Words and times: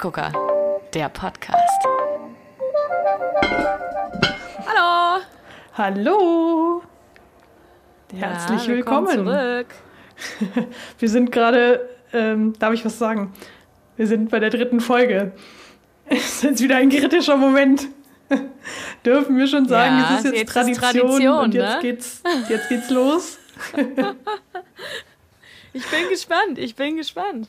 Kaffeegucker, 0.00 0.32
der 0.94 1.10
Podcast. 1.10 1.84
Hallo! 4.66 5.22
Hallo! 5.74 6.82
Herzlich 8.14 8.66
ja, 8.66 8.74
willkommen. 8.76 9.08
zurück. 9.08 9.66
Wir 10.98 11.08
sind 11.08 11.30
gerade, 11.30 11.90
ähm, 12.14 12.54
darf 12.58 12.72
ich 12.72 12.82
was 12.82 12.98
sagen? 12.98 13.34
Wir 13.96 14.06
sind 14.06 14.30
bei 14.30 14.38
der 14.38 14.48
dritten 14.48 14.80
Folge. 14.80 15.32
Es 16.06 16.36
ist 16.36 16.42
jetzt 16.42 16.62
wieder 16.62 16.76
ein 16.76 16.88
kritischer 16.88 17.36
Moment. 17.36 17.86
Dürfen 19.04 19.36
wir 19.36 19.46
schon 19.46 19.68
sagen, 19.68 19.98
Ja, 19.98 20.14
es 20.18 20.24
ist 20.24 20.24
jetzt, 20.24 20.34
jetzt 20.34 20.48
ist 20.48 20.54
Tradition, 20.80 21.08
Tradition, 21.08 21.38
und 21.38 21.54
jetzt, 21.54 21.74
ne? 21.74 21.78
geht's, 21.82 22.22
jetzt 22.48 22.68
geht's 22.68 22.90
los. 22.90 23.38
Ich 25.72 25.88
bin 25.88 26.08
gespannt, 26.08 26.58
ich 26.58 26.74
bin 26.74 26.96
gespannt. 26.96 27.48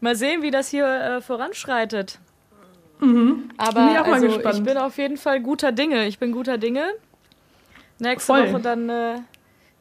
Mal 0.00 0.16
sehen, 0.16 0.42
wie 0.42 0.50
das 0.50 0.68
hier 0.70 0.86
äh, 0.86 1.20
voranschreitet. 1.20 2.18
Aber 3.00 3.06
Bin 3.06 3.88
ich 3.92 3.98
auch 3.98 4.06
mal 4.06 4.14
also, 4.14 4.26
gespannt. 4.26 4.56
ich 4.58 4.62
bin 4.64 4.76
auf 4.76 4.98
jeden 4.98 5.16
Fall 5.16 5.40
guter 5.40 5.72
Dinge. 5.72 6.06
Ich 6.06 6.18
bin 6.18 6.32
guter 6.32 6.58
Dinge. 6.58 6.84
Nächste 7.98 8.32
Voll. 8.34 8.52
Woche 8.52 8.60
dann 8.62 8.88
äh, 8.90 9.14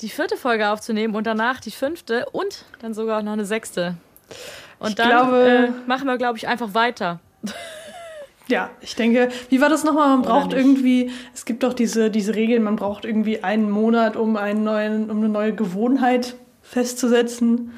die 0.01 0.09
vierte 0.09 0.37
Folge 0.37 0.69
aufzunehmen 0.69 1.15
und 1.15 1.27
danach 1.27 1.59
die 1.59 1.71
fünfte 1.71 2.25
und 2.31 2.63
dann 2.81 2.93
sogar 2.93 3.19
auch 3.19 3.23
noch 3.23 3.33
eine 3.33 3.45
sechste. 3.45 3.95
Und 4.79 4.89
Ich 4.89 4.95
dann 4.95 5.09
glaube- 5.09 5.71
äh, 5.85 5.87
machen 5.89 6.07
wir, 6.07 6.17
glaube 6.17 6.37
ich, 6.37 6.47
einfach 6.47 6.73
weiter. 6.73 7.19
Ja, 8.47 8.71
ich 8.81 8.95
denke, 8.95 9.29
wie 9.49 9.61
war 9.61 9.69
das 9.69 9.83
nochmal? 9.83 10.07
Man 10.07 10.23
braucht 10.23 10.53
irgendwie, 10.53 11.11
es 11.35 11.45
gibt 11.45 11.61
doch 11.61 11.75
diese, 11.75 12.09
diese 12.09 12.33
Regeln, 12.33 12.63
man 12.63 12.77
braucht 12.77 13.05
irgendwie 13.05 13.43
einen 13.43 13.69
Monat, 13.69 14.15
um, 14.15 14.35
einen 14.37 14.63
neuen, 14.63 15.11
um 15.11 15.17
eine 15.17 15.29
neue 15.29 15.53
Gewohnheit 15.53 16.35
festzusetzen. 16.63 17.71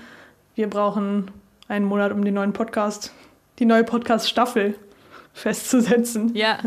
Wir 0.55 0.70
brauchen 0.70 1.30
einen 1.72 1.86
Monat, 1.86 2.11
um 2.11 2.23
den 2.23 2.33
neuen 2.36 2.53
Podcast, 2.53 3.11
die 3.59 3.66
neue 3.66 3.83
Podcast-Staffel 3.83 4.75
festzusetzen. 5.33 6.36
Ja, 6.36 6.59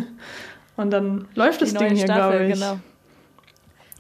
Und 0.77 0.91
dann 0.91 1.29
läuft 1.35 1.61
die 1.61 1.67
das 1.67 1.75
Ding 1.75 1.95
hier, 1.95 2.07
Staffel, 2.07 2.39
glaube 2.39 2.47
ich. 2.47 2.55
genau. 2.55 2.79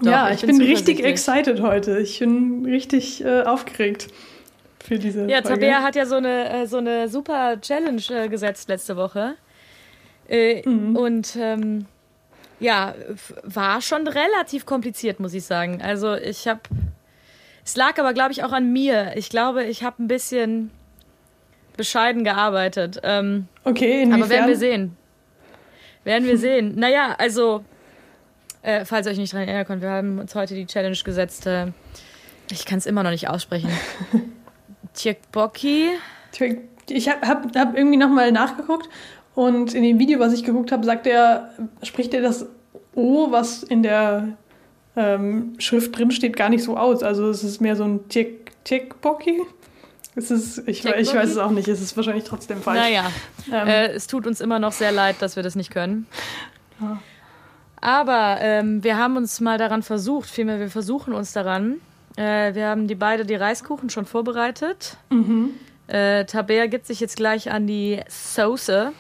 ja, 0.03 0.29
Doch, 0.29 0.35
ich, 0.35 0.41
bin 0.43 0.57
richtig 0.61 0.97
zuversichtlich. 0.99 1.07
excited 1.07 1.61
heute. 1.61 1.99
Ich 1.99 2.19
bin 2.19 2.65
richtig 2.65 3.25
äh, 3.25 3.43
aufgeregt 3.43 4.09
für 4.83 4.99
diese 4.99 5.27
Ja, 5.29 5.43
Folge. 5.43 5.61
Tabea 5.61 5.83
hat 5.83 5.95
ja 5.97 6.07
so 6.07 6.17
eine, 6.17 6.51
äh, 6.63 6.67
so 6.67 6.79
eine 6.79 7.09
super 7.09 7.61
Challenge 7.61 8.03
äh, 8.11 8.29
gesetzt 8.29 8.69
letzte 8.69 8.97
Woche. 8.97 9.35
Äh, 10.29 10.67
Mhm. 10.69 10.97
Und 10.97 11.37
ähm, 11.39 11.87
ja, 12.61 12.95
war 13.43 13.83
schon 13.83 14.07
relativ 14.07 14.65
kompliziert, 14.65 15.21
muss 15.21 15.35
ich 15.35 15.45
sagen. 15.45 15.83
Also 15.83 16.15
ich 16.15 16.49
habe, 16.49 16.61
es 17.65 17.77
lag 17.77 17.99
aber, 17.99 18.15
glaube 18.15 18.33
ich, 18.33 18.43
auch 18.43 18.53
an 18.53 18.73
mir. 18.73 19.13
Ich 19.17 19.29
glaube, 19.29 19.65
ich 19.65 19.83
habe 19.83 20.03
ein 20.03 20.09
bisschen 20.09 20.71
bescheiden 21.77 22.25
gearbeitet. 22.25 23.01
Ähm, 23.03 23.49
Okay, 23.65 24.03
inwiefern? 24.03 24.23
aber 24.23 24.31
werden 24.31 24.49
wir 24.49 24.57
sehen. 24.57 24.97
Werden 26.05 26.27
wir 26.27 26.39
sehen. 26.39 26.75
Naja, 26.79 27.15
also, 27.19 27.65
äh, 28.63 28.85
falls 28.85 29.07
ihr 29.07 29.13
euch 29.13 29.19
nicht 29.19 29.33
dran 29.33 29.43
erinnern 29.43 29.67
könnt, 29.67 29.83
wir 29.83 29.91
haben 29.91 30.19
uns 30.19 30.35
heute 30.35 30.55
die 30.55 30.67
Challenge 30.67 30.97
gesetzt. 31.05 31.47
Äh, 31.47 31.69
ich 32.51 32.65
kann 32.67 32.79
es 32.79 32.87
immer 32.87 33.03
noch 33.03 33.11
nicht 33.11 33.29
aussprechen. 33.29 33.71
Tjekboki. 34.95 35.91
Ich 36.89 37.09
habe 37.09 37.27
hab, 37.27 37.57
hab 37.57 37.77
irgendwie 37.77 37.97
nochmal 37.97 38.33
nachgeguckt 38.33 38.89
und 39.35 39.75
in 39.75 39.83
dem 39.83 39.99
Video, 39.99 40.21
was 40.21 40.33
ich 40.33 40.45
geguckt 40.45 40.71
habe, 40.73 40.85
sagt 40.85 41.07
er, 41.07 41.51
spricht 41.83 42.15
er 42.15 42.23
das 42.23 42.47
O, 42.95 43.31
was 43.31 43.63
in 43.63 43.83
der 43.83 44.29
ähm, 44.97 45.55
Schrift 45.59 45.99
drin 45.99 46.11
steht, 46.11 46.37
gar 46.37 46.49
nicht 46.49 46.63
so 46.63 46.77
aus. 46.77 47.03
Also 47.03 47.29
es 47.31 47.43
ist 47.43 47.61
mehr 47.61 47.75
so 47.77 47.85
ein 47.85 48.09
Tick, 48.09 48.53
Tickbocky. 48.65 49.41
Es 50.17 50.31
ist, 50.31 50.59
ich, 50.69 50.85
ich 50.85 51.15
weiß 51.15 51.31
es 51.31 51.39
auch 51.39 51.51
nicht, 51.51 51.67
es 51.69 51.81
ist 51.81 51.97
wahrscheinlich 51.97 52.25
trotzdem 52.25 52.63
falsch. 52.63 52.79
Naja, 52.81 53.05
Ähm, 53.53 53.67
äh, 53.67 53.87
es 53.89 54.07
tut 54.07 54.27
uns 54.27 54.41
immer 54.41 54.59
noch 54.61 54.73
sehr 54.73 54.93
leid, 54.93 55.17
dass 55.21 55.35
wir 55.37 55.43
das 55.43 55.57
nicht 55.57 55.71
können. 55.73 56.07
Ja. 56.81 56.99
Aber 57.81 58.39
ähm, 58.41 58.83
wir 58.83 58.97
haben 58.97 59.17
uns 59.17 59.41
mal 59.41 59.59
daran 59.59 59.83
versucht, 59.83 60.29
vielmehr 60.31 60.59
wir 60.61 60.71
versuchen 60.71 61.13
uns 61.13 61.33
daran. 61.33 61.81
Äh, 62.17 62.55
wir 62.55 62.69
haben 62.69 62.87
die 62.89 62.95
beide 62.95 63.27
die 63.27 63.35
Reiskuchen 63.35 63.91
schon 63.91 64.07
vorbereitet. 64.07 64.97
mhm. 65.11 65.51
Äh, 65.87 66.25
Tabea 66.25 66.65
gibt 66.67 66.87
sich 66.87 66.99
jetzt 67.01 67.17
gleich 67.17 67.51
an 67.51 67.67
die 67.67 68.01
Soße. 68.09 68.93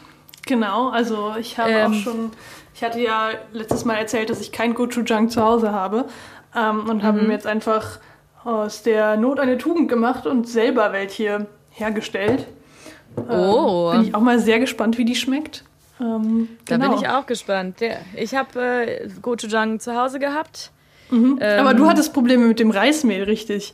Genau, 0.46 0.90
also 0.90 1.34
ich 1.40 1.56
habe 1.58 1.70
Ähm. 1.70 1.92
auch 1.92 1.96
schon, 1.96 2.30
ich 2.74 2.84
hatte 2.84 3.00
ja 3.00 3.30
letztes 3.52 3.86
Mal 3.86 3.94
erzählt, 3.94 4.28
dass 4.28 4.40
ich 4.42 4.52
kein 4.52 4.74
Gochujang 4.74 5.30
zu 5.30 5.42
Hause 5.42 5.72
habe 5.72 6.04
ähm, 6.54 6.86
und 6.90 7.02
habe 7.02 7.22
Mhm. 7.22 7.28
mir 7.28 7.32
jetzt 7.32 7.46
einfach 7.46 8.00
aus 8.44 8.82
der 8.82 9.16
Not 9.16 9.40
eine 9.40 9.58
Tugend 9.58 9.88
gemacht 9.88 10.26
und 10.26 10.48
selber 10.48 10.92
welche 10.92 11.46
hergestellt. 11.70 12.46
Ähm, 13.16 13.24
Oh. 13.30 13.92
Bin 13.92 14.02
ich 14.02 14.14
auch 14.14 14.20
mal 14.20 14.38
sehr 14.38 14.58
gespannt, 14.58 14.98
wie 14.98 15.04
die 15.04 15.14
schmeckt. 15.14 15.64
Ähm, 16.00 16.48
Da 16.66 16.76
genau. 16.76 16.90
bin 16.90 16.98
ich 17.00 17.08
auch 17.08 17.26
gespannt. 17.26 17.80
Der, 17.80 17.98
ich 18.16 18.34
habe 18.34 18.60
äh, 18.60 19.08
Gochujang 19.22 19.78
zu 19.80 19.94
Hause 19.96 20.18
gehabt. 20.18 20.70
Mhm. 21.10 21.38
ähm, 21.40 21.60
Aber 21.60 21.74
du 21.74 21.86
hattest 21.86 22.12
Probleme 22.12 22.46
mit 22.46 22.58
dem 22.58 22.70
Reismehl, 22.70 23.22
richtig? 23.22 23.72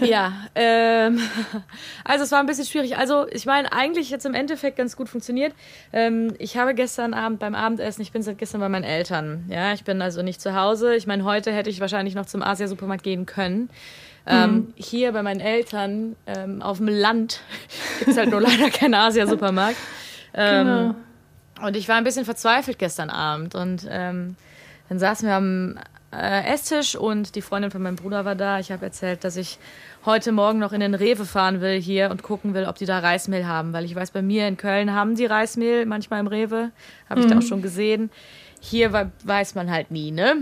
Ja, 0.00 0.32
ähm, 0.54 1.20
also 2.04 2.24
es 2.24 2.32
war 2.32 2.40
ein 2.40 2.46
bisschen 2.46 2.66
schwierig. 2.66 2.96
Also 2.96 3.26
ich 3.30 3.46
meine, 3.46 3.72
eigentlich 3.72 4.10
jetzt 4.10 4.26
im 4.26 4.34
Endeffekt 4.34 4.76
ganz 4.76 4.96
gut 4.96 5.08
funktioniert. 5.08 5.54
Ähm, 5.92 6.34
ich 6.38 6.56
habe 6.56 6.74
gestern 6.74 7.14
Abend 7.14 7.38
beim 7.40 7.54
Abendessen, 7.54 8.02
ich 8.02 8.12
bin 8.12 8.22
seit 8.22 8.38
gestern 8.38 8.60
bei 8.60 8.68
meinen 8.68 8.84
Eltern. 8.84 9.44
Ja, 9.48 9.72
ich 9.72 9.84
bin 9.84 10.00
also 10.02 10.22
nicht 10.22 10.40
zu 10.40 10.54
Hause. 10.54 10.94
Ich 10.94 11.06
meine, 11.06 11.24
heute 11.24 11.52
hätte 11.52 11.70
ich 11.70 11.80
wahrscheinlich 11.80 12.14
noch 12.14 12.26
zum 12.26 12.42
Asia-Supermarkt 12.42 13.02
gehen 13.02 13.26
können. 13.26 13.70
Ähm, 14.26 14.72
hier 14.76 15.12
bei 15.12 15.22
meinen 15.22 15.40
Eltern 15.40 16.14
ähm, 16.26 16.62
auf 16.62 16.76
dem 16.76 16.88
Land 16.88 17.40
gibt 17.98 18.10
es 18.12 18.16
halt 18.18 18.30
nur 18.30 18.40
leider 18.40 18.70
keinen 18.70 18.94
Asia-Supermarkt. 18.94 19.76
Ähm, 20.34 20.66
Genau. 20.66 20.94
und 21.66 21.76
ich 21.76 21.88
war 21.88 21.96
ein 21.96 22.04
bisschen 22.04 22.24
verzweifelt 22.24 22.78
gestern 22.78 23.10
Abend 23.10 23.54
und 23.56 23.86
ähm, 23.90 24.36
dann 24.88 24.98
saßen 24.98 25.26
wir 25.26 25.34
am 25.34 25.76
äh, 26.12 26.52
Esstisch 26.52 26.96
und 26.96 27.34
die 27.36 27.42
Freundin 27.42 27.70
von 27.70 27.82
meinem 27.82 27.96
Bruder 27.96 28.24
war 28.24 28.34
da. 28.34 28.58
Ich 28.58 28.72
habe 28.72 28.84
erzählt, 28.84 29.22
dass 29.24 29.36
ich 29.36 29.58
heute 30.04 30.32
Morgen 30.32 30.58
noch 30.58 30.72
in 30.72 30.80
den 30.80 30.94
Rewe 30.94 31.24
fahren 31.24 31.60
will 31.60 31.80
hier 31.80 32.10
und 32.10 32.22
gucken 32.22 32.54
will, 32.54 32.64
ob 32.66 32.76
die 32.76 32.86
da 32.86 32.98
Reismehl 32.98 33.46
haben, 33.46 33.72
weil 33.72 33.84
ich 33.84 33.94
weiß, 33.94 34.10
bei 34.10 34.22
mir 34.22 34.48
in 34.48 34.56
Köln 34.56 34.92
haben 34.94 35.14
die 35.14 35.26
Reismehl 35.26 35.86
manchmal 35.86 36.20
im 36.20 36.26
Rewe, 36.26 36.70
habe 37.08 37.20
ich 37.20 37.26
da 37.26 37.38
auch 37.38 37.42
schon 37.42 37.62
gesehen. 37.62 38.10
Hier 38.60 38.92
we- 38.92 39.10
weiß 39.24 39.54
man 39.54 39.70
halt 39.70 39.90
nie, 39.90 40.10
ne? 40.10 40.34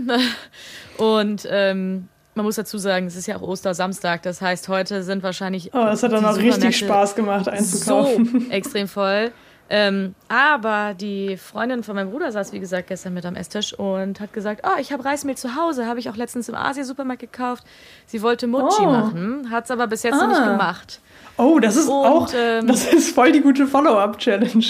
Und 0.97 1.47
ähm, 1.49 2.07
man 2.35 2.45
muss 2.45 2.55
dazu 2.55 2.77
sagen, 2.77 3.05
es 3.07 3.15
ist 3.15 3.27
ja 3.27 3.37
auch 3.37 3.41
Ostersamstag, 3.41 4.21
das 4.23 4.41
heißt, 4.41 4.67
heute 4.69 5.03
sind 5.03 5.23
wahrscheinlich 5.23 5.73
Oh, 5.73 5.77
das 5.85 6.03
hat 6.03 6.11
dann 6.13 6.25
auch 6.25 6.37
richtig 6.37 6.77
Spaß 6.77 7.15
gemacht 7.15 7.47
einzukaufen. 7.47 8.45
so 8.45 8.49
extrem 8.51 8.87
voll. 8.87 9.31
Ähm, 9.71 10.15
aber 10.29 10.95
die 10.95 11.37
Freundin 11.37 11.83
von 11.83 11.95
meinem 11.95 12.09
Bruder 12.09 12.31
saß, 12.31 12.53
wie 12.53 12.59
gesagt, 12.59 12.87
gestern 12.87 13.13
mit 13.13 13.25
am 13.25 13.35
Esstisch 13.35 13.73
und 13.73 14.19
hat 14.19 14.33
gesagt, 14.33 14.61
oh, 14.65 14.79
ich 14.79 14.91
habe 14.91 15.05
Reismehl 15.05 15.37
zu 15.37 15.55
Hause, 15.55 15.85
habe 15.85 15.99
ich 15.99 16.09
auch 16.09 16.15
letztens 16.15 16.49
im 16.49 16.55
Asia-Supermarkt 16.55 17.21
gekauft. 17.21 17.63
Sie 18.07 18.21
wollte 18.23 18.47
Mochi 18.47 18.81
Oh. 18.81 18.89
machen, 18.91 19.51
hat 19.51 19.65
es 19.65 19.71
aber 19.71 19.85
bis 19.87 20.01
jetzt 20.03 20.15
noch 20.15 20.27
nicht 20.27 20.39
Ah. 20.41 20.51
gemacht. 20.51 20.99
Oh, 21.37 21.59
das 21.59 21.75
ist 21.75 21.87
Und, 21.87 22.05
auch, 22.05 22.29
ähm, 22.35 22.65
das 22.67 22.91
ist 22.91 23.13
voll 23.13 23.31
die 23.31 23.41
gute 23.41 23.67
Follow-up-Challenge. 23.67 24.65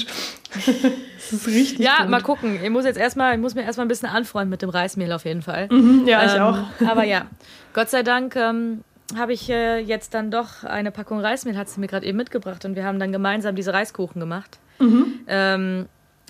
das 0.53 1.31
ist 1.31 1.47
richtig 1.47 1.79
Ja, 1.79 1.99
gut. 2.01 2.09
mal 2.09 2.21
gucken. 2.21 2.59
Ich 2.63 2.69
muss 2.69 2.85
jetzt 2.85 2.97
erstmal, 2.99 3.33
ich 3.35 3.39
muss 3.39 3.55
mir 3.55 3.63
erstmal 3.63 3.85
ein 3.85 3.89
bisschen 3.89 4.09
anfreunden 4.09 4.49
mit 4.49 4.61
dem 4.61 4.69
Reismehl 4.69 5.11
auf 5.13 5.25
jeden 5.25 5.41
Fall. 5.41 5.67
Mhm, 5.71 6.05
ja, 6.07 6.25
ich 6.25 6.33
Ähm, 6.35 6.41
auch. 6.41 6.57
Aber 6.87 7.03
ja, 7.03 7.25
Gott 7.73 7.89
sei 7.89 8.03
Dank 8.03 8.35
ähm, 8.35 8.83
habe 9.17 9.33
ich 9.33 9.49
äh, 9.49 9.79
jetzt 9.79 10.13
dann 10.13 10.29
doch 10.29 10.63
eine 10.63 10.91
Packung 10.91 11.19
Reismehl, 11.19 11.57
hat 11.57 11.69
sie 11.69 11.79
mir 11.79 11.87
gerade 11.87 12.05
eben 12.05 12.17
mitgebracht 12.17 12.65
und 12.65 12.75
wir 12.75 12.83
haben 12.85 12.99
dann 12.99 13.11
gemeinsam 13.11 13.55
diese 13.55 13.73
Reiskuchen 13.73 14.19
gemacht. 14.19 14.59
Mhm. 14.79 15.19
Ähm, 15.27 15.85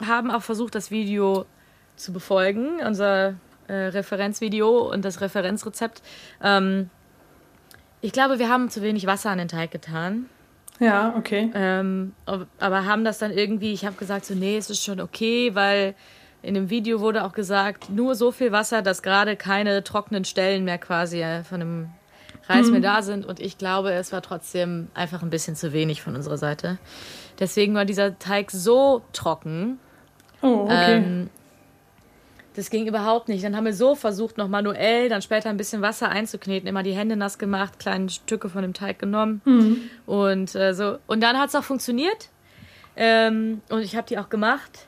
haben 0.05 0.31
auch 0.31 0.41
versucht, 0.41 0.75
das 0.75 0.91
Video 0.91 1.45
zu 1.95 2.13
befolgen, 2.13 2.79
unser 2.85 3.35
äh, 3.67 3.73
Referenzvideo 3.73 4.91
und 4.91 5.05
das 5.05 5.21
Referenzrezept. 5.21 6.01
Ähm, 6.43 6.89
ich 8.01 8.11
glaube, 8.11 8.39
wir 8.39 8.49
haben 8.49 8.69
zu 8.69 8.81
wenig 8.81 9.05
Wasser 9.05 9.29
an 9.29 9.37
den 9.37 9.47
Teig 9.47 9.71
getan. 9.71 10.25
Ja, 10.79 11.13
okay. 11.17 11.51
Ähm, 11.53 12.13
aber 12.25 12.85
haben 12.85 13.03
das 13.03 13.17
dann 13.17 13.31
irgendwie, 13.31 13.73
ich 13.73 13.85
habe 13.85 13.97
gesagt, 13.97 14.25
so, 14.25 14.33
nee, 14.33 14.57
es 14.57 14.69
ist 14.69 14.83
schon 14.83 15.01
okay, 15.01 15.53
weil 15.53 15.93
in 16.41 16.53
dem 16.53 16.69
Video 16.69 17.01
wurde 17.01 17.25
auch 17.25 17.33
gesagt, 17.33 17.89
nur 17.89 18.15
so 18.15 18.31
viel 18.31 18.53
Wasser, 18.53 18.81
dass 18.81 19.03
gerade 19.03 19.35
keine 19.35 19.83
trockenen 19.83 20.23
Stellen 20.23 20.63
mehr 20.63 20.77
quasi 20.77 21.21
äh, 21.21 21.43
von 21.43 21.59
dem 21.59 21.89
Reismehl 22.49 22.81
da 22.81 23.01
sind. 23.01 23.25
Und 23.25 23.39
ich 23.39 23.57
glaube, 23.57 23.93
es 23.93 24.11
war 24.11 24.21
trotzdem 24.21 24.87
einfach 24.93 25.21
ein 25.21 25.29
bisschen 25.29 25.55
zu 25.55 25.71
wenig 25.71 26.01
von 26.01 26.15
unserer 26.15 26.37
Seite. 26.37 26.77
Deswegen 27.39 27.75
war 27.75 27.85
dieser 27.85 28.17
Teig 28.19 28.51
so 28.51 29.03
trocken. 29.13 29.79
Oh, 30.41 30.63
okay. 30.63 30.97
Ähm, 30.97 31.29
das 32.55 32.69
ging 32.69 32.87
überhaupt 32.87 33.29
nicht. 33.29 33.43
Dann 33.43 33.55
haben 33.55 33.65
wir 33.65 33.73
so 33.73 33.95
versucht, 33.95 34.37
noch 34.37 34.49
manuell, 34.49 35.07
dann 35.07 35.21
später 35.21 35.49
ein 35.49 35.57
bisschen 35.57 35.81
Wasser 35.81 36.09
einzukneten, 36.09 36.67
immer 36.67 36.83
die 36.83 36.93
Hände 36.93 37.15
nass 37.15 37.37
gemacht, 37.37 37.79
kleine 37.79 38.09
Stücke 38.09 38.49
von 38.49 38.63
dem 38.63 38.73
Teig 38.73 38.99
genommen. 38.99 39.41
Mhm. 39.45 39.81
Und 40.05 40.55
äh, 40.55 40.73
so. 40.73 40.97
Und 41.07 41.21
dann 41.21 41.37
hat 41.37 41.49
es 41.49 41.55
auch 41.55 41.63
funktioniert. 41.63 42.29
Ähm, 42.97 43.61
und 43.69 43.81
ich 43.81 43.95
habe 43.95 44.07
die 44.07 44.17
auch 44.17 44.29
gemacht. 44.29 44.87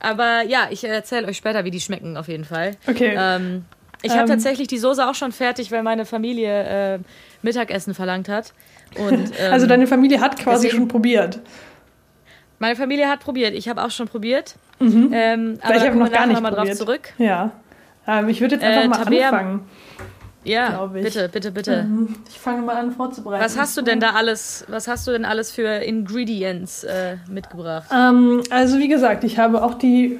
Aber 0.00 0.42
ja, 0.42 0.68
ich 0.70 0.84
erzähle 0.84 1.26
euch 1.26 1.36
später, 1.36 1.64
wie 1.64 1.72
die 1.72 1.80
schmecken, 1.80 2.16
auf 2.16 2.28
jeden 2.28 2.44
Fall. 2.44 2.76
Okay. 2.86 3.16
Ähm, 3.18 3.64
ich 4.02 4.12
habe 4.12 4.22
Ähm. 4.22 4.28
tatsächlich 4.28 4.68
die 4.68 4.78
Soße 4.78 5.06
auch 5.08 5.14
schon 5.14 5.32
fertig, 5.32 5.70
weil 5.72 5.82
meine 5.82 6.04
Familie 6.04 6.94
äh, 6.94 6.98
Mittagessen 7.42 7.94
verlangt 7.94 8.28
hat. 8.28 8.52
Und, 8.98 9.32
ähm, 9.38 9.52
also 9.52 9.66
deine 9.66 9.86
Familie 9.86 10.20
hat 10.20 10.38
quasi 10.38 10.64
deswegen- 10.66 10.82
schon 10.82 10.88
probiert. 10.88 11.40
Meine 12.60 12.74
Familie 12.76 13.08
hat 13.08 13.20
probiert. 13.20 13.54
Ich 13.54 13.68
habe 13.68 13.84
auch 13.84 13.90
schon 13.90 14.08
probiert. 14.08 14.56
Mhm. 14.80 15.10
Ähm, 15.12 15.58
aber 15.62 15.76
ich 15.76 15.82
habe 15.82 15.96
noch 15.96 16.10
gar 16.10 16.26
nicht 16.26 16.40
mal 16.40 16.50
probiert. 16.52 16.70
drauf 16.76 16.78
zurück. 16.86 17.12
Ja. 17.18 17.52
Ähm, 18.06 18.28
ich 18.28 18.40
würde 18.40 18.56
jetzt 18.56 18.64
einfach 18.64 18.82
Äh, 18.84 18.88
mal 18.88 19.02
Tabea- 19.04 19.24
anfangen. 19.28 19.60
Ja, 20.44 20.86
bitte, 20.86 21.28
bitte, 21.28 21.50
bitte. 21.52 21.72
Ähm, 21.84 22.16
Ich 22.28 22.38
fange 22.38 22.62
mal 22.62 22.76
an 22.76 22.92
vorzubereiten. 22.92 23.44
Was 23.44 23.58
hast 23.58 23.76
du 23.76 23.82
denn 23.82 24.00
da 24.00 24.10
alles, 24.12 24.64
was 24.68 24.88
hast 24.88 25.06
du 25.06 25.10
denn 25.10 25.24
alles 25.24 25.50
für 25.52 25.68
Ingredients 25.68 26.84
äh, 26.84 27.16
mitgebracht? 27.28 27.88
Ähm, 27.94 28.42
also 28.50 28.78
wie 28.78 28.88
gesagt, 28.88 29.24
ich 29.24 29.38
habe 29.38 29.62
auch 29.62 29.74
die 29.74 30.18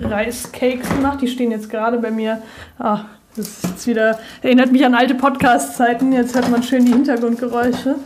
Reiscakes 0.00 0.88
gemacht. 0.88 1.20
Die 1.20 1.28
stehen 1.28 1.50
jetzt 1.50 1.70
gerade 1.70 1.98
bei 1.98 2.10
mir. 2.10 2.42
Ah, 2.78 3.00
das 3.36 3.64
ist 3.64 3.86
wieder, 3.86 4.18
erinnert 4.42 4.70
mich 4.72 4.84
an 4.84 4.94
alte 4.94 5.14
Podcast-Zeiten. 5.14 6.12
Jetzt 6.12 6.34
hört 6.34 6.50
man 6.50 6.62
schön 6.62 6.84
die 6.84 6.92
Hintergrundgeräusche. 6.92 7.96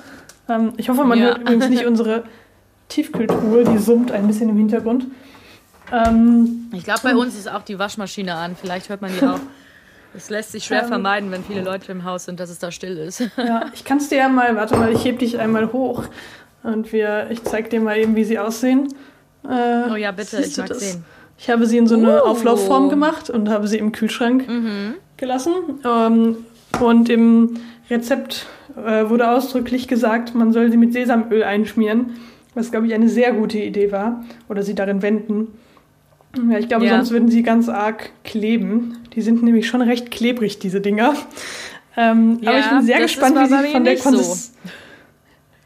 Ähm, 0.48 0.72
ich 0.76 0.88
hoffe, 0.88 1.04
man 1.04 1.18
Ja. 1.18 1.26
hört 1.26 1.38
übrigens 1.40 1.68
nicht 1.68 1.86
unsere 1.86 2.24
Tiefkühltruhe. 2.88 3.64
Die 3.64 3.78
summt 3.78 4.10
ein 4.12 4.26
bisschen 4.26 4.48
im 4.48 4.56
Hintergrund. 4.56 5.06
Ähm, 5.92 6.68
Ich 6.72 6.84
glaube, 6.84 7.00
bei 7.02 7.16
uns 7.16 7.34
ist 7.38 7.50
auch 7.50 7.62
die 7.62 7.78
Waschmaschine 7.78 8.34
an. 8.34 8.56
Vielleicht 8.60 8.88
hört 8.88 9.00
man 9.02 9.10
die 9.12 9.24
auch. 9.26 9.40
Es 10.14 10.30
lässt 10.30 10.52
sich 10.52 10.64
schwer 10.64 10.82
Ähm. 10.82 10.88
vermeiden, 10.88 11.30
wenn 11.30 11.44
viele 11.44 11.62
Leute 11.62 11.92
im 11.92 12.04
Haus 12.04 12.24
sind, 12.24 12.40
dass 12.40 12.48
es 12.50 12.58
da 12.58 12.70
still 12.72 12.96
ist. 12.96 13.20
ja, 13.36 13.66
ich 13.74 13.84
kann 13.84 13.98
es 13.98 14.08
dir 14.08 14.18
ja 14.18 14.28
mal, 14.28 14.56
warte 14.56 14.76
mal, 14.76 14.90
ich 14.92 15.04
heb 15.04 15.18
dich 15.18 15.38
einmal 15.38 15.72
hoch. 15.72 16.04
Und 16.62 16.92
wir, 16.92 17.28
ich 17.30 17.42
zeig 17.44 17.70
dir 17.70 17.80
mal 17.80 17.96
eben, 17.98 18.16
wie 18.16 18.24
sie 18.24 18.38
aussehen. 18.38 18.88
Äh, 19.44 19.90
Oh 19.92 19.96
ja, 19.96 20.10
bitte, 20.12 20.40
ich 20.42 20.56
mag 20.56 20.66
das? 20.68 20.80
sehen. 20.80 21.04
Ich 21.38 21.48
habe 21.48 21.66
sie 21.66 21.78
in 21.78 21.86
so 21.86 21.94
eine 21.96 22.22
Uh. 22.22 22.26
Auflaufform 22.26 22.88
gemacht 22.88 23.30
und 23.30 23.48
habe 23.48 23.68
sie 23.68 23.78
im 23.78 23.92
Kühlschrank 23.92 24.48
Mhm. 24.48 24.94
gelassen. 25.16 25.52
Ähm, 25.84 26.36
und 26.80 27.08
im 27.08 27.54
Rezept 27.90 28.46
äh, 28.76 29.08
wurde 29.08 29.30
ausdrücklich 29.30 29.88
gesagt, 29.88 30.34
man 30.34 30.52
soll 30.52 30.70
sie 30.70 30.76
mit 30.76 30.92
Sesamöl 30.92 31.42
einschmieren, 31.42 32.10
was, 32.54 32.70
glaube 32.70 32.86
ich, 32.86 32.94
eine 32.94 33.08
sehr 33.08 33.32
gute 33.32 33.58
Idee 33.58 33.92
war. 33.92 34.24
Oder 34.48 34.62
sie 34.62 34.74
darin 34.74 35.00
wenden. 35.02 35.48
Ja, 36.50 36.58
ich 36.58 36.68
glaube, 36.68 36.84
Ja. 36.84 36.96
sonst 36.96 37.10
würden 37.10 37.28
sie 37.30 37.42
ganz 37.42 37.68
arg 37.68 38.10
kleben. 38.24 38.98
Die 39.14 39.22
sind 39.22 39.42
nämlich 39.42 39.66
schon 39.66 39.80
recht 39.80 40.10
klebrig, 40.10 40.58
diese 40.58 40.80
Dinger. 40.80 41.14
Ähm, 41.96 42.38
aber 42.42 42.52
Ja, 42.52 42.58
ich 42.60 42.68
bin 42.70 42.82
sehr 42.82 43.00
gespannt, 43.00 43.36
wie 43.40 43.46
sie 43.46 43.72
von 43.72 43.84
der 43.84 43.92
nicht 43.94 44.02
so. 44.02 44.10
Konsistenz... 44.10 44.52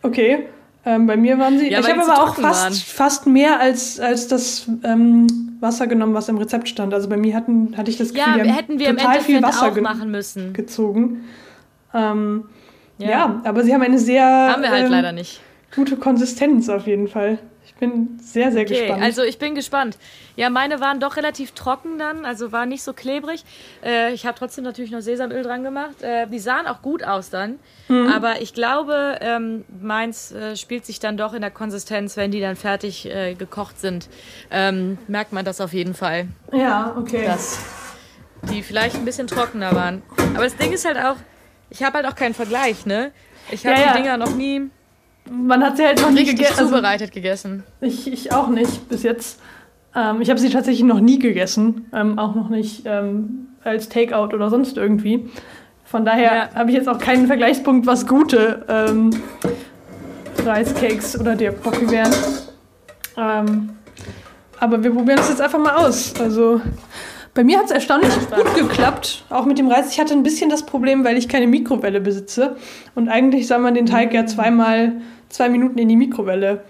Okay, 0.03 0.47
ähm, 0.84 1.06
bei 1.06 1.17
mir 1.17 1.38
waren 1.38 1.58
sie... 1.58 1.70
Ja, 1.70 1.81
ich 1.81 1.88
habe 1.88 2.02
aber 2.02 2.23
auch 2.23 2.34
fast, 2.34 2.64
waren. 2.64 2.73
fast 2.73 3.26
mehr 3.26 3.61
als, 3.61 4.00
als 4.00 4.29
das 4.29 4.67
ähm, 4.82 5.56
Wasser 5.61 5.87
genommen, 5.87 6.14
was 6.14 6.29
im 6.29 6.38
Rezept 6.38 6.69
stand. 6.69 6.93
Also 6.93 7.08
bei 7.08 7.17
mir 7.17 7.34
hatten, 7.37 7.76
hatte 7.76 7.90
ich 7.90 7.99
das 7.99 8.12
Gefühl, 8.12 8.38
Ja, 8.38 8.43
die 8.43 8.50
hätten 8.50 8.79
wir 8.79 8.88
im 8.88 8.96
total 8.96 9.20
viel 9.20 9.43
Wasser 9.43 9.69
auch 9.73 9.81
machen 9.81 10.11
müssen. 10.11 10.52
gezogen. 10.52 11.25
Ähm, 11.94 12.44
ja. 12.99 13.40
aber 13.44 13.64
sie 13.64 13.73
haben 13.75 13.82
eine 13.82 13.99
sehr 13.99 14.25
Haben 14.25 14.62
wir 14.62 14.70
halt 14.70 14.87
ähm, 14.87 14.90
leider 14.90 15.12
nicht. 15.12 15.40
gute 15.75 15.96
Konsistenz 15.96 16.69
auf 16.69 16.87
jeden 16.87 17.08
Fall. 17.08 17.38
Ich 17.82 17.90
bin 17.90 18.17
sehr, 18.23 18.52
sehr 18.52 18.62
Okay, 18.62 18.79
gespannt. 18.82 19.02
also 19.02 19.25
ich 19.25 19.38
bin 19.40 19.56
gespannt. 19.56 19.99
Ja, 20.37 20.50
meine 20.50 20.79
waren 20.79 21.00
doch 21.00 21.17
relativ 21.17 21.50
trocken 21.50 21.99
dann, 21.99 22.25
also 22.25 22.52
waren 22.52 22.69
nicht 22.69 22.84
so 22.84 22.93
klebrig. 22.93 23.44
Äh, 23.84 24.12
ich 24.12 24.25
habe 24.25 24.38
trotzdem 24.38 24.62
natürlich 24.62 24.93
noch 24.93 25.00
Sesamöl 25.00 25.43
dran 25.43 25.64
gemacht. 25.64 26.00
Äh, 26.00 26.29
die 26.29 26.38
sahen 26.38 26.69
auch 26.69 26.81
gut 26.81 27.02
aus 27.02 27.31
dann. 27.31 27.58
Mhm. 27.88 28.06
Aber 28.06 28.40
ich 28.40 28.55
glaube, 28.55 29.19
ähm, 29.20 29.64
meins 29.81 30.31
äh, 30.31 30.55
spielt 30.55 30.87
sich 30.87 31.00
dann 31.00 31.17
doch 31.17 31.34
in 31.34 31.40
der 31.40 31.50
Konsistenz, 31.50 32.17
wenn 32.17 32.31
die 32.31 32.40
dann 32.40 32.55
fertig 32.55 33.05
äh, 33.12 33.34
gekocht 33.34 33.81
sind. 33.81 34.08
Ähm, 34.52 34.96
merkt 35.08 35.32
man 35.32 35.44
das 35.44 35.61
auf 35.61 35.73
jeden 35.73 35.94
Fall, 35.94 36.28
ja, 36.52 36.94
okay. 36.96 37.25
dass 37.26 37.58
die 38.52 38.62
vielleicht 38.62 38.94
ein 38.94 39.05
bisschen 39.05 39.26
trockener 39.26 39.75
waren. 39.75 40.02
Aber 40.35 40.44
das 40.44 40.55
Ding 40.56 40.70
ist 40.73 40.85
halt 40.85 40.99
auch, 40.99 41.17
ich 41.69 41.82
habe 41.82 41.99
halt 41.99 42.06
auch 42.06 42.14
keinen 42.14 42.35
Vergleich, 42.35 42.87
ne? 42.87 43.11
Ich 43.50 43.67
habe 43.67 43.75
Ja, 43.81 43.87
ja. 43.87 43.93
die 43.93 44.02
Dinger 44.02 44.17
noch 44.19 44.37
nie 44.37 44.70
Man 45.34 45.62
hat 45.64 45.76
sie 45.79 45.84
halt 45.84 46.00
noch 46.00 46.11
nie 46.11 46.25
gegessen. 46.25 46.58
Also, 46.58 46.75
zubereitet 46.76 47.11
gegessen. 47.12 47.62
ich, 47.81 48.12
ich 48.12 48.32
auch 48.32 48.49
nicht 48.49 48.88
bis 48.88 49.02
jetzt. 49.02 49.40
Ähm, 49.94 50.20
ich 50.20 50.29
habe 50.31 50.38
sie 50.38 50.50
tatsächlich 50.50 50.84
noch 50.84 51.00
nie 51.00 51.19
gegessen. 51.19 51.87
Ähm, 51.94 52.19
auch 52.19 52.34
noch 52.34 52.49
nicht 52.50 52.82
ähm, 52.84 53.49
als 53.64 53.88
Takeout 53.88 54.34
oder 54.34 54.50
sonst 54.50 54.76
irgendwie. 54.76 55.31
Von 55.84 56.05
daher 56.05 56.34
Ja. 56.34 56.55
habe 56.55 56.70
ich 56.70 56.76
jetzt 56.76 56.88
auch 56.88 56.99
keinen 56.99 57.26
Vergleichspunkt, 57.26 57.87
was 57.87 58.06
gute 58.06 58.64
ähm, 58.69 59.11
Reiscakes 60.44 61.19
oder 61.19 61.35
der 61.35 61.52
Pocky 61.52 61.90
wären. 61.90 62.12
Ähm, 63.17 63.70
aber 64.58 64.82
wir 64.82 64.90
probieren 64.93 65.19
es 65.19 65.28
jetzt 65.28 65.40
einfach 65.40 65.58
mal 65.58 65.76
aus. 65.76 66.14
Also 66.20 66.61
bei 67.34 67.44
mir 67.44 67.58
hat 67.58 67.67
es 67.67 67.70
erstaunlich 67.70 68.11
gut 68.31 68.55
geklappt, 68.55 69.25
auch 69.31 69.46
mit 69.46 69.58
dem 69.58 69.69
Reis. 69.69 69.90
Ich 69.93 69.99
hatte 70.00 70.12
ein 70.14 70.23
bisschen 70.23 70.50
das 70.50 70.64
Problem, 70.67 71.02
weil 71.05 71.17
ich 71.17 71.29
keine 71.29 71.46
Mikrowelle 71.46 72.00
besitze. 72.00 72.56
Und 72.94 73.08
eigentlich 73.08 73.46
soll 73.46 73.58
man 73.58 73.75
den 73.75 73.87
Teig 73.87 74.12
ja 74.12 74.26
zweimal 74.26 74.93
zwei 75.31 75.49
Minuten 75.49 75.79
in 75.79 75.88
die 75.88 75.96
Mikrowelle 75.96 76.62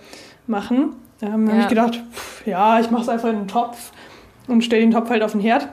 machen. 0.46 0.94
Da 1.20 1.32
habe 1.32 1.44
Ja. 1.50 1.60
ich 1.60 1.68
gedacht, 1.68 2.00
pff, 2.12 2.46
ja, 2.46 2.78
ich 2.80 2.90
mache 2.90 3.02
es 3.02 3.08
einfach 3.08 3.28
in 3.30 3.36
einen 3.36 3.48
Topf 3.48 3.92
und 4.48 4.62
stelle 4.62 4.82
den 4.82 4.90
Topf 4.92 5.10
halt 5.10 5.22
auf 5.22 5.32
den 5.32 5.40
Herd. 5.40 5.68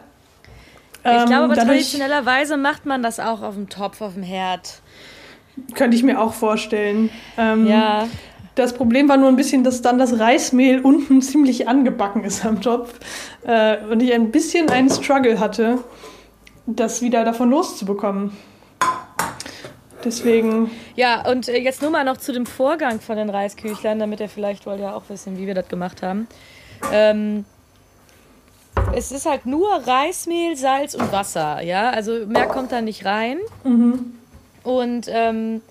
Ich 0.97 1.03
glaube 1.03 1.31
Ähm, 1.33 1.51
aber 1.51 1.55
traditionellerweise 1.55 2.57
macht 2.57 2.85
man 2.85 3.01
das 3.01 3.19
auch 3.19 3.41
auf 3.41 3.55
dem 3.55 3.69
Topf, 3.69 4.01
auf 4.01 4.13
dem 4.15 4.23
Herd. 4.23 4.81
könnte 5.75 5.95
ich 5.95 6.03
mir 6.03 6.19
auch 6.21 6.33
vorstellen. 6.33 7.09
Ähm, 7.37 7.67
Ja. 7.67 8.07
Das 8.59 8.73
Problem 8.73 9.07
war 9.07 9.15
nur 9.15 9.29
ein 9.29 9.37
bisschen, 9.37 9.63
dass 9.63 9.81
dann 9.81 9.97
das 9.97 10.19
Reismehl 10.19 10.79
unten 10.83 11.21
ziemlich 11.21 11.69
angebacken 11.69 12.25
ist 12.25 12.45
am 12.45 12.61
Topf. 12.61 12.93
Äh, 13.43 13.77
und 13.89 14.03
ich 14.03 14.13
ein 14.13 14.31
bisschen 14.31 14.69
einen 14.69 14.89
Struggle 14.89 15.39
hatte, 15.39 15.79
das 16.65 17.01
wieder 17.01 17.23
davon 17.23 17.51
loszubekommen. 17.51 18.35
Deswegen, 20.03 20.71
Ja, 20.95 21.25
und 21.29 21.47
äh, 21.47 21.57
jetzt 21.57 21.81
nur 21.81 21.89
mal 21.89 22.03
noch 22.03 22.17
zu 22.17 22.33
dem 22.33 22.45
Vorgang 22.45 22.99
von 22.99 23.15
den 23.15 23.29
Reisküchlern, 23.29 23.97
damit 23.97 24.19
ihr 24.19 24.27
vielleicht 24.27 24.65
wollt 24.65 24.81
ja 24.81 24.93
auch 24.93 25.03
wissen, 25.07 25.37
wie 25.37 25.47
wir 25.47 25.55
das 25.55 25.69
gemacht 25.69 26.03
haben. 26.03 26.27
Ähm, 26.91 27.45
es 28.93 29.13
ist 29.13 29.25
halt 29.25 29.45
nur 29.45 29.69
Reismehl, 29.69 30.57
Salz 30.57 30.95
und 30.95 31.13
Wasser, 31.13 31.61
ja. 31.61 31.91
Also 31.91 32.25
mehr 32.27 32.47
kommt 32.47 32.73
da 32.73 32.81
nicht 32.81 33.05
rein. 33.05 33.37
Und 34.63 35.05
ähm, 35.07 35.61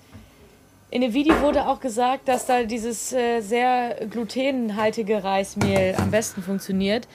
in 0.91 1.01
dem 1.01 1.13
Video 1.13 1.39
wurde 1.41 1.67
auch 1.67 1.79
gesagt, 1.79 2.27
dass 2.27 2.45
da 2.45 2.63
dieses 2.63 3.13
äh, 3.13 3.41
sehr 3.41 4.07
glutenhaltige 4.09 5.23
Reismehl 5.23 5.95
am 5.97 6.09
besten 6.09 6.41
funktioniert. 6.41 7.07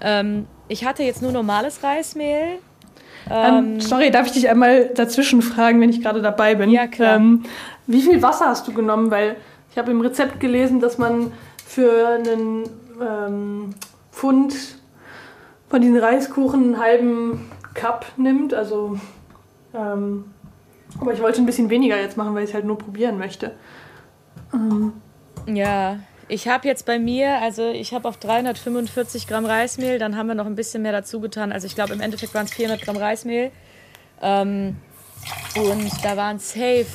Ähm, 0.00 0.46
ich 0.68 0.84
hatte 0.84 1.02
jetzt 1.02 1.22
nur 1.22 1.32
normales 1.32 1.82
Reismehl. 1.82 2.58
ähm, 3.30 3.80
sorry, 3.80 4.10
darf 4.10 4.26
ich 4.26 4.32
dich 4.32 4.50
einmal 4.50 4.86
dazwischen 4.94 5.40
fragen, 5.40 5.80
wenn 5.80 5.90
ich 5.90 6.02
gerade 6.02 6.20
dabei 6.20 6.56
bin? 6.56 6.70
Ja, 6.70 6.86
klar. 6.86 7.16
Ähm, 7.16 7.44
wie 7.86 8.02
viel 8.02 8.20
Wasser 8.22 8.46
hast 8.46 8.68
du 8.68 8.72
genommen? 8.72 9.10
Weil 9.10 9.36
ich 9.70 9.78
habe 9.78 9.90
im 9.90 10.02
Rezept 10.02 10.38
gelesen, 10.38 10.80
dass 10.80 10.98
man 10.98 11.32
für 11.64 12.08
einen 12.08 12.64
ähm, 13.00 13.70
Pfund 14.10 14.54
von 15.70 15.80
diesen 15.80 15.96
Reiskuchen 15.96 16.74
einen 16.74 16.78
halben 16.78 17.50
Cup 17.72 18.04
nimmt. 18.18 18.52
Also, 18.52 18.98
ähm, 19.74 20.26
aber 21.02 21.12
ich 21.12 21.20
wollte 21.20 21.42
ein 21.42 21.46
bisschen 21.46 21.68
weniger 21.68 22.00
jetzt 22.00 22.16
machen, 22.16 22.34
weil 22.34 22.44
ich 22.44 22.50
es 22.50 22.54
halt 22.54 22.64
nur 22.64 22.78
probieren 22.78 23.18
möchte. 23.18 23.52
Ja, 25.46 25.98
ich 26.28 26.48
habe 26.48 26.66
jetzt 26.68 26.86
bei 26.86 26.98
mir, 26.98 27.42
also 27.42 27.70
ich 27.70 27.92
habe 27.92 28.08
auf 28.08 28.16
345 28.16 29.26
Gramm 29.26 29.44
Reismehl, 29.44 29.98
dann 29.98 30.16
haben 30.16 30.28
wir 30.28 30.34
noch 30.34 30.46
ein 30.46 30.54
bisschen 30.54 30.82
mehr 30.82 30.92
dazu 30.92 31.20
getan. 31.20 31.52
Also 31.52 31.66
ich 31.66 31.74
glaube 31.74 31.92
im 31.92 32.00
Endeffekt 32.00 32.34
waren 32.34 32.46
es 32.46 32.54
400 32.54 32.82
Gramm 32.82 32.96
Reismehl. 32.96 33.50
Ähm, 34.22 34.76
und 35.56 36.04
da 36.04 36.16
waren 36.16 36.38
safe 36.38 36.86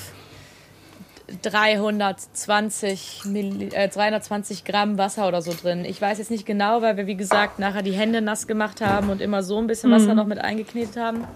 320, 1.41 3.23
Milli 3.25 3.67
äh, 3.73 3.89
320 3.89 4.63
Gramm 4.63 4.97
Wasser 4.97 5.27
oder 5.27 5.41
so 5.41 5.53
drin. 5.53 5.83
Ich 5.83 6.01
weiß 6.01 6.17
jetzt 6.19 6.31
nicht 6.31 6.45
genau, 6.45 6.81
weil 6.81 6.95
wir 6.95 7.07
wie 7.07 7.17
gesagt 7.17 7.59
nachher 7.59 7.83
die 7.83 7.91
Hände 7.91 8.21
nass 8.21 8.47
gemacht 8.47 8.81
haben 8.81 9.09
und 9.09 9.21
immer 9.21 9.43
so 9.43 9.57
ein 9.57 9.67
bisschen 9.67 9.91
Wasser 9.91 10.13
noch 10.13 10.25
mit 10.25 10.39
eingeknetet 10.39 10.95
haben. 10.97 11.27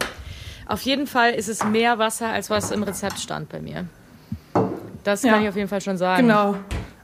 Auf 0.72 0.82
jeden 0.84 1.06
Fall 1.08 1.32
ist 1.34 1.50
es 1.50 1.66
mehr 1.66 2.00
Wasser, 2.00 2.28
als 2.28 2.50
was 2.50 2.72
im 2.72 2.84
Rezept 2.84 3.20
stand 3.20 3.50
bei 3.50 3.60
mir. 3.60 3.86
Das 5.04 5.22
kann 5.24 5.32
Ja. 5.36 5.42
ich 5.42 5.50
auf 5.50 5.56
jeden 5.56 5.68
Fall 5.68 5.82
schon 5.82 5.98
sagen. 5.98 6.28
Genau. 6.28 6.56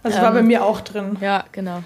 Also 0.03 0.19
war 0.19 0.29
Ähm, 0.29 0.33
bei 0.35 0.41
mir 0.43 0.63
auch 0.63 0.79
drin. 0.81 1.17
Ja, 1.19 1.43
genau. 1.51 1.83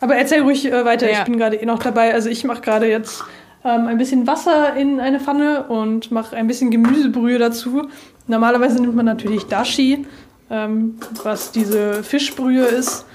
Aber 0.00 0.16
erzähl 0.16 0.42
ruhig 0.42 0.66
äh, 0.66 0.84
weiter, 0.84 1.08
Ja. 1.10 1.18
ich 1.20 1.24
bin 1.24 1.38
gerade 1.38 1.56
eh 1.56 1.64
noch 1.66 1.78
dabei. 1.78 2.12
Also 2.12 2.28
ich 2.28 2.42
mache 2.42 2.60
gerade 2.60 2.88
jetzt 2.88 3.22
ähm, 3.64 3.86
ein 3.86 3.98
bisschen 3.98 4.26
Wasser 4.26 4.74
in 4.74 4.98
eine 4.98 5.20
Pfanne 5.20 5.64
und 5.68 6.10
mache 6.10 6.34
ein 6.34 6.48
bisschen 6.48 6.70
Gemüsebrühe 6.72 7.38
dazu. 7.38 7.88
Normalerweise 8.26 8.80
nimmt 8.80 8.96
man 8.96 9.06
natürlich 9.06 9.46
Dashi, 9.46 10.04
ähm, 10.50 10.96
was 11.22 11.52
diese 11.52 12.02
Fischbrühe 12.02 12.64
ist, 12.64 13.06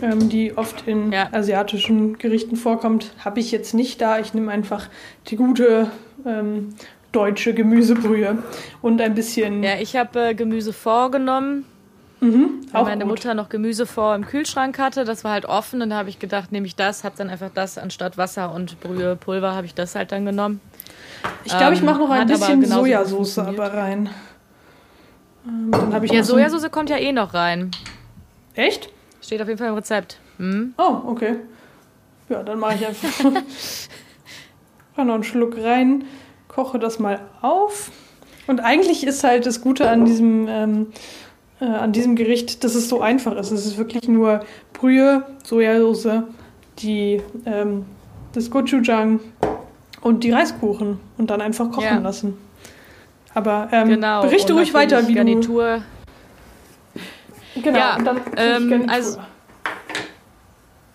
ähm, 0.00 0.28
die 0.28 0.56
oft 0.56 0.86
in 0.86 1.10
Ja. 1.10 1.28
asiatischen 1.32 2.18
Gerichten 2.18 2.54
vorkommt. 2.54 3.12
Habe 3.24 3.40
ich 3.40 3.50
jetzt 3.50 3.74
nicht 3.74 4.00
da. 4.00 4.20
Ich 4.20 4.32
nehme 4.32 4.52
einfach 4.52 4.86
die 5.26 5.34
gute 5.36 5.90
ähm, 6.24 6.74
deutsche 7.12 7.54
Gemüsebrühe 7.54 8.38
und 8.80 9.00
ein 9.00 9.14
bisschen 9.14 9.62
Ja, 9.62 9.76
ich 9.78 9.96
habe 9.96 10.28
äh, 10.30 10.34
Gemüse 10.34 10.72
vorgenommen, 10.72 11.64
mhm, 12.20 12.60
weil 12.72 12.84
meine 12.84 13.04
gut. 13.04 13.10
Mutter 13.10 13.34
noch 13.34 13.48
Gemüse 13.48 13.86
vor 13.86 14.14
im 14.14 14.26
Kühlschrank 14.26 14.78
hatte. 14.78 15.04
Das 15.04 15.22
war 15.24 15.32
halt 15.32 15.44
offen 15.46 15.82
und 15.82 15.90
da 15.90 15.96
habe 15.96 16.08
ich 16.08 16.18
gedacht, 16.18 16.52
nehme 16.52 16.66
ich 16.66 16.74
das, 16.74 17.04
habe 17.04 17.14
dann 17.16 17.30
einfach 17.30 17.50
das 17.52 17.78
anstatt 17.78 18.16
Wasser 18.18 18.52
und 18.54 18.80
Brühepulver 18.80 19.54
habe 19.54 19.66
ich 19.66 19.74
das 19.74 19.94
halt 19.94 20.12
dann 20.12 20.24
genommen. 20.24 20.60
Ich 21.44 21.56
glaube, 21.56 21.74
ich 21.74 21.80
ähm, 21.80 21.86
mache 21.86 21.98
noch 21.98 22.10
ein 22.10 22.26
bisschen 22.26 22.64
Sojasauce 22.64 23.38
aber 23.38 23.72
rein. 23.72 24.10
Ähm, 25.46 25.70
dann 25.70 25.94
habe 25.94 26.06
ich 26.06 26.12
Ja, 26.12 26.22
Sojasauce 26.22 26.70
kommt 26.70 26.90
ja 26.90 26.96
eh 26.96 27.12
noch 27.12 27.34
rein. 27.34 27.70
Echt? 28.54 28.88
Steht 29.20 29.40
auf 29.40 29.48
jeden 29.48 29.58
Fall 29.58 29.68
im 29.68 29.74
Rezept. 29.74 30.18
Hm? 30.38 30.74
Oh, 30.78 31.02
okay. 31.06 31.36
Ja, 32.28 32.42
dann 32.42 32.58
mache 32.58 32.74
ich 32.76 32.86
einfach 32.86 33.24
noch 34.96 35.14
einen 35.14 35.24
Schluck 35.24 35.56
rein, 35.58 36.04
koche 36.54 36.78
das 36.78 36.98
mal 36.98 37.20
auf. 37.40 37.90
Und 38.46 38.60
eigentlich 38.60 39.06
ist 39.06 39.24
halt 39.24 39.46
das 39.46 39.60
Gute 39.60 39.88
an 39.88 40.04
diesem, 40.04 40.46
ähm, 40.48 40.86
äh, 41.60 41.64
an 41.64 41.92
diesem 41.92 42.16
Gericht, 42.16 42.64
dass 42.64 42.74
es 42.74 42.88
so 42.88 43.00
einfach 43.00 43.36
ist. 43.36 43.50
Es 43.50 43.66
ist 43.66 43.78
wirklich 43.78 44.08
nur 44.08 44.40
Brühe, 44.72 45.24
Sojasauce, 45.44 46.24
die, 46.78 47.22
ähm, 47.46 47.86
das 48.32 48.50
Gochujang 48.50 49.20
und 50.00 50.24
die 50.24 50.32
Reiskuchen 50.32 50.98
und 51.18 51.30
dann 51.30 51.40
einfach 51.40 51.70
kochen 51.70 51.84
ja. 51.84 51.98
lassen. 51.98 52.36
Aber 53.34 53.68
ähm, 53.72 53.88
genau. 53.88 54.22
berichte 54.22 54.52
ruhig 54.52 54.74
weiter, 54.74 55.06
wie 55.08 55.14
Garnitur. 55.14 55.82
du... 57.54 57.62
Genau, 57.62 57.78
ja, 57.78 57.96
und 57.96 58.04
dann 58.06 58.20
ähm, 58.36 58.86
also 58.88 59.18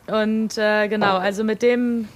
und 0.07 0.57
äh, 0.57 0.87
genau, 0.87 1.17
also 1.17 1.43
mit 1.43 1.61
dem, 1.61 2.07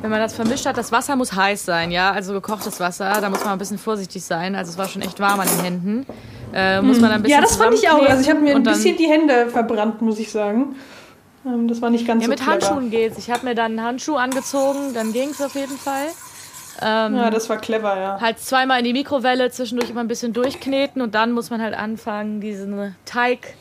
wenn 0.00 0.10
man 0.10 0.20
das 0.20 0.34
vermischt 0.34 0.66
hat, 0.66 0.76
das 0.76 0.92
Wasser 0.92 1.16
muss 1.16 1.32
heiß 1.32 1.64
sein, 1.64 1.90
ja, 1.90 2.12
also 2.12 2.32
gekochtes 2.32 2.78
Wasser, 2.80 3.20
da 3.20 3.28
muss 3.30 3.40
man 3.40 3.54
ein 3.54 3.58
bisschen 3.58 3.78
vorsichtig 3.78 4.24
sein. 4.24 4.54
Also 4.54 4.70
es 4.70 4.78
war 4.78 4.88
schon 4.88 5.02
echt 5.02 5.18
warm 5.20 5.40
an 5.40 5.48
den 5.48 5.60
Händen. 5.60 6.06
Äh, 6.52 6.80
muss 6.80 7.00
man 7.00 7.10
ein 7.10 7.22
bisschen 7.22 7.40
Ja, 7.40 7.42
das 7.42 7.56
fand 7.56 7.74
ich 7.74 7.88
auch. 7.88 8.06
Also 8.06 8.22
ich 8.22 8.30
habe 8.30 8.40
mir 8.40 8.54
ein 8.54 8.62
bisschen 8.62 8.96
die 8.96 9.08
Hände 9.08 9.48
verbrannt, 9.50 10.00
muss 10.00 10.18
ich 10.18 10.30
sagen. 10.30 10.76
Ähm, 11.46 11.68
das 11.68 11.82
war 11.82 11.90
nicht 11.90 12.06
ganz 12.06 12.22
ja, 12.22 12.26
so 12.26 12.30
mit 12.30 12.40
clever. 12.40 12.52
Handschuhen 12.52 12.90
geht's. 12.90 13.18
Ich 13.18 13.30
habe 13.30 13.44
mir 13.44 13.54
dann 13.54 13.72
einen 13.72 13.82
Handschuh 13.82 14.16
angezogen, 14.16 14.94
dann 14.94 15.12
ging 15.12 15.30
es 15.30 15.42
auf 15.42 15.54
jeden 15.54 15.76
Fall. 15.76 16.06
Ähm, 16.80 17.16
ja, 17.16 17.30
das 17.30 17.48
war 17.48 17.56
clever, 17.56 17.98
ja. 17.98 18.20
Halt 18.20 18.38
zweimal 18.38 18.78
in 18.78 18.84
die 18.84 18.92
Mikrowelle, 18.92 19.50
zwischendurch 19.50 19.90
immer 19.90 20.00
ein 20.00 20.08
bisschen 20.08 20.32
durchkneten 20.32 21.02
und 21.02 21.14
dann 21.14 21.32
muss 21.32 21.50
man 21.50 21.60
halt 21.60 21.74
anfangen, 21.74 22.40
diesen 22.40 22.94
Teig, 23.04 23.54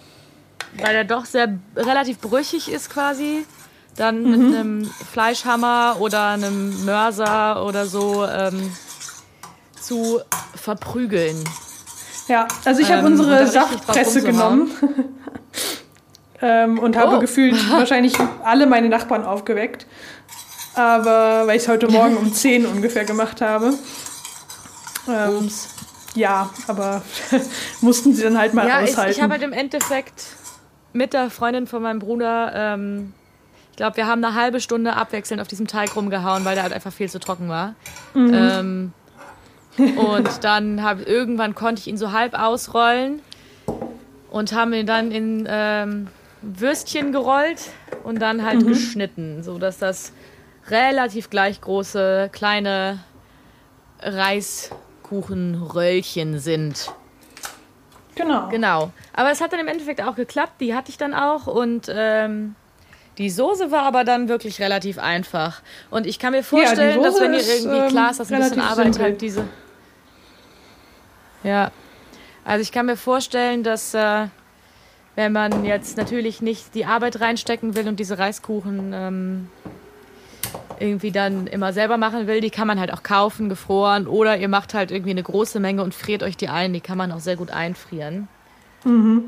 weil 0.79 0.93
der 0.93 1.03
doch 1.03 1.25
sehr 1.25 1.57
relativ 1.75 2.19
brüchig 2.19 2.71
ist 2.71 2.91
quasi, 2.91 3.45
dann 3.97 4.23
mhm. 4.23 4.29
mit 4.29 4.55
einem 4.55 4.85
Fleischhammer 4.85 5.97
oder 5.99 6.29
einem 6.29 6.85
Mörser 6.85 7.65
oder 7.65 7.85
so 7.85 8.25
ähm, 8.25 8.71
zu 9.79 10.21
verprügeln. 10.55 11.43
Ja, 12.27 12.47
also 12.65 12.81
ich 12.81 12.91
habe 12.91 13.07
ähm, 13.07 13.13
unsere 13.13 13.47
Saftpresse 13.47 14.21
genommen 14.21 14.71
ähm, 16.41 16.77
und 16.79 16.95
oh. 16.95 16.99
habe 16.99 17.19
gefühlt 17.19 17.55
wahrscheinlich 17.71 18.13
alle 18.43 18.67
meine 18.67 18.89
Nachbarn 18.89 19.25
aufgeweckt. 19.25 19.87
Aber 20.75 21.47
weil 21.47 21.57
ich 21.57 21.63
es 21.63 21.67
heute 21.67 21.87
Morgen 21.87 22.17
um 22.17 22.33
10 22.33 22.65
ungefähr 22.65 23.05
gemacht 23.05 23.41
habe. 23.41 23.73
Ähm, 25.07 25.49
ja, 26.13 26.49
aber 26.67 27.01
mussten 27.81 28.13
sie 28.13 28.23
dann 28.23 28.37
halt 28.37 28.53
mal 28.53 28.67
ja, 28.67 28.81
aushalten. 28.81 29.11
Ich, 29.11 29.17
ich 29.17 29.23
habe 29.23 29.33
halt 29.33 29.43
im 29.43 29.53
Endeffekt 29.53 30.25
mit 30.93 31.13
der 31.13 31.29
Freundin 31.29 31.65
von 31.65 31.81
meinem 31.81 31.99
Bruder 31.99 32.51
ähm, 32.53 33.13
ich 33.77 33.79
glaube, 33.79 33.97
wir 33.97 34.07
haben 34.07 34.25
eine 34.25 34.33
halbe 34.33 34.59
Stunde 34.59 34.95
abwechselnd 34.95 35.39
auf 35.39 35.47
diesem 35.47 35.67
Teig 35.67 35.95
rumgehauen, 35.95 36.43
weil 36.45 36.55
der 36.55 36.63
halt 36.63 36.73
einfach 36.73 36.91
viel 36.91 37.11
zu 37.11 37.19
trocken 37.19 37.47
war. 37.47 37.75
Mhm. 38.15 38.33
Ähm, 38.33 38.91
und 39.97 40.43
dann 40.43 40.81
hab, 40.81 41.07
irgendwann 41.07 41.53
konnte 41.53 41.81
ich 41.81 41.87
ihn 41.87 41.97
so 41.97 42.11
halb 42.11 42.33
ausrollen 42.33 43.21
und 44.31 44.51
haben 44.51 44.73
ihn 44.73 44.87
dann 44.87 45.11
in 45.11 45.47
ähm, 45.47 46.07
Würstchen 46.41 47.11
gerollt 47.11 47.69
und 48.03 48.19
dann 48.19 48.43
halt 48.43 48.63
mhm. 48.63 48.69
geschnitten, 48.69 49.43
sodass 49.43 49.77
das 49.77 50.11
relativ 50.71 51.29
gleich 51.29 51.61
große 51.61 52.31
kleine 52.33 53.03
Reiskuchenröllchen 54.01 56.39
sind. 56.39 56.91
Genau. 58.15 58.49
Genau. 58.49 58.91
Aber 59.13 59.29
es 59.29 59.39
hat 59.39 59.53
dann 59.53 59.59
im 59.59 59.67
Endeffekt 59.67 60.01
auch 60.01 60.15
geklappt. 60.15 60.53
Die 60.61 60.73
hatte 60.73 60.89
ich 60.89 60.97
dann 60.97 61.13
auch 61.13 61.45
und 61.45 61.91
ähm, 61.93 62.55
die 63.17 63.29
Soße 63.29 63.71
war 63.71 63.83
aber 63.83 64.03
dann 64.03 64.29
wirklich 64.29 64.59
relativ 64.59 64.99
einfach. 64.99 65.61
Und 65.89 66.05
ich 66.05 66.19
kann 66.19 66.33
mir 66.33 66.43
vorstellen, 66.43 67.01
ja, 67.01 67.03
dass 67.03 67.19
wenn 67.19 67.33
ihr 67.33 67.47
irgendwie, 67.47 67.77
ähm, 67.77 67.87
klar 67.89 68.11
ist, 68.11 68.19
dass 68.19 68.31
ein 68.31 68.39
bisschen 68.39 68.61
Arbeit 68.61 68.99
halt 68.99 69.21
diese. 69.21 69.45
Ja. 71.43 71.71
Also 72.45 72.61
ich 72.61 72.71
kann 72.71 72.85
mir 72.85 72.97
vorstellen, 72.97 73.63
dass 73.63 73.93
äh, 73.93 74.27
wenn 75.15 75.31
man 75.31 75.65
jetzt 75.65 75.97
natürlich 75.97 76.41
nicht 76.41 76.75
die 76.75 76.85
Arbeit 76.85 77.19
reinstecken 77.19 77.75
will 77.75 77.87
und 77.87 77.99
diese 77.99 78.19
Reiskuchen 78.19 78.91
ähm, 78.93 79.49
irgendwie 80.79 81.11
dann 81.11 81.47
immer 81.47 81.73
selber 81.73 81.97
machen 81.97 82.27
will, 82.27 82.39
die 82.39 82.51
kann 82.51 82.67
man 82.67 82.79
halt 82.79 82.93
auch 82.93 83.01
kaufen, 83.01 83.49
gefroren. 83.49 84.07
Oder 84.07 84.37
ihr 84.37 84.47
macht 84.47 84.75
halt 84.75 84.91
irgendwie 84.91 85.11
eine 85.11 85.23
große 85.23 85.59
Menge 85.59 85.81
und 85.81 85.95
friert 85.95 86.21
euch 86.21 86.37
die 86.37 86.49
ein. 86.49 86.71
Die 86.71 86.81
kann 86.81 86.97
man 86.97 87.11
auch 87.11 87.19
sehr 87.19 87.35
gut 87.35 87.49
einfrieren. 87.49 88.27
Mhm. 88.83 89.25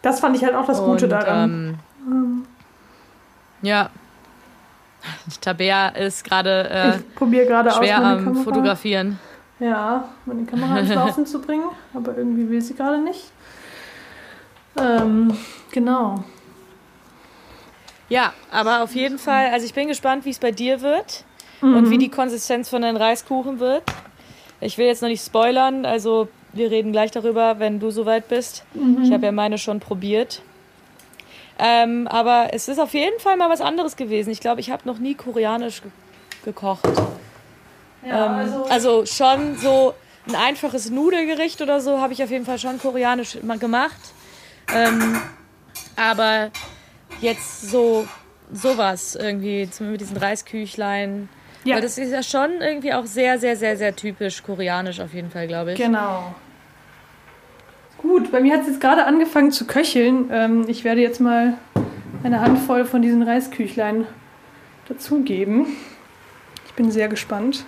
Das 0.00 0.20
fand 0.20 0.36
ich 0.36 0.44
halt 0.44 0.54
auch 0.54 0.66
das 0.66 0.78
Gute 0.78 1.04
und, 1.04 1.10
daran. 1.10 1.78
Ähm, 2.06 2.10
mhm. 2.10 2.46
Ja. 3.62 3.90
Tabea 5.40 5.88
ist 5.90 6.24
gerade 6.24 6.68
äh, 6.68 7.72
schwer 7.72 8.04
am 8.04 8.36
Fotografieren. 8.36 9.18
Ja, 9.60 10.08
meine 10.24 10.44
Kamera 10.44 10.74
ans 10.74 10.94
Laufen 10.94 11.26
zu 11.26 11.40
bringen, 11.40 11.68
aber 11.94 12.16
irgendwie 12.16 12.48
will 12.48 12.60
sie 12.60 12.74
gerade 12.74 12.98
nicht. 12.98 13.24
Ähm, 14.78 15.36
genau. 15.72 16.22
Ja, 18.08 18.32
aber 18.50 18.82
auf 18.82 18.94
jeden 18.94 19.18
Fall, 19.18 19.48
also 19.52 19.66
ich 19.66 19.74
bin 19.74 19.88
gespannt, 19.88 20.24
wie 20.24 20.30
es 20.30 20.38
bei 20.38 20.52
dir 20.52 20.80
wird 20.80 21.24
mhm. 21.60 21.76
und 21.76 21.90
wie 21.90 21.98
die 21.98 22.08
Konsistenz 22.08 22.68
von 22.68 22.82
deinen 22.82 22.96
Reiskuchen 22.96 23.58
wird. 23.58 23.82
Ich 24.60 24.78
will 24.78 24.86
jetzt 24.86 25.02
noch 25.02 25.08
nicht 25.08 25.24
spoilern, 25.24 25.84
also 25.84 26.28
wir 26.52 26.70
reden 26.70 26.92
gleich 26.92 27.10
darüber, 27.10 27.58
wenn 27.58 27.80
du 27.80 27.90
soweit 27.90 28.28
bist. 28.28 28.64
Mhm. 28.74 29.02
Ich 29.02 29.12
habe 29.12 29.26
ja 29.26 29.32
meine 29.32 29.58
schon 29.58 29.80
probiert. 29.80 30.42
Ähm, 31.58 32.06
aber 32.06 32.48
es 32.52 32.68
ist 32.68 32.78
auf 32.78 32.94
jeden 32.94 33.18
Fall 33.20 33.36
mal 33.36 33.50
was 33.50 33.60
anderes 33.60 33.96
gewesen. 33.96 34.30
Ich 34.30 34.40
glaube, 34.40 34.60
ich 34.60 34.70
habe 34.70 34.82
noch 34.86 34.98
nie 34.98 35.14
koreanisch 35.14 35.82
ge 35.82 35.90
gekocht. 36.44 36.86
Ja, 38.06 38.26
ähm, 38.26 38.32
also, 38.32 38.64
also 38.64 39.06
schon 39.06 39.56
so 39.56 39.94
ein 40.28 40.36
einfaches 40.36 40.90
Nudelgericht 40.90 41.60
oder 41.60 41.80
so 41.80 42.00
habe 42.00 42.12
ich 42.12 42.22
auf 42.22 42.30
jeden 42.30 42.44
Fall 42.44 42.58
schon 42.58 42.78
koreanisch 42.78 43.42
mal 43.42 43.58
gemacht. 43.58 43.98
Ähm, 44.72 45.20
aber 45.96 46.50
jetzt 47.20 47.70
so 47.70 48.06
sowas 48.52 49.16
irgendwie 49.16 49.68
mit 49.80 50.00
diesen 50.00 50.16
Reisküchlein. 50.16 51.28
Ja. 51.64 51.74
Weil 51.74 51.82
das 51.82 51.98
ist 51.98 52.12
ja 52.12 52.22
schon 52.22 52.60
irgendwie 52.60 52.94
auch 52.94 53.04
sehr, 53.04 53.38
sehr, 53.38 53.56
sehr, 53.56 53.76
sehr 53.76 53.94
typisch 53.96 54.42
koreanisch 54.42 55.00
auf 55.00 55.12
jeden 55.12 55.30
Fall, 55.30 55.48
glaube 55.48 55.72
ich. 55.72 55.78
Genau. 55.78 56.34
Gut, 57.98 58.30
bei 58.30 58.40
mir 58.40 58.54
hat 58.54 58.62
es 58.62 58.68
jetzt 58.68 58.80
gerade 58.80 59.04
angefangen 59.04 59.50
zu 59.50 59.66
köcheln. 59.66 60.30
Ähm, 60.32 60.64
ich 60.68 60.84
werde 60.84 61.00
jetzt 61.00 61.20
mal 61.20 61.54
eine 62.22 62.40
Handvoll 62.40 62.84
von 62.84 63.02
diesen 63.02 63.22
Reisküchlein 63.22 64.06
dazugeben. 64.88 65.66
Ich 66.66 66.74
bin 66.74 66.90
sehr 66.90 67.08
gespannt. 67.08 67.64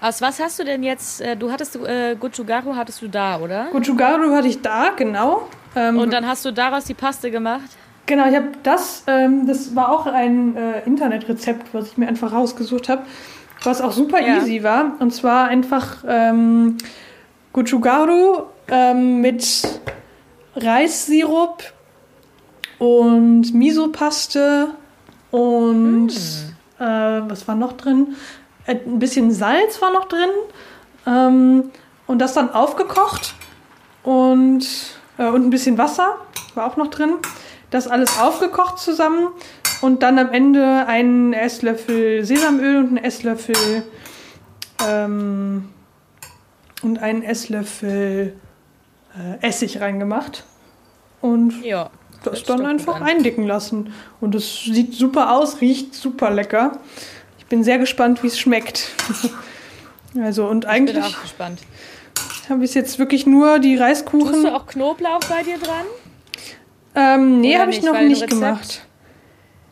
Aus 0.00 0.22
was 0.22 0.40
hast 0.40 0.58
du 0.58 0.64
denn 0.64 0.82
jetzt? 0.82 1.20
Äh, 1.20 1.36
du 1.36 1.50
hattest 1.50 1.76
äh, 1.76 2.16
Gochugaru 2.18 2.74
hattest 2.74 3.02
du 3.02 3.08
da, 3.08 3.38
oder? 3.38 3.66
Gochugaru 3.72 4.32
hatte 4.34 4.48
ich 4.48 4.62
da, 4.62 4.90
genau. 4.96 5.48
Ähm, 5.76 5.98
Und 5.98 6.12
dann 6.12 6.26
hast 6.26 6.44
du 6.44 6.52
daraus 6.52 6.84
die 6.84 6.94
Paste 6.94 7.30
gemacht? 7.30 7.68
Genau, 8.06 8.26
ich 8.28 8.34
habe 8.34 8.48
das, 8.62 9.04
ähm, 9.06 9.46
das 9.46 9.74
war 9.76 9.90
auch 9.90 10.06
ein 10.06 10.56
äh, 10.56 10.80
Internetrezept, 10.86 11.74
was 11.74 11.88
ich 11.88 11.98
mir 11.98 12.08
einfach 12.08 12.32
rausgesucht 12.32 12.88
habe, 12.88 13.02
was 13.62 13.80
auch 13.80 13.92
super 13.92 14.20
ja. 14.20 14.38
easy 14.38 14.62
war. 14.62 14.94
Und 15.00 15.12
zwar 15.12 15.48
einfach 15.48 16.04
ähm, 16.08 16.78
Gochugaru 17.52 18.44
ähm, 18.70 19.20
mit 19.20 19.62
Reissirup 20.56 21.62
und 22.78 23.52
Misopaste 23.52 24.68
und 25.30 26.08
mm. 26.08 26.82
äh, 26.82 27.30
was 27.30 27.46
war 27.46 27.54
noch 27.54 27.74
drin? 27.74 28.16
Äh, 28.66 28.76
ein 28.86 28.98
bisschen 28.98 29.30
Salz 29.32 29.80
war 29.82 29.92
noch 29.92 30.06
drin 30.06 30.30
ähm, 31.06 31.70
und 32.06 32.18
das 32.18 32.34
dann 32.34 32.50
aufgekocht 32.50 33.34
und, 34.02 34.66
äh, 35.18 35.26
und 35.26 35.46
ein 35.46 35.50
bisschen 35.50 35.78
Wasser 35.78 36.16
war 36.54 36.66
auch 36.66 36.76
noch 36.76 36.88
drin. 36.88 37.14
Das 37.70 37.86
alles 37.86 38.18
aufgekocht 38.18 38.78
zusammen 38.78 39.28
und 39.80 40.02
dann 40.02 40.18
am 40.18 40.32
Ende 40.32 40.86
einen 40.86 41.32
Esslöffel 41.32 42.24
Sesamöl 42.24 42.78
und 42.78 42.88
einen 42.88 42.96
Esslöffel 42.98 43.84
ähm, 44.86 45.68
und 46.82 46.98
einen 46.98 47.22
Esslöffel 47.22 48.34
äh, 49.18 49.46
Essig 49.46 49.80
reingemacht 49.80 50.44
und 51.20 51.64
ja, 51.64 51.90
das 52.22 52.44
dann 52.44 52.66
einfach 52.66 53.00
eindicken 53.00 53.46
lassen. 53.46 53.92
Und 54.20 54.34
es 54.34 54.64
sieht 54.64 54.94
super 54.94 55.32
aus, 55.36 55.60
riecht 55.60 55.94
super 55.94 56.30
lecker. 56.30 56.78
Ich 57.38 57.46
bin 57.46 57.64
sehr 57.64 57.78
gespannt, 57.78 58.22
wie 58.22 58.28
es 58.28 58.38
schmeckt. 58.38 58.90
also 60.20 60.46
und 60.46 60.66
eigentlich. 60.66 60.96
Ich 60.96 61.02
bin 61.02 61.14
auch 61.14 61.22
gespannt. 61.22 61.60
Habe 62.48 62.64
ich 62.64 62.74
jetzt 62.74 62.98
wirklich 62.98 63.26
nur 63.26 63.58
die 63.58 63.76
Reiskuchen. 63.76 64.32
Tust 64.32 64.44
du 64.44 64.54
auch 64.54 64.66
Knoblauch 64.66 65.20
bei 65.28 65.42
dir 65.42 65.56
dran? 65.58 65.84
Ähm, 66.94 67.40
nee, 67.40 67.56
habe 67.56 67.70
ich 67.70 67.82
noch 67.82 67.98
nicht 68.00 68.28
gemacht. 68.28 68.82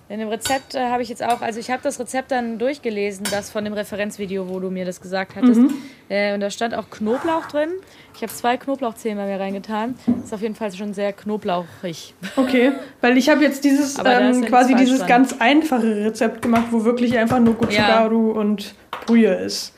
In 0.09 0.21
dem 0.21 0.29
Rezept 0.29 0.75
äh, 0.75 0.89
habe 0.89 1.03
ich 1.03 1.11
jetzt 1.11 1.23
auch, 1.23 1.43
also 1.43 1.61
ich 1.61 1.71
habe 1.71 1.83
das 1.83 2.01
Rezept 2.01 2.31
dann 2.31 2.59
durchgelesen, 2.59 3.27
das 3.31 3.51
von 3.51 3.65
dem 3.65 3.75
Referenzvideo, 3.75 4.49
wo 4.49 4.59
du 4.59 4.71
mir 4.71 4.87
das 4.87 5.03
gesagt 5.03 5.37
hattest. 5.37 5.61
Mhm. 5.61 5.75
Äh, 6.09 6.33
und 6.33 6.41
da 6.41 6.51
stand 6.51 6.75
auch 6.75 6.89
Knoblauch 6.89 7.47
drin. 7.47 7.71
Ich 8.19 8.23
habe 8.23 8.33
zwei 8.33 8.57
Knoblauchzehen 8.57 9.17
bei 9.17 9.27
mir 9.27 9.39
reingetan. 9.39 9.95
Ist 10.25 10.35
auf 10.35 10.43
jeden 10.43 10.57
Fall 10.57 10.73
schon 10.73 10.93
sehr 10.93 11.13
knoblauchig. 11.13 12.15
Okay, 12.35 12.73
weil 13.01 13.17
ich 13.17 13.29
habe 13.29 13.45
jetzt 13.45 13.63
dieses 13.63 13.97
ähm, 14.05 14.43
ja 14.43 14.49
quasi 14.49 14.75
dieses 14.75 14.99
dran. 14.99 15.09
ganz 15.09 15.37
einfache 15.39 15.87
Rezept 16.05 16.43
gemacht, 16.43 16.65
wo 16.73 16.83
wirklich 16.85 17.17
einfach 17.17 17.39
nur 17.39 17.55
Gochugaru 17.55 18.33
und 18.33 18.75
Brühe 19.07 19.33
ist. 19.35 19.73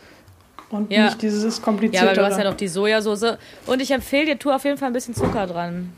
Und 0.70 0.90
Ja. 0.90 1.04
nicht 1.04 1.20
dieses 1.20 1.58
Ja, 1.58 1.62
komplizierte. 1.62 2.06
aber 2.06 2.14
du 2.16 2.24
hast 2.24 2.38
ja 2.38 2.44
noch 2.44 2.56
die 2.56 2.68
Sojasauce. 2.68 3.36
Und 3.66 3.82
ich 3.82 3.90
empfehle 3.90 4.24
dir, 4.24 4.38
tu 4.38 4.50
auf 4.50 4.64
jeden 4.64 4.78
Fall 4.78 4.88
ein 4.88 4.94
bisschen 4.94 5.14
Zucker 5.14 5.46
dran. 5.46 5.92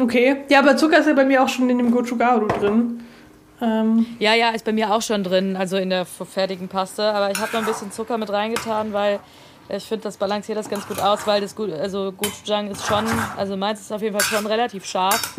Okay. 0.00 0.36
Ja, 0.48 0.60
aber 0.60 0.78
Zucker 0.78 0.98
ist 1.00 1.06
ja 1.08 1.12
bei 1.12 1.26
mir 1.26 1.42
auch 1.42 1.48
schon 1.50 1.68
in 1.68 1.76
dem 1.76 1.90
Gochugaru 1.90 2.46
drin. 2.46 3.00
Ähm, 3.60 4.06
Ja, 4.18 4.32
ja, 4.34 4.48
ist 4.52 4.64
bei 4.64 4.72
mir 4.72 4.94
auch 4.94 5.02
schon 5.02 5.24
drin, 5.24 5.56
also 5.58 5.76
in 5.76 5.90
der 5.90 6.06
fertigen 6.06 6.68
Paste. 6.68 7.02
Aber 7.02 7.30
ich 7.30 7.38
habe 7.38 7.52
noch 7.52 7.60
ein 7.60 7.66
bisschen 7.66 7.92
Zucker 7.92 8.16
mit 8.16 8.30
reingetan, 8.32 8.94
weil 8.94 9.18
ich 9.68 9.84
finde, 9.84 10.04
das 10.04 10.16
balanciert 10.16 10.58
das 10.58 10.68
ganz 10.68 10.86
gut 10.86 11.00
aus, 11.00 11.26
weil 11.26 11.40
das 11.40 11.54
gut, 11.54 11.72
also 11.72 12.12
Gochujang 12.12 12.70
ist 12.70 12.86
schon, 12.86 13.06
also 13.36 13.56
meins 13.56 13.80
ist 13.80 13.92
auf 13.92 14.02
jeden 14.02 14.18
Fall 14.18 14.24
schon 14.26 14.46
relativ 14.46 14.84
scharf. 14.84 15.34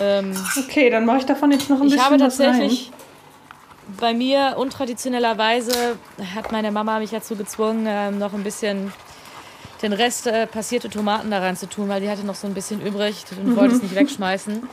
Ähm, 0.00 0.36
okay, 0.58 0.90
dann 0.90 1.06
mache 1.06 1.18
ich 1.18 1.26
davon 1.26 1.50
jetzt 1.50 1.70
noch 1.70 1.80
ein 1.80 1.86
ich 1.86 1.94
bisschen 1.94 2.04
habe 2.04 2.20
was 2.20 2.36
tatsächlich 2.36 2.92
bei 3.98 4.12
mir 4.12 4.54
untraditionellerweise 4.56 5.96
hat 6.34 6.52
meine 6.52 6.70
Mama 6.70 6.98
mich 6.98 7.10
dazu 7.10 7.36
gezwungen, 7.36 7.86
ähm, 7.88 8.18
noch 8.18 8.34
ein 8.34 8.44
bisschen 8.44 8.92
den 9.82 9.92
Rest 9.92 10.26
äh, 10.26 10.46
passierte 10.46 10.90
Tomaten 10.90 11.30
da 11.30 11.38
rein 11.38 11.56
zu 11.56 11.68
tun, 11.68 11.88
weil 11.88 12.00
die 12.00 12.10
hatte 12.10 12.26
noch 12.26 12.34
so 12.34 12.48
ein 12.48 12.54
bisschen 12.54 12.84
übrig 12.84 13.24
und 13.40 13.56
wollte 13.56 13.76
es 13.76 13.82
nicht 13.82 13.94
wegschmeißen. 13.94 14.68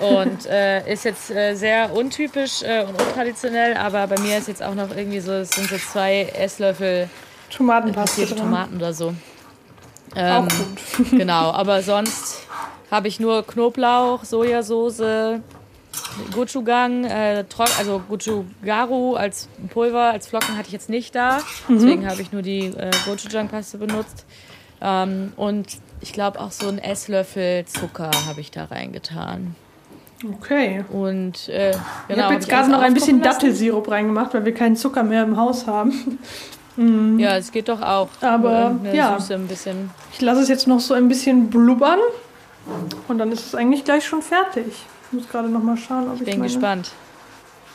Und 0.00 0.46
äh, 0.46 0.92
ist 0.92 1.04
jetzt 1.04 1.30
äh, 1.30 1.54
sehr 1.54 1.94
untypisch 1.94 2.62
äh, 2.62 2.82
und 2.82 3.00
untraditionell, 3.00 3.76
aber 3.76 4.06
bei 4.08 4.20
mir 4.20 4.38
ist 4.38 4.48
jetzt 4.48 4.62
auch 4.62 4.74
noch 4.74 4.94
irgendwie 4.94 5.20
so, 5.20 5.32
es 5.32 5.50
sind 5.50 5.68
so 5.68 5.76
zwei 5.78 6.22
Esslöffel. 6.36 7.08
Tomatenpaste 7.50 8.22
passierte. 8.22 8.42
Tomaten 8.42 8.76
oder 8.76 8.92
so. 8.92 9.14
Auch 10.14 10.16
Ähm, 10.16 10.48
gut. 10.48 11.10
Genau, 11.18 11.50
aber 11.52 11.82
sonst 11.82 12.46
habe 12.90 13.08
ich 13.08 13.20
nur 13.20 13.46
Knoblauch, 13.46 14.24
Sojasauce, 14.24 15.40
Gochugang, 16.32 17.04
äh, 17.04 17.44
also 17.78 18.02
Gochugaru 18.08 19.14
als 19.14 19.48
Pulver, 19.70 20.10
als 20.10 20.26
Flocken 20.28 20.56
hatte 20.56 20.68
ich 20.68 20.72
jetzt 20.72 20.88
nicht 20.88 21.14
da. 21.14 21.38
Deswegen 21.68 22.08
habe 22.08 22.22
ich 22.22 22.32
nur 22.32 22.42
die 22.42 22.66
äh, 22.66 22.90
Gochujang-Paste 23.04 23.78
benutzt. 23.78 24.24
Ähm, 24.80 25.32
und 25.36 25.66
ich 26.00 26.12
glaube 26.12 26.40
auch 26.40 26.52
so 26.52 26.68
einen 26.68 26.78
Esslöffel 26.78 27.64
Zucker 27.66 28.10
habe 28.28 28.40
ich 28.40 28.50
da 28.50 28.64
reingetan. 28.66 29.56
Okay. 30.40 30.84
Und 30.90 31.48
äh, 31.48 31.72
genau, 31.72 31.82
ich 32.08 32.10
habe 32.10 32.22
hab 32.22 32.32
jetzt 32.32 32.48
gerade 32.48 32.64
alles 32.64 32.72
noch 32.72 32.80
ein 32.82 32.94
bisschen 32.94 33.20
lassen. 33.22 33.40
Dattelsirup 33.40 33.90
reingemacht, 33.90 34.34
weil 34.34 34.44
wir 34.44 34.54
keinen 34.54 34.76
Zucker 34.76 35.02
mehr 35.02 35.22
im 35.22 35.36
Haus 35.36 35.66
haben. 35.66 36.18
Ja, 37.18 37.36
es 37.36 37.50
geht 37.50 37.68
doch 37.68 37.82
auch. 37.82 38.08
Aber, 38.20 38.76
ja. 38.92 39.18
Süße 39.18 39.34
ein 39.34 39.48
bisschen. 39.48 39.90
Ich 40.12 40.20
lasse 40.20 40.42
es 40.42 40.48
jetzt 40.48 40.68
noch 40.68 40.78
so 40.80 40.94
ein 40.94 41.08
bisschen 41.08 41.50
blubbern 41.50 41.98
und 43.08 43.18
dann 43.18 43.32
ist 43.32 43.46
es 43.46 43.54
eigentlich 43.54 43.84
gleich 43.84 44.06
schon 44.06 44.22
fertig. 44.22 44.66
Ich 44.66 45.12
muss 45.12 45.28
gerade 45.28 45.48
noch 45.48 45.62
mal 45.62 45.76
schauen, 45.76 46.08
ob 46.08 46.20
ich, 46.20 46.24
Bin 46.24 46.38
meine, 46.38 46.52
gespannt. 46.52 46.92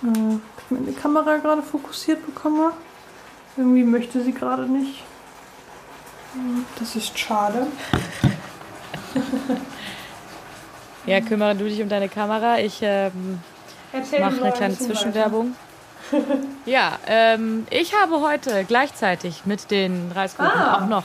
Äh, 0.04 0.08
ob 0.08 0.40
ich 0.58 0.72
meine 0.72 0.92
Kamera 0.94 1.38
gerade 1.38 1.62
fokussiert 1.62 2.26
bekomme. 2.26 2.72
Irgendwie 3.58 3.84
möchte 3.84 4.22
sie 4.24 4.32
gerade 4.32 4.64
nicht. 4.64 5.04
Das 6.80 6.96
ist 6.96 7.20
schade. 7.20 7.68
Ja, 11.06 11.20
kümmere 11.20 11.56
du 11.56 11.66
dich 11.66 11.82
um 11.82 11.90
deine 11.90 12.08
Kamera. 12.08 12.60
Ich 12.60 12.80
ähm, 12.82 13.40
mache 13.94 14.38
eine 14.38 14.44
ein 14.44 14.54
kleine 14.54 14.78
Zwischenwerbung. 14.78 15.56
ja, 16.66 16.98
ähm, 17.08 17.66
ich 17.70 17.94
habe 18.00 18.22
heute 18.22 18.66
gleichzeitig 18.66 19.46
mit 19.46 19.72
den 19.72 20.12
Reiskuchen 20.14 20.50
Ah, 20.52 20.78
auch 20.78 20.88
noch 20.88 21.04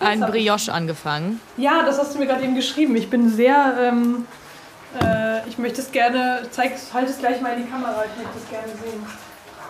ein 0.00 0.20
Brioche 0.20 0.72
angefangen. 0.72 1.40
Ja, 1.56 1.82
das 1.84 1.98
hast 1.98 2.14
du 2.14 2.18
mir 2.18 2.26
gerade 2.26 2.42
eben 2.44 2.54
geschrieben. 2.54 2.96
Ich 2.96 3.08
bin 3.10 3.30
sehr. 3.30 3.74
Ähm, 3.80 4.26
äh, 5.02 5.46
ich 5.48 5.58
möchte 5.58 5.80
es 5.80 5.90
gerne. 5.92 6.42
Zeig, 6.50 6.72
halt 6.92 7.08
es 7.08 7.18
gleich 7.18 7.40
mal 7.40 7.54
in 7.56 7.64
die 7.64 7.70
Kamera. 7.70 8.04
Ich 8.04 8.22
möchte 8.22 8.38
es 8.42 8.48
gerne 8.50 8.68
sehen. 8.68 9.06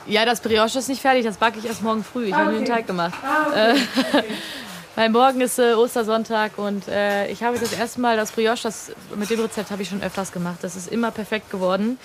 Ja, 0.06 0.24
das 0.24 0.40
Brioche 0.40 0.78
ist 0.78 0.88
nicht 0.88 1.00
fertig, 1.02 1.24
das 1.24 1.36
backe 1.36 1.58
ich 1.58 1.66
erst 1.66 1.82
morgen 1.82 2.04
früh. 2.04 2.26
Ich 2.26 2.34
Ah, 2.34 2.38
habe 2.38 2.50
okay. 2.50 2.58
den 2.58 2.64
Teig 2.66 2.86
gemacht. 2.86 3.14
Ah, 3.24 3.46
okay. 3.48 3.80
okay. 4.12 4.24
Weil 4.94 5.10
morgen 5.10 5.40
ist 5.42 5.58
äh, 5.58 5.74
Ostersonntag 5.74 6.56
und 6.56 6.88
äh, 6.88 7.26
ich 7.26 7.42
habe 7.42 7.58
das 7.58 7.72
erste 7.74 8.00
Mal 8.00 8.16
das 8.16 8.32
Brioche, 8.32 8.62
das, 8.62 8.92
mit 9.14 9.28
dem 9.28 9.40
Rezept 9.40 9.70
habe 9.70 9.82
ich 9.82 9.88
schon 9.90 10.02
öfters 10.02 10.32
gemacht. 10.32 10.58
Das 10.62 10.74
ist 10.74 10.88
immer 10.90 11.10
perfekt 11.10 11.50
geworden. 11.50 11.98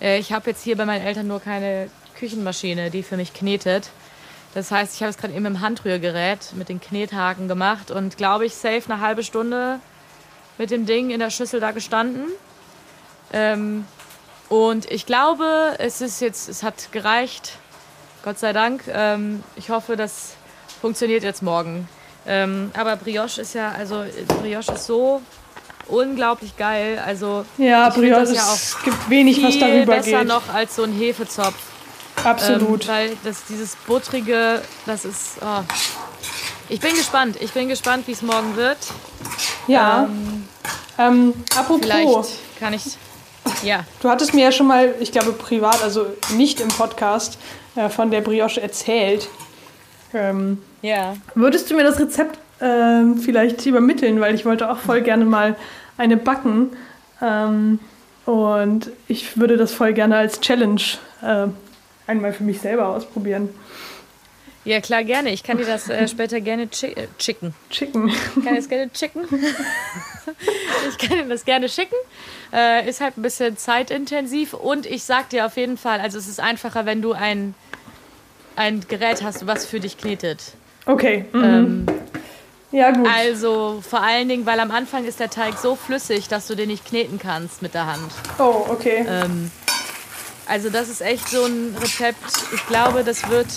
Äh, 0.00 0.18
ich 0.18 0.32
habe 0.32 0.50
jetzt 0.50 0.62
hier 0.62 0.76
bei 0.76 0.84
meinen 0.84 1.04
Eltern 1.04 1.26
nur 1.26 1.40
keine 1.40 1.88
Küchenmaschine, 2.16 2.90
die 2.90 3.02
für 3.02 3.16
mich 3.16 3.32
knetet. 3.34 3.90
Das 4.54 4.70
heißt, 4.70 4.94
ich 4.94 5.02
habe 5.02 5.10
es 5.10 5.18
gerade 5.18 5.34
eben 5.34 5.44
im 5.44 5.60
Handrührgerät 5.60 6.52
mit 6.54 6.68
den 6.68 6.80
Knethaken 6.80 7.46
gemacht 7.46 7.90
und 7.90 8.16
glaube 8.16 8.46
ich, 8.46 8.54
safe 8.54 8.82
eine 8.88 9.00
halbe 9.00 9.22
Stunde 9.22 9.80
mit 10.58 10.70
dem 10.70 10.86
Ding 10.86 11.10
in 11.10 11.20
der 11.20 11.30
Schüssel 11.30 11.60
da 11.60 11.72
gestanden. 11.72 12.24
Ähm, 13.32 13.84
und 14.48 14.90
ich 14.90 15.04
glaube, 15.04 15.74
es 15.78 16.00
ist 16.00 16.20
jetzt, 16.20 16.48
es 16.48 16.62
hat 16.62 16.90
gereicht. 16.92 17.58
Gott 18.24 18.38
sei 18.38 18.52
Dank. 18.52 18.84
Ähm, 18.88 19.42
ich 19.56 19.70
hoffe, 19.70 19.96
das 19.96 20.34
funktioniert 20.80 21.22
jetzt 21.22 21.42
morgen. 21.42 21.88
Ähm, 22.26 22.70
aber 22.74 22.96
Brioche 22.96 23.40
ist 23.40 23.54
ja, 23.54 23.72
also 23.72 24.04
Brioche 24.40 24.72
ist 24.72 24.86
so 24.86 25.20
unglaublich 25.88 26.56
geil. 26.56 27.00
Also 27.04 27.44
Ja, 27.58 27.90
Brioche, 27.90 28.20
das 28.20 28.34
ja 28.34 28.54
es 28.54 28.76
gibt 28.82 29.10
wenig, 29.10 29.42
was 29.42 29.58
darüber 29.58 29.96
besser 29.96 30.20
geht. 30.20 30.28
noch 30.28 30.52
als 30.52 30.76
so 30.76 30.84
ein 30.84 30.92
Hefezopf. 30.92 31.54
Absolut. 32.24 32.82
Ähm, 32.84 32.88
weil 32.88 33.16
das, 33.24 33.44
dieses 33.48 33.76
buttrige, 33.86 34.62
das 34.86 35.04
ist. 35.04 35.36
Oh. 35.40 35.62
Ich 36.68 36.80
bin 36.80 36.90
gespannt. 36.94 37.36
Ich 37.40 37.52
bin 37.52 37.68
gespannt, 37.68 38.06
wie 38.08 38.12
es 38.12 38.22
morgen 38.22 38.56
wird. 38.56 38.78
ja. 39.66 40.04
Ähm, 40.04 40.48
Ähm, 40.98 41.34
apropos, 41.54 41.80
vielleicht 41.82 42.58
kann 42.58 42.72
ich. 42.72 42.82
Ja. 43.62 43.84
du 44.00 44.08
hattest 44.08 44.34
mir 44.34 44.44
ja 44.44 44.50
schon 44.52 44.66
mal, 44.66 44.94
ich 44.98 45.12
glaube 45.12 45.32
privat, 45.32 45.82
also 45.82 46.06
nicht 46.34 46.58
im 46.60 46.68
Podcast, 46.68 47.38
äh, 47.76 47.88
von 47.90 48.10
der 48.10 48.22
Brioche 48.22 48.60
erzählt. 48.60 49.28
Ähm, 50.14 50.62
Ja. 50.82 51.16
würdest 51.34 51.70
du 51.70 51.76
mir 51.76 51.84
das 51.84 51.98
Rezept 52.00 52.38
ähm, 52.60 53.18
vielleicht 53.18 53.64
übermitteln, 53.66 54.18
weil 54.20 54.34
ich 54.34 54.44
wollte 54.46 54.70
auch 54.70 54.78
voll 54.78 55.02
gerne 55.02 55.24
mal 55.26 55.54
eine 55.98 56.16
backen. 56.16 56.70
Ähm, 57.20 57.78
und 58.24 58.90
ich 59.06 59.36
würde 59.38 59.56
das 59.58 59.72
voll 59.72 59.92
gerne 59.92 60.16
als 60.16 60.40
Challenge 60.40 60.80
äh, 61.22 61.46
einmal 62.06 62.32
für 62.32 62.44
mich 62.44 62.60
selber 62.60 62.88
ausprobieren. 62.88 63.50
Ja, 64.66 64.80
klar, 64.80 65.04
gerne. 65.04 65.30
Ich 65.30 65.44
kann 65.44 65.58
dir 65.58 65.64
das 65.64 65.88
äh, 65.88 66.08
später 66.08 66.40
gerne 66.40 66.68
chi 66.68 66.86
äh, 66.86 67.06
chicken. 67.18 67.54
Chicken. 67.70 68.08
Ich 68.08 68.44
kann 68.44 68.54
dir 68.54 68.56
das 68.56 68.68
gerne 68.68 68.92
chicken. 68.92 69.22
ich 70.88 70.98
kann 70.98 71.18
dir 71.18 71.28
das 71.28 71.44
gerne 71.44 71.68
schicken. 71.68 71.94
Äh, 72.52 72.88
ist 72.88 73.00
halt 73.00 73.16
ein 73.16 73.22
bisschen 73.22 73.56
zeitintensiv 73.56 74.54
und 74.54 74.84
ich 74.84 75.04
sag 75.04 75.30
dir 75.30 75.46
auf 75.46 75.56
jeden 75.56 75.78
Fall, 75.78 76.00
also 76.00 76.18
es 76.18 76.26
ist 76.26 76.40
einfacher, 76.40 76.84
wenn 76.84 77.00
du 77.00 77.12
ein, 77.12 77.54
ein 78.56 78.80
Gerät 78.88 79.22
hast, 79.22 79.46
was 79.46 79.66
für 79.66 79.78
dich 79.78 79.98
knetet. 79.98 80.54
Okay. 80.84 81.26
Mhm. 81.32 81.44
Ähm, 81.44 81.86
ja, 82.72 82.90
gut. 82.90 83.06
also 83.08 83.82
vor 83.88 84.02
allen 84.02 84.28
Dingen, 84.28 84.46
weil 84.46 84.58
am 84.58 84.72
Anfang 84.72 85.04
ist 85.04 85.20
der 85.20 85.30
Teig 85.30 85.58
so 85.58 85.76
flüssig, 85.76 86.26
dass 86.26 86.48
du 86.48 86.56
den 86.56 86.68
nicht 86.68 86.84
kneten 86.84 87.20
kannst 87.20 87.62
mit 87.62 87.74
der 87.74 87.86
Hand. 87.86 88.10
oh, 88.40 88.66
okay. 88.68 89.06
Ähm, 89.08 89.52
also 90.46 90.70
das 90.70 90.88
ist 90.88 91.00
echt 91.00 91.28
so 91.28 91.44
ein 91.44 91.76
Rezept. 91.80 92.18
Ich 92.54 92.66
glaube, 92.66 93.04
das 93.04 93.28
wird 93.28 93.48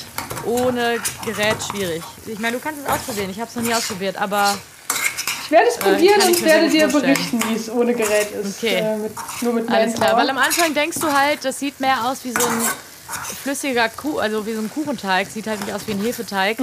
ohne 0.46 0.98
Gerät 1.26 1.58
schwierig. 1.70 2.02
Ich 2.26 2.40
meine, 2.40 2.58
du 2.58 2.64
kannst 2.64 2.82
es 2.82 2.88
ausprobieren. 2.90 3.30
Ich 3.30 3.40
habe 3.40 3.50
es 3.50 3.56
noch 3.56 3.64
nie 3.64 3.74
ausprobiert, 3.74 4.18
aber 4.18 4.58
Ich 5.46 5.52
werde 5.52 5.68
es 5.68 5.78
probieren 5.78 6.20
kann 6.20 6.30
ich 6.32 6.38
und 6.38 6.46
werde 6.46 6.70
dir 6.70 6.90
vorstellen. 6.90 7.14
berichten, 7.16 7.44
wie 7.50 7.56
es 7.56 7.70
ohne 7.70 7.94
Gerät 7.94 8.32
ist. 8.32 8.58
Okay. 8.58 8.76
Äh, 8.78 8.98
mit, 8.98 9.12
nur 9.42 9.54
mit 9.54 9.70
alles 9.70 9.94
klar. 9.96 10.16
Weil 10.18 10.30
am 10.30 10.38
Anfang 10.38 10.74
denkst 10.74 10.98
du 11.00 11.12
halt, 11.12 11.44
das 11.46 11.60
sieht 11.60 11.80
mehr 11.80 12.06
aus 12.06 12.20
wie 12.24 12.32
so 12.32 12.46
ein 12.46 12.62
flüssiger 13.44 13.90
Kuh, 13.90 14.20
also 14.20 14.46
wie 14.46 14.54
so 14.54 14.62
ein 14.62 14.72
Kuchenteig. 14.72 15.28
Sieht 15.30 15.48
halt 15.48 15.60
nicht 15.66 15.74
aus 15.74 15.82
wie 15.88 15.92
ein 15.92 16.02
Hefeteig. 16.02 16.60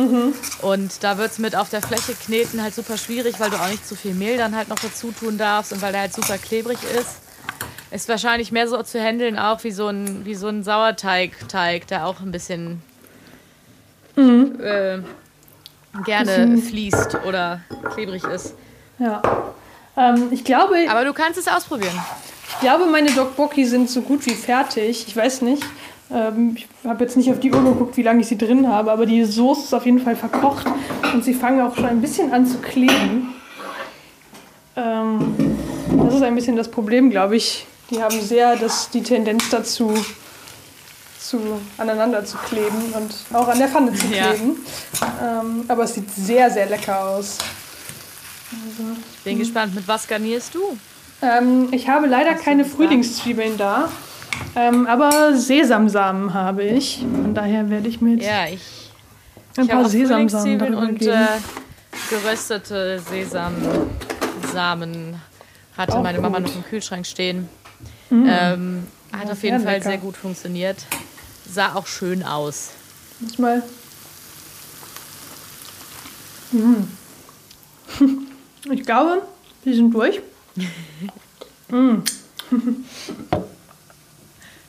Und 0.62 0.92
da 1.02 1.18
wird 1.18 1.32
es 1.32 1.38
mit 1.38 1.54
auf 1.56 1.68
der 1.70 1.82
Fläche 1.82 2.14
kneten 2.14 2.62
halt 2.62 2.74
super 2.74 2.96
schwierig, 2.96 3.38
weil 3.38 3.50
du 3.50 3.56
auch 3.56 3.68
nicht 3.68 3.86
zu 3.86 3.94
viel 3.96 4.14
Mehl 4.14 4.36
dann 4.38 4.54
halt 4.56 4.68
noch 4.68 4.78
dazu 4.78 5.12
tun 5.12 5.38
darfst 5.38 5.72
und 5.72 5.82
weil 5.82 5.92
der 5.92 6.02
halt 6.02 6.14
super 6.14 6.38
klebrig 6.38 6.78
ist. 6.98 7.10
Ist 7.90 8.08
wahrscheinlich 8.08 8.50
mehr 8.52 8.68
so 8.68 8.82
zu 8.82 9.00
handeln 9.00 9.38
auch 9.38 9.62
wie 9.64 9.70
so 9.70 9.88
ein, 9.88 10.24
wie 10.24 10.34
so 10.34 10.48
ein 10.48 10.64
Sauerteig-Teig, 10.64 11.86
der 11.86 12.06
auch 12.06 12.20
ein 12.20 12.32
bisschen 12.32 12.82
äh, 14.16 14.98
gerne 16.04 16.58
fließt 16.58 17.18
oder 17.26 17.60
klebrig 17.94 18.24
ist. 18.24 18.54
Ja. 18.98 19.22
Ähm, 19.96 20.28
ich, 20.30 20.44
glaube, 20.44 20.74
Aber 20.88 21.04
du 21.04 21.12
kannst 21.12 21.38
es 21.38 21.48
ausprobieren. 21.48 21.98
ich 22.48 22.60
glaube, 22.60 22.86
meine 22.86 23.10
Dokboki 23.10 23.64
sind 23.64 23.88
so 23.88 24.02
gut 24.02 24.26
wie 24.26 24.34
fertig. 24.34 25.06
Ich 25.06 25.16
weiß 25.16 25.42
nicht. 25.42 25.62
Ähm, 26.10 26.56
ich 26.56 26.68
habe 26.84 27.04
jetzt 27.04 27.16
nicht 27.16 27.30
auf 27.30 27.40
die 27.40 27.52
Uhr 27.52 27.62
geguckt, 27.62 27.96
wie 27.96 28.02
lange 28.02 28.20
ich 28.20 28.28
sie 28.28 28.38
drin 28.38 28.68
habe, 28.68 28.92
aber 28.92 29.06
die 29.06 29.24
Soße 29.24 29.64
ist 29.64 29.74
auf 29.74 29.86
jeden 29.86 29.98
Fall 29.98 30.16
verkocht 30.16 30.66
und 31.12 31.24
sie 31.24 31.34
fangen 31.34 31.60
auch 31.60 31.74
schon 31.74 31.86
ein 31.86 32.00
bisschen 32.00 32.32
an 32.32 32.46
zu 32.46 32.58
kleben. 32.58 33.34
Ähm, 34.76 35.56
das 36.04 36.14
ist 36.14 36.22
ein 36.22 36.34
bisschen 36.34 36.56
das 36.56 36.70
Problem, 36.70 37.10
glaube 37.10 37.36
ich. 37.36 37.66
Die 37.90 38.02
haben 38.02 38.20
sehr 38.20 38.56
das, 38.56 38.90
die 38.90 39.02
Tendenz 39.02 39.48
dazu, 39.50 39.94
zu, 41.20 41.60
aneinander 41.78 42.24
zu 42.24 42.36
kleben 42.38 42.92
und 42.94 43.14
auch 43.32 43.48
an 43.48 43.58
der 43.58 43.68
Pfanne 43.68 43.92
zu 43.92 44.06
kleben. 44.06 44.56
Ja. 45.00 45.40
Ähm, 45.40 45.64
aber 45.68 45.84
es 45.84 45.94
sieht 45.94 46.10
sehr, 46.10 46.50
sehr 46.50 46.66
lecker 46.66 47.00
aus. 47.00 47.38
Also, 48.52 48.82
Bin 49.24 49.32
hm. 49.34 49.38
gespannt, 49.40 49.74
mit 49.74 49.88
was 49.88 50.06
garnierst 50.06 50.54
du? 50.54 50.78
Ähm, 51.22 51.68
ich 51.72 51.88
habe 51.88 52.06
leider 52.06 52.34
Hast 52.34 52.44
keine 52.44 52.64
Frühlingszwiebeln 52.64 53.56
da, 53.56 53.88
ähm, 54.54 54.86
aber 54.86 55.34
Sesamsamen 55.36 56.34
habe 56.34 56.62
ich. 56.64 56.98
Von 57.00 57.34
daher 57.34 57.70
werde 57.70 57.88
ich 57.88 58.00
mir 58.00 58.14
jetzt 58.16 58.26
ja, 58.26 58.46
ich, 58.46 58.60
ein 59.56 59.64
ich 59.64 59.70
paar 59.70 59.88
Sesamsamen 59.88 60.74
und 60.74 61.02
äh, 61.02 61.26
geröstete 62.10 63.00
Sesamsamen 63.00 63.88
hatte 65.76 65.96
auch 65.96 66.02
meine 66.02 66.20
Mama 66.20 66.38
gut. 66.38 66.48
noch 66.48 66.56
im 66.56 66.64
Kühlschrank 66.64 67.06
stehen. 67.06 67.48
Mm. 68.10 68.26
Ähm, 68.28 68.86
hat 69.12 69.26
ja, 69.26 69.32
auf 69.32 69.42
jeden 69.42 69.62
Fall 69.62 69.74
lecker. 69.74 69.90
sehr 69.90 69.98
gut 69.98 70.16
funktioniert. 70.16 70.78
Sah 71.50 71.74
auch 71.74 71.86
schön 71.86 72.22
aus. 72.22 72.70
Muss 73.20 73.38
mal. 73.38 73.62
Mm. 76.52 76.84
Ich 78.70 78.82
glaube, 78.82 79.22
wir 79.64 79.74
sind 79.74 79.92
durch. 79.92 80.20
mm. 81.68 82.02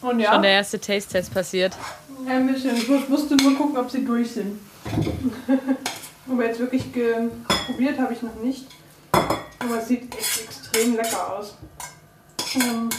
Und 0.01 0.19
ja. 0.19 0.33
Schon 0.33 0.41
der 0.41 0.51
erste 0.51 0.79
Taste-Test 0.79 1.33
passiert. 1.33 1.75
Ja, 2.25 2.33
ein 2.33 2.47
bisschen. 2.47 2.75
Ich 2.77 3.09
musste 3.09 3.35
nur 3.35 3.55
gucken, 3.55 3.77
ob 3.77 3.89
sie 3.89 4.05
durch 4.05 4.31
sind. 4.31 4.59
Aber 6.29 6.45
jetzt 6.45 6.59
wirklich 6.59 6.83
probiert 6.91 7.99
habe 7.99 8.13
ich 8.13 8.21
noch 8.21 8.35
nicht. 8.35 8.67
Aber 9.11 9.79
es 9.79 9.87
sieht 9.87 10.13
echt 10.15 10.43
extrem 10.43 10.95
lecker 10.95 11.37
aus. 11.37 11.55
Ähm, 12.55 12.89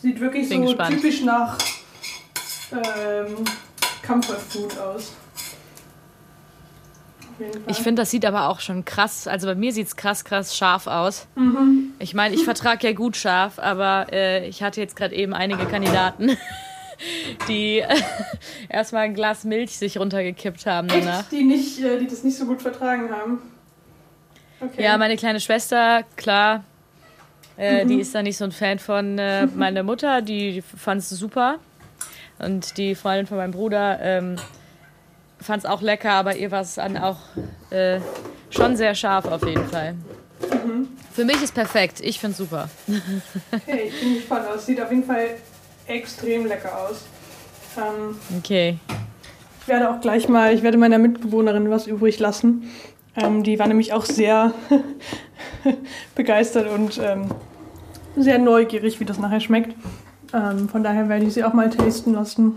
sieht 0.00 0.20
wirklich 0.20 0.48
Bin 0.48 0.62
so 0.62 0.68
gespannt. 0.68 0.94
typisch 0.96 1.22
nach 1.22 1.58
ähm, 2.72 3.44
Comfort 4.06 4.38
Food 4.38 4.78
aus. 4.78 5.12
Ich 7.68 7.78
finde, 7.78 8.02
das 8.02 8.10
sieht 8.10 8.26
aber 8.26 8.48
auch 8.48 8.60
schon 8.60 8.84
krass, 8.84 9.26
also 9.26 9.46
bei 9.46 9.54
mir 9.54 9.72
sieht 9.72 9.86
es 9.86 9.96
krass, 9.96 10.24
krass 10.24 10.54
scharf 10.56 10.86
aus. 10.86 11.26
Mhm. 11.36 11.94
Ich 11.98 12.12
meine, 12.12 12.34
ich 12.34 12.44
vertrage 12.44 12.86
ja 12.86 12.92
gut 12.92 13.16
scharf, 13.16 13.58
aber 13.58 14.08
äh, 14.12 14.46
ich 14.46 14.62
hatte 14.62 14.80
jetzt 14.80 14.94
gerade 14.94 15.14
eben 15.14 15.32
einige 15.32 15.64
Kandidaten, 15.64 16.36
die 17.48 17.78
äh, 17.78 17.96
erstmal 18.68 19.04
ein 19.04 19.14
Glas 19.14 19.44
Milch 19.44 19.78
sich 19.78 19.96
runtergekippt 19.96 20.66
haben 20.66 20.88
danach. 20.88 21.20
Echt? 21.20 21.32
Die, 21.32 21.44
nicht, 21.44 21.80
äh, 21.80 21.98
die 21.98 22.06
das 22.06 22.24
nicht 22.24 22.36
so 22.36 22.44
gut 22.44 22.60
vertragen 22.60 23.10
haben? 23.10 23.40
Okay. 24.60 24.84
Ja, 24.84 24.98
meine 24.98 25.16
kleine 25.16 25.40
Schwester, 25.40 26.04
klar, 26.16 26.64
äh, 27.60 27.84
mhm. 27.84 27.88
die 27.88 28.00
ist 28.00 28.14
da 28.14 28.22
nicht 28.22 28.38
so 28.38 28.44
ein 28.44 28.52
Fan 28.52 28.78
von. 28.78 29.18
Äh, 29.18 29.46
meine 29.46 29.82
Mutter, 29.82 30.22
die, 30.22 30.52
die 30.52 30.62
fand 30.62 31.02
es 31.02 31.10
super. 31.10 31.58
Und 32.38 32.78
die 32.78 32.94
Freundin 32.94 33.26
von 33.26 33.36
meinem 33.36 33.50
Bruder 33.50 33.98
ähm, 34.00 34.36
fand 35.40 35.64
es 35.64 35.70
auch 35.70 35.82
lecker, 35.82 36.12
aber 36.12 36.36
ihr 36.36 36.50
war 36.50 36.62
es 36.62 36.76
dann 36.76 36.96
auch 36.96 37.18
äh, 37.68 38.00
schon 38.48 38.76
sehr 38.76 38.94
scharf 38.94 39.26
auf 39.26 39.46
jeden 39.46 39.66
Fall. 39.68 39.92
Mhm. 39.92 40.88
Für 41.12 41.26
mich 41.26 41.42
ist 41.42 41.54
perfekt. 41.54 42.00
Ich 42.00 42.18
finde 42.18 42.32
es 42.32 42.38
super. 42.38 42.70
Okay, 43.52 43.88
ich 43.88 44.00
bin 44.00 44.14
gespannt. 44.14 44.46
Es 44.56 44.64
sieht 44.64 44.80
auf 44.80 44.90
jeden 44.90 45.04
Fall 45.04 45.36
extrem 45.86 46.46
lecker 46.46 46.78
aus. 46.78 47.04
Ähm, 47.76 48.16
okay. 48.38 48.78
Ich 49.60 49.68
werde 49.68 49.90
auch 49.90 50.00
gleich 50.00 50.28
mal, 50.28 50.54
ich 50.54 50.62
werde 50.62 50.78
meiner 50.78 50.98
Mitbewohnerin 50.98 51.68
was 51.70 51.86
übrig 51.86 52.18
lassen. 52.18 52.70
Ähm, 53.16 53.42
die 53.42 53.58
war 53.58 53.66
nämlich 53.66 53.92
auch 53.92 54.06
sehr 54.06 54.54
begeistert 56.14 56.70
und 56.70 56.98
ähm, 57.02 57.28
sehr 58.16 58.38
neugierig, 58.38 59.00
wie 59.00 59.04
das 59.04 59.18
nachher 59.18 59.40
schmeckt. 59.40 59.74
Ähm, 60.32 60.68
von 60.68 60.82
daher 60.82 61.08
werde 61.08 61.26
ich 61.26 61.34
sie 61.34 61.44
auch 61.44 61.52
mal 61.52 61.70
tasten 61.70 62.12
lassen 62.12 62.54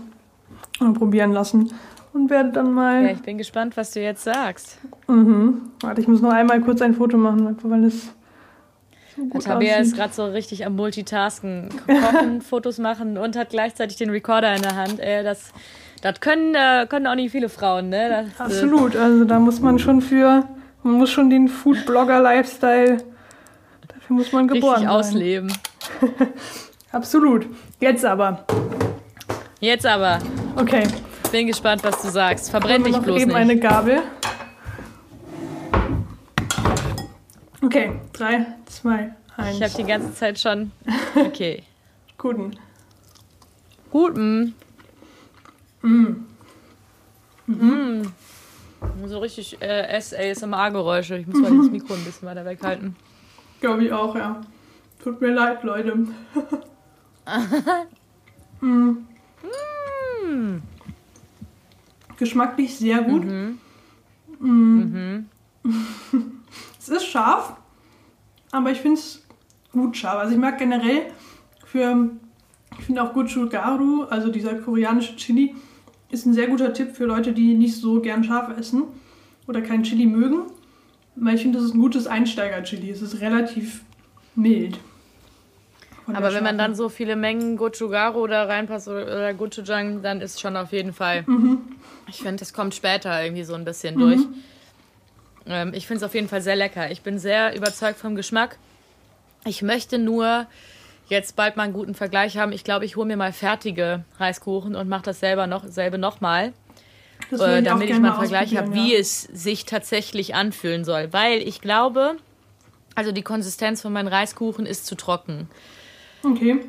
und 0.80 0.94
probieren 0.94 1.32
lassen 1.32 1.72
und 2.12 2.30
werde 2.30 2.52
dann 2.52 2.72
mal. 2.72 3.04
Ja, 3.04 3.10
ich 3.10 3.22
bin 3.22 3.38
gespannt, 3.38 3.76
was 3.76 3.90
du 3.92 4.00
jetzt 4.00 4.24
sagst. 4.24 4.78
Mhm. 5.08 5.62
Warte, 5.80 6.00
ich 6.00 6.08
muss 6.08 6.20
noch 6.20 6.32
einmal 6.32 6.60
kurz 6.60 6.80
ein 6.82 6.94
Foto 6.94 7.16
machen, 7.16 7.56
weil 7.62 7.84
es. 7.84 8.14
So 9.16 9.38
Tabea 9.38 9.76
ist 9.76 9.94
gerade 9.94 10.12
so 10.12 10.24
richtig 10.24 10.66
am 10.66 10.74
Multitasken. 10.74 11.68
Kochen, 11.86 12.40
Fotos 12.40 12.78
machen 12.78 13.16
und 13.16 13.36
hat 13.36 13.50
gleichzeitig 13.50 13.96
den 13.96 14.10
Recorder 14.10 14.56
in 14.56 14.62
der 14.62 14.74
Hand. 14.74 14.98
Äh, 14.98 15.22
das 15.22 15.52
das 16.04 16.20
können, 16.20 16.54
äh, 16.54 16.86
können 16.86 17.06
auch 17.06 17.14
nicht 17.14 17.32
viele 17.32 17.48
Frauen, 17.48 17.88
ne? 17.88 18.10
Das, 18.10 18.26
äh, 18.26 18.42
Absolut. 18.42 18.94
Also 18.94 19.24
da 19.24 19.38
muss 19.38 19.60
man 19.60 19.78
schon 19.78 20.02
für. 20.02 20.44
Man 20.82 20.94
muss 20.94 21.10
schon 21.10 21.30
den 21.30 21.48
Food-Blogger-Lifestyle. 21.48 22.98
Dafür 24.04 24.16
muss 24.16 24.32
man 24.32 24.48
geboren 24.48 24.74
richtig 24.74 24.88
sein. 24.88 24.96
ausleben. 24.96 25.52
Absolut. 26.92 27.46
Jetzt 27.80 28.04
aber. 28.04 28.44
Jetzt 29.60 29.86
aber. 29.86 30.18
Okay 30.56 30.84
bin 31.34 31.48
gespannt, 31.48 31.82
was 31.82 32.00
du 32.00 32.10
sagst. 32.10 32.48
Verbrenn 32.48 32.84
dich 32.84 32.96
bloß 32.96 33.22
eben 33.22 33.32
nicht. 33.32 33.36
eine 33.36 33.58
Gabel. 33.58 34.02
Okay, 37.60 37.90
drei, 38.12 38.46
zwei, 38.66 39.12
eins. 39.36 39.56
Ich 39.56 39.62
habe 39.64 39.74
die 39.76 39.82
ganze 39.82 40.14
Zeit 40.14 40.38
schon. 40.38 40.70
Okay. 41.16 41.64
Guten. 42.18 42.56
Guten. 43.90 44.54
Mm. 45.82 46.06
Mhm. 47.46 48.02
Mm. 48.02 49.08
So 49.08 49.18
richtig 49.18 49.60
äh, 49.60 50.00
ASMR-Geräusche. 50.00 51.16
Ich 51.16 51.26
muss 51.26 51.40
mal 51.40 51.56
das 51.56 51.68
Mikro 51.68 51.94
ein 51.94 52.04
bisschen 52.04 52.28
weiter 52.28 52.44
weghalten. 52.44 52.94
Glaube 53.64 53.84
ich 53.86 53.92
auch, 53.92 54.14
ja. 54.14 54.42
Tut 55.02 55.22
mir 55.22 55.32
leid, 55.32 55.64
Leute. 55.64 55.96
mm. 58.60 58.90
Mm 60.22 60.60
geschmacklich 62.18 62.76
sehr 62.76 63.00
gut. 63.02 63.24
Mhm. 63.24 63.58
Mm. 64.38 64.78
Mhm. 64.78 65.26
es 66.78 66.90
ist 66.90 67.06
scharf, 67.06 67.56
aber 68.52 68.70
ich 68.70 68.82
finde 68.82 69.00
es 69.00 69.26
gut 69.72 69.96
scharf. 69.96 70.18
Also 70.18 70.34
ich 70.34 70.38
mag 70.38 70.58
generell 70.58 71.06
für, 71.64 72.10
ich 72.78 72.84
finde 72.84 73.02
auch 73.02 73.14
Gochugaru, 73.14 74.02
also 74.10 74.30
dieser 74.30 74.56
koreanische 74.56 75.16
Chili, 75.16 75.54
ist 76.10 76.26
ein 76.26 76.34
sehr 76.34 76.48
guter 76.48 76.74
Tipp 76.74 76.94
für 76.94 77.06
Leute, 77.06 77.32
die 77.32 77.54
nicht 77.54 77.76
so 77.76 78.02
gern 78.02 78.24
scharf 78.24 78.56
essen 78.58 78.84
oder 79.48 79.62
kein 79.62 79.84
Chili 79.84 80.04
mögen. 80.04 80.42
Weil 81.16 81.36
ich 81.36 81.42
finde, 81.42 81.58
das 81.58 81.68
ist 81.68 81.74
ein 81.74 81.80
gutes 81.80 82.06
Einsteiger-Chili. 82.06 82.90
Es 82.90 83.02
ist 83.02 83.20
relativ 83.20 83.82
mild. 84.34 84.78
Aber 86.12 86.34
wenn 86.34 86.44
man 86.44 86.58
dann 86.58 86.74
so 86.74 86.88
viele 86.88 87.16
Mengen 87.16 87.56
Gochugaru 87.56 88.26
da 88.26 88.44
reinpasst 88.44 88.88
oder 88.88 89.32
Gochujang, 89.32 90.02
dann 90.02 90.20
ist 90.20 90.40
schon 90.40 90.56
auf 90.56 90.72
jeden 90.72 90.92
Fall. 90.92 91.24
Mhm. 91.26 91.60
Ich 92.08 92.18
finde, 92.18 92.36
das 92.36 92.52
kommt 92.52 92.74
später 92.74 93.22
irgendwie 93.22 93.44
so 93.44 93.54
ein 93.54 93.64
bisschen 93.64 93.94
mhm. 93.94 94.00
durch. 94.00 94.20
Ähm, 95.46 95.72
ich 95.74 95.86
finde 95.86 95.98
es 95.98 96.02
auf 96.02 96.14
jeden 96.14 96.28
Fall 96.28 96.42
sehr 96.42 96.56
lecker. 96.56 96.90
Ich 96.90 97.02
bin 97.02 97.18
sehr 97.18 97.56
überzeugt 97.56 97.98
vom 97.98 98.16
Geschmack. 98.16 98.58
Ich 99.46 99.62
möchte 99.62 99.98
nur 99.98 100.46
jetzt 101.08 101.36
bald 101.36 101.56
mal 101.56 101.64
einen 101.64 101.72
guten 101.72 101.94
Vergleich 101.94 102.36
haben. 102.36 102.52
Ich 102.52 102.64
glaube, 102.64 102.84
ich 102.84 102.96
hole 102.96 103.06
mir 103.06 103.16
mal 103.16 103.32
fertige 103.32 104.04
Reiskuchen 104.18 104.74
und 104.74 104.88
mache 104.88 105.04
das 105.04 105.20
selber 105.20 105.46
noch, 105.46 105.66
selbe 105.66 105.98
nochmal. 105.98 106.52
Äh, 107.40 107.62
damit 107.62 107.90
ich 107.90 107.98
mal 107.98 108.10
einen 108.10 108.18
Vergleich 108.18 108.56
habe, 108.56 108.74
wie 108.74 108.94
es 108.94 109.22
sich 109.22 109.64
tatsächlich 109.64 110.34
anfühlen 110.34 110.84
soll. 110.84 111.12
Weil 111.12 111.38
ich 111.38 111.60
glaube, 111.60 112.16
also 112.94 113.12
die 113.12 113.22
Konsistenz 113.22 113.82
von 113.82 113.92
meinen 113.92 114.08
Reiskuchen 114.08 114.66
ist 114.66 114.86
zu 114.86 114.94
trocken. 114.94 115.48
Okay. 116.22 116.60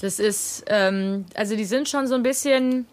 Das 0.00 0.18
ist, 0.18 0.64
ähm, 0.66 1.24
also 1.34 1.56
die 1.56 1.64
sind 1.64 1.88
schon 1.88 2.06
so 2.06 2.14
ein 2.14 2.22
bisschen, 2.22 2.86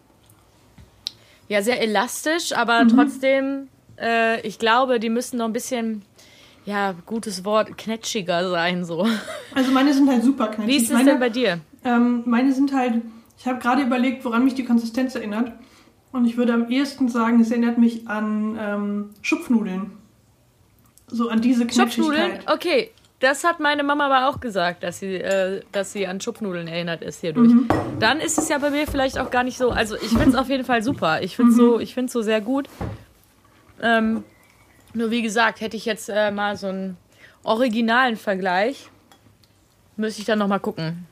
ja, 1.48 1.62
sehr 1.62 1.82
elastisch, 1.82 2.54
aber 2.54 2.84
mhm. 2.84 2.89
trotzdem, 2.89 3.67
äh, 4.00 4.39
ich 4.48 4.60
glaube, 4.60 5.00
die 5.00 5.10
müssen 5.10 5.38
noch 5.38 5.46
ein 5.46 5.54
bisschen, 5.54 6.04
ja, 6.65 6.94
gutes 7.06 7.44
Wort, 7.44 7.78
knetschiger 7.78 8.50
sein, 8.50 8.86
so. 8.86 9.08
Also 9.56 9.72
meine 9.72 9.94
sind 9.94 10.10
halt 10.10 10.24
super 10.24 10.48
knetschig. 10.48 10.67
Wie 10.67 10.84
ist 10.84 10.91
es 10.91 11.04
denn 11.04 11.20
bei 11.20 11.30
dir? 11.30 11.60
Ähm, 11.84 12.24
meine 12.26 12.54
sind 12.54 12.74
halt, 12.74 13.02
ich 13.38 13.48
habe 13.48 13.60
gerade 13.60 13.82
überlegt, 13.82 14.24
woran 14.24 14.44
mich 14.44 14.54
die 14.54 14.63
Konsistenz 14.63 15.15
erinnert. 15.15 15.52
Und 16.12 16.26
ich 16.26 16.38
würde 16.38 16.54
am 16.54 16.69
ehesten 16.69 17.10
sagen, 17.10 17.39
es 17.39 17.52
erinnert 17.52 17.78
mich 17.78 18.08
an 18.08 18.58
ähm, 18.60 19.10
Schupfnudeln. 19.21 19.91
So 21.08 21.30
an 21.30 21.41
diese 21.41 21.65
Knetschigkeit. 21.65 21.93
Schupfnudeln? 21.93 22.39
Okay, 22.47 22.91
das 23.21 23.43
hat 23.43 23.60
meine 23.60 23.84
Mama 23.84 24.08
aber 24.08 24.30
auch 24.30 24.39
gesagt, 24.39 24.84
dass 24.84 25.00
sie, 25.00 25.15
äh, 25.15 25.62
dass 25.71 25.93
sie 25.93 26.08
an 26.08 26.19
Schupfnudeln 26.19 26.67
erinnert 26.67 27.02
ist 27.02 27.21
hierdurch. 27.21 27.54
Mhm. 27.54 27.67
Dann 28.00 28.19
ist 28.19 28.38
es 28.38 28.50
ja 28.50 28.58
bei 28.58 28.71
mir 28.71 28.88
vielleicht 28.88 29.19
auch 29.19 29.30
gar 29.30 29.43
nicht 29.43 29.58
so. 29.58 29.69
Also 29.69 29.95
ich 29.95 30.10
finde 30.10 30.30
es 30.30 30.36
auf 30.36 30.50
jeden 30.50 30.65
Fall 30.65 30.82
super. 30.84 31.21
Ich 31.21 31.36
finde 31.36 31.52
es 31.52 31.58
mhm. 31.58 32.08
so, 32.08 32.08
so 32.08 32.21
sehr 32.24 32.41
gut. 32.41 32.67
Ähm, 33.82 34.24
nur 34.93 35.12
wie 35.12 35.21
gesagt, 35.21 35.62
hätte 35.62 35.78
ich 35.78 35.86
jetzt 35.86 36.10
äh, 36.10 36.32
mal 36.32 36.58
so 36.58 36.67
einen 36.67 36.97
originalen 37.43 38.17
Vergleich, 38.17 38.89
müsste 39.97 40.21
ich 40.21 40.26
dann 40.26 40.39
nochmal 40.39 40.60
gucken. 40.60 41.06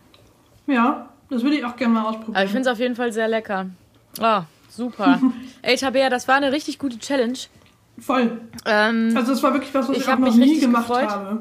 Ja, 0.68 1.10
das 1.30 1.44
würde 1.44 1.58
ich 1.58 1.66
auch 1.66 1.76
gerne 1.76 1.94
mal 1.94 2.06
ausprobieren. 2.06 2.36
Aber 2.36 2.46
ich 2.46 2.52
finde 2.52 2.70
es 2.70 2.74
auf 2.74 2.80
jeden 2.80 2.96
Fall 2.96 3.12
sehr 3.12 3.28
lecker. 3.28 3.68
Oh, 4.20 4.42
super. 4.70 5.20
Ey, 5.62 5.76
Tabea, 5.78 6.10
das 6.10 6.28
war 6.28 6.36
eine 6.36 6.52
richtig 6.52 6.80
gute 6.80 6.98
Challenge. 7.00 7.38
Voll. 8.00 8.40
Ähm, 8.66 9.14
also 9.16 9.34
das 9.34 9.44
war 9.44 9.54
wirklich 9.54 9.74
was, 9.74 9.90
was 9.90 9.98
ich, 9.98 10.04
ich 10.04 10.10
auch 10.10 10.18
noch 10.20 10.34
nie 10.36 10.60
gemacht 10.60 10.88
gefreut. 10.88 11.10
habe. 11.10 11.40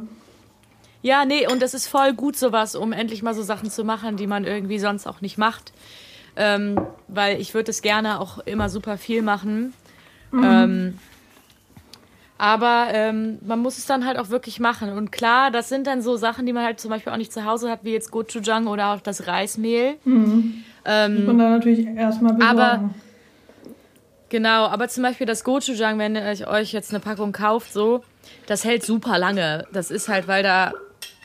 Ja, 1.03 1.25
nee, 1.25 1.47
und 1.47 1.63
das 1.63 1.75
ist 1.75 1.87
voll 1.87 2.13
gut 2.15 2.37
sowas, 2.37 2.75
um 2.75 2.93
endlich 2.93 3.23
mal 3.23 3.33
so 3.35 3.43
Sachen 3.43 3.71
zu 3.71 3.85
machen, 3.85 4.17
die 4.17 4.27
man 4.27 4.45
irgendwie 4.45 4.81
sonst 4.81 5.07
auch 5.07 5.21
nicht 5.21 5.39
macht. 5.39 5.73
ähm, 6.37 6.81
weil 7.07 7.41
ich 7.41 7.55
würde 7.55 7.71
es 7.71 7.83
gerne 7.83 8.21
auch 8.21 8.39
immer 8.41 8.69
super 8.69 8.99
viel 8.99 9.23
machen. 9.23 9.73
Ähm, 10.33 10.99
aber 12.37 12.89
ähm, 12.93 13.39
man 13.45 13.59
muss 13.61 13.79
es 13.79 13.87
dann 13.87 14.05
halt 14.07 14.19
auch 14.19 14.29
wirklich 14.29 14.61
machen. 14.61 14.93
Und 14.93 15.11
klar, 15.11 15.51
das 15.51 15.69
sind 15.69 15.87
dann 15.89 16.03
so 16.03 16.17
Sachen, 16.17 16.47
die 16.47 16.53
man 16.53 16.65
halt 16.65 16.79
zum 16.79 16.91
Beispiel 16.91 17.13
auch 17.13 17.17
nicht 17.17 17.33
zu 17.33 17.45
Hause 17.45 17.71
hat, 17.71 17.81
wie 17.83 17.91
jetzt 17.93 18.11
Gochujang 18.13 18.67
oder 18.69 18.93
auch 18.93 19.01
das 19.01 19.27
Reismehl. 19.27 19.95
Mhm. 20.05 20.63
Ähm, 20.85 21.15
Muss 21.17 21.27
man 21.27 21.39
da 21.39 21.49
natürlich 21.51 21.87
erstmal 21.87 22.35
besorgen. 22.35 22.59
aber- 22.61 22.91
Genau, 24.31 24.67
aber 24.67 24.89
zum 24.89 25.03
Beispiel 25.03 25.27
das 25.27 25.43
Gochujang, 25.43 25.99
wenn 25.99 26.15
ihr 26.15 26.49
euch 26.49 26.73
jetzt 26.73 26.91
eine 26.91 27.01
Packung 27.01 27.33
kauft, 27.33 27.73
so, 27.73 28.05
das 28.47 28.65
hält 28.65 28.85
super 28.85 29.19
lange. 29.19 29.67
Das 29.73 29.91
ist 29.91 30.09
halt, 30.09 30.29
weil 30.29 30.43
da, 30.43 30.75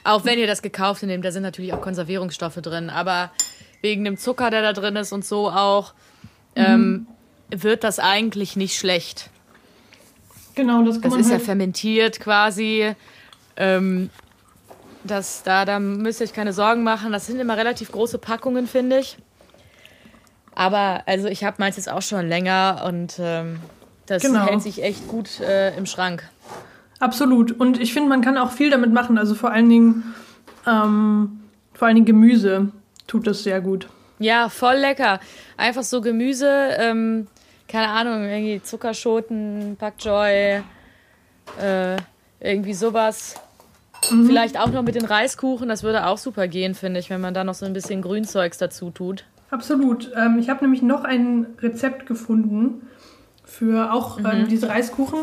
auch 0.05 0.23
wenn 0.23 0.39
ihr 0.39 0.47
das 0.47 0.61
gekauft 0.61 1.03
nehmt, 1.03 1.25
da 1.25 1.31
sind 1.31 1.43
natürlich 1.43 1.73
auch 1.73 1.81
Konservierungsstoffe 1.81 2.55
drin, 2.61 2.89
aber 2.89 3.31
wegen 3.81 4.05
dem 4.05 4.17
Zucker, 4.17 4.49
der 4.49 4.61
da 4.61 4.71
drin 4.73 4.95
ist 4.95 5.11
und 5.11 5.25
so 5.25 5.49
auch, 5.49 5.93
ähm, 6.55 7.07
wird 7.49 7.83
das 7.83 7.99
eigentlich 7.99 8.55
nicht 8.55 8.77
schlecht. 8.77 9.29
genau, 10.55 10.83
das 10.83 10.95
kann 10.95 11.03
Das 11.03 11.11
man 11.11 11.19
ist 11.19 11.27
ja 11.27 11.33
halt, 11.35 11.43
fermentiert 11.43 12.19
quasi. 12.21 12.95
Ähm, 13.57 14.09
das, 15.03 15.43
da, 15.43 15.65
da 15.65 15.79
müsst 15.79 16.21
ihr 16.21 16.25
euch 16.25 16.33
keine 16.33 16.53
Sorgen 16.53 16.83
machen. 16.83 17.11
Das 17.11 17.27
sind 17.27 17.39
immer 17.39 17.57
relativ 17.57 17.91
große 17.91 18.17
Packungen, 18.17 18.67
finde 18.67 18.99
ich. 18.99 19.17
Aber 20.55 21.03
also 21.05 21.27
ich 21.27 21.43
habe 21.43 21.57
meins 21.59 21.77
jetzt 21.77 21.89
auch 21.91 22.01
schon 22.01 22.27
länger 22.27 22.83
und 22.87 23.15
ähm, 23.19 23.59
das 24.05 24.21
Genau. 24.21 24.45
hält 24.45 24.61
sich 24.61 24.83
echt 24.83 25.07
gut 25.07 25.39
äh, 25.39 25.75
im 25.77 25.85
Schrank. 25.85 26.23
Absolut. 26.99 27.51
Und 27.59 27.79
ich 27.79 27.93
finde, 27.93 28.09
man 28.09 28.21
kann 28.21 28.37
auch 28.37 28.51
viel 28.51 28.69
damit 28.69 28.93
machen. 28.93 29.17
Also 29.17 29.35
vor 29.35 29.51
allen 29.51 29.69
Dingen, 29.69 30.13
ähm, 30.67 31.41
vor 31.73 31.87
allen 31.87 31.95
Dingen 31.95 32.05
Gemüse 32.05 32.71
tut 33.07 33.27
das 33.27 33.43
sehr 33.43 33.61
gut. 33.61 33.87
Ja, 34.19 34.47
voll 34.49 34.75
lecker. 34.75 35.19
Einfach 35.57 35.83
so 35.83 35.99
Gemüse, 36.01 36.49
ähm, 36.77 37.27
keine 37.67 37.87
Ahnung, 37.89 38.23
irgendwie 38.23 38.61
Zuckerschoten, 38.61 39.75
Pak 39.79 39.97
Choi, 39.97 40.61
äh, 41.59 41.97
irgendwie 42.39 42.73
sowas. 42.73 43.35
Vielleicht 44.01 44.59
auch 44.59 44.67
noch 44.69 44.81
mit 44.81 44.95
den 44.95 45.05
Reiskuchen, 45.05 45.69
das 45.69 45.81
würde 45.83 46.05
auch 46.07 46.17
super 46.17 46.49
gehen, 46.49 46.75
finde 46.75 46.99
ich, 46.99 47.09
wenn 47.09 47.21
man 47.21 47.33
da 47.33 47.45
noch 47.45 47.53
so 47.53 47.65
ein 47.65 47.71
bisschen 47.71 48.01
Grünzeugs 48.01 48.57
dazu 48.57 48.91
tut. 48.91 49.23
Absolut. 49.53 50.11
Ähm, 50.15 50.39
ich 50.39 50.49
habe 50.49 50.63
nämlich 50.63 50.81
noch 50.81 51.03
ein 51.03 51.45
Rezept 51.61 52.07
gefunden 52.07 52.81
für 53.45 53.93
auch 53.93 54.19
Mhm. 54.19 54.25
ähm, 54.25 54.47
diese 54.49 54.67
Reiskuchen, 54.67 55.19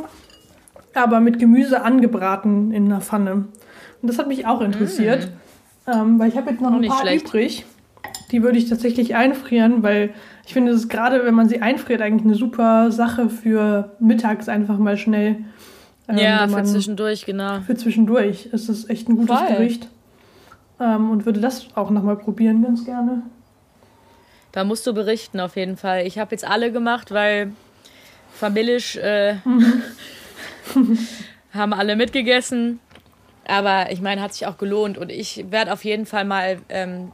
aber 0.95 1.19
mit 1.19 1.41
Gemüse 1.41 1.83
angebraten 1.83 2.71
in 2.71 2.85
einer 2.87 3.01
Pfanne. 3.01 3.33
Und 3.33 3.49
das 4.09 4.19
hat 4.19 4.29
mich 4.29 4.47
auch 4.47 4.61
interessiert, 4.61 5.29
ähm, 5.93 6.19
weil 6.21 6.29
ich 6.29 6.37
habe 6.37 6.51
jetzt 6.53 6.61
noch 6.61 6.73
ein 6.73 6.81
Mhm. 6.81 6.87
paar 6.89 7.01
schlecht. 7.01 7.27
übrig. 7.29 7.67
Die 8.31 8.45
würde 8.45 8.57
ich 8.59 8.69
tatsächlich 8.69 9.17
einfrieren, 9.17 9.83
weil 9.83 10.11
ich 10.47 10.53
finde, 10.53 10.71
es 10.71 10.83
ist 10.83 10.89
gerade, 10.89 11.25
wenn 11.25 11.35
man 11.35 11.49
sie 11.49 11.61
einfriert, 11.61 12.01
eigentlich 12.01 12.25
eine 12.25 12.37
super 12.37 12.93
Sache 12.93 13.29
für 13.31 13.97
mittags 13.99 14.49
einfach 14.49 14.79
mal 14.79 14.97
schnell. 14.97 15.39
ähm, 16.09 16.19
ja, 16.19 16.47
für 16.49 16.63
zwischendurch, 16.65 17.27
genau. 17.27 17.61
für 17.67 17.75
zwischendurch 17.77 18.47
ist 18.53 18.69
es 18.69 18.89
echt 18.89 19.09
ein 19.09 19.17
gutes 19.17 19.37
Voll. 19.39 19.49
Gericht. 19.49 19.89
Ähm, 20.81 21.11
und 21.11 21.25
würde 21.27 21.41
das 21.41 21.67
auch 21.75 21.91
nochmal 21.91 22.17
probieren, 22.17 22.63
ganz 22.63 22.85
gerne. 22.85 23.23
Da 24.53 24.65
musst 24.65 24.87
du 24.87 24.93
berichten 24.93 25.41
auf 25.41 25.57
jeden 25.57 25.77
Fall. 25.77 26.07
Ich 26.07 26.19
habe 26.19 26.33
jetzt 26.33 26.45
alle 26.45 26.73
gemacht, 26.73 27.13
weil 27.13 27.53
familisch 28.33 28.97
äh, 28.97 29.37
haben 31.55 31.73
alle 31.73 31.97
mitgegessen. 31.97 32.81
Aber 33.47 33.91
ich 33.91 34.01
meine, 34.01 34.21
hat 34.23 34.33
sich 34.33 34.47
auch 34.47 34.59
gelohnt. 34.59 34.99
Und 34.99 35.11
ich 35.11 35.45
werde 35.51 35.73
auf 35.73 35.85
jeden 35.85 36.07
Fall 36.07 36.25
mal 36.25 36.59
ähm, 36.69 37.11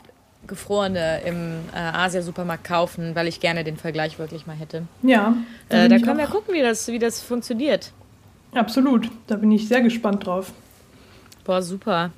gefrorene 0.47 1.23
im 1.25 1.61
äh, 1.75 1.79
Asia-Supermarkt 1.79 2.65
kaufen, 2.65 3.15
weil 3.15 3.27
ich 3.27 3.41
gerne 3.41 3.65
den 3.65 3.77
Vergleich 3.77 4.19
wirklich 4.19 4.47
mal 4.47 4.57
hätte. 4.57 4.83
Ja, 5.03 5.35
da, 5.69 5.85
Äh, 5.85 5.89
da 5.89 5.99
können 5.99 6.19
wir 6.19 6.27
gucken, 6.27 6.55
wie 6.55 6.63
das, 6.63 6.89
wie 6.89 6.99
das 6.99 7.23
funktioniert. 7.23 7.93
Absolut, 8.55 9.11
da 9.27 9.37
bin 9.37 9.51
ich 9.53 9.69
sehr 9.69 9.83
gespannt 9.83 10.27
drauf. 10.27 10.53
Boah, 11.45 11.63
super. 11.63 12.11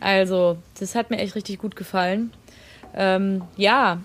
Also, 0.00 0.58
das 0.78 0.94
hat 0.94 1.10
mir 1.10 1.18
echt 1.18 1.34
richtig 1.34 1.58
gut 1.58 1.76
gefallen. 1.76 2.32
Ähm, 2.94 3.42
ja, 3.56 3.98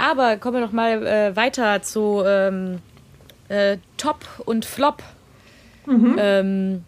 aber 0.00 0.38
kommen 0.38 0.60
wir 0.60 0.66
doch 0.66 0.72
mal 0.72 1.06
äh, 1.06 1.36
weiter 1.36 1.82
zu 1.82 2.22
ähm, 2.26 2.78
äh, 3.48 3.76
Top 3.98 4.24
und 4.46 4.64
Flop. 4.64 5.02
Mhm. 5.86 6.16
Ähm, 6.18 6.84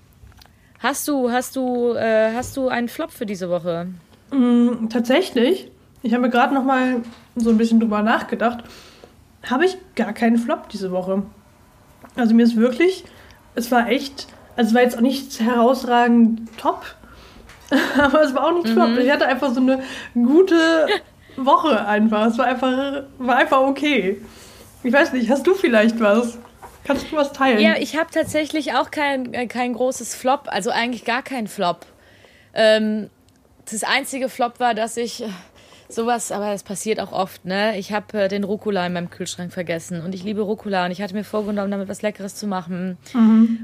hast 0.79 1.07
du, 1.09 1.31
hast 1.31 1.57
du, 1.57 1.93
äh, 1.93 2.33
hast 2.35 2.57
du 2.57 2.69
einen 2.69 2.89
Flop 2.89 3.11
für 3.11 3.27
diese 3.27 3.51
Woche? 3.51 3.89
Mm, 4.31 4.89
tatsächlich, 4.89 5.71
ich 6.03 6.13
habe 6.15 6.23
mir 6.23 6.31
gerade 6.31 6.55
noch 6.55 6.65
mal 6.65 7.03
so 7.37 7.51
ein 7.51 7.59
bisschen 7.59 7.81
drüber 7.81 8.03
nachgedacht, 8.03 8.65
habe 9.49 9.67
ich 9.67 9.77
gar 9.95 10.13
keinen 10.13 10.39
Flop 10.39 10.69
diese 10.71 10.91
Woche. 10.91 11.23
Also 12.17 12.35
mir 12.35 12.45
ist 12.45 12.57
wirklich, 12.57 13.05
es 13.55 13.71
war 13.71 13.89
echt, 13.89 14.27
also 14.57 14.69
es 14.69 14.75
war 14.75 14.83
jetzt 14.83 14.97
auch 14.97 15.03
nicht 15.03 15.41
herausragend 15.41 16.49
top, 16.57 16.85
aber 17.99 18.23
es 18.23 18.35
war 18.35 18.45
auch 18.45 18.53
nicht 18.53 18.69
flop. 18.69 18.97
Ich 18.99 19.11
hatte 19.11 19.27
einfach 19.27 19.53
so 19.53 19.61
eine 19.61 19.83
gute 20.15 20.87
Woche 21.37 21.87
einfach. 21.87 22.27
Es 22.27 22.39
war 22.39 22.47
einfach, 22.47 23.03
war 23.19 23.37
einfach 23.37 23.61
okay. 23.61 24.21
Ich 24.83 24.93
weiß 24.93 25.13
nicht, 25.13 25.31
hast 25.31 25.47
du 25.47 25.55
vielleicht 25.55 26.01
was? 26.01 26.39
Kannst 26.85 27.13
du 27.13 27.17
was 27.17 27.33
teilen? 27.33 27.61
Ja, 27.61 27.77
ich 27.79 27.97
habe 27.97 28.11
tatsächlich 28.13 28.75
auch 28.75 28.91
kein, 28.91 29.33
äh, 29.35 29.47
kein 29.47 29.73
großes 29.75 30.15
Flop, 30.15 30.45
also 30.47 30.71
eigentlich 30.71 31.05
gar 31.05 31.23
keinen 31.23 31.47
Flop. 31.47 31.87
Ähm, 32.55 33.09
das 33.71 33.85
einzige 33.85 34.29
Flop 34.29 34.59
war, 34.59 34.75
dass 34.75 34.97
ich 34.97 35.23
äh, 35.23 35.29
sowas, 35.89 36.33
aber 36.33 36.51
das 36.51 36.65
passiert 36.65 36.99
auch 36.99 37.13
oft, 37.13 37.45
ne? 37.45 37.79
Ich 37.79 37.93
habe 37.93 38.23
äh, 38.25 38.29
den 38.29 38.43
Rucola 38.43 38.85
in 38.87 38.95
meinem 38.95 39.11
Kühlschrank 39.11 39.53
vergessen 39.53 40.03
und 40.03 40.15
ich 40.15 40.25
liebe 40.25 40.41
Rucola 40.41 40.87
und 40.87 40.91
ich 40.91 41.01
hatte 41.01 41.15
mir 41.15 41.25
vorgenommen, 41.25 41.71
damit 41.71 41.89
was 41.89 42.03
Leckeres 42.03 42.35
zu 42.35 42.49
machen. 42.49 42.99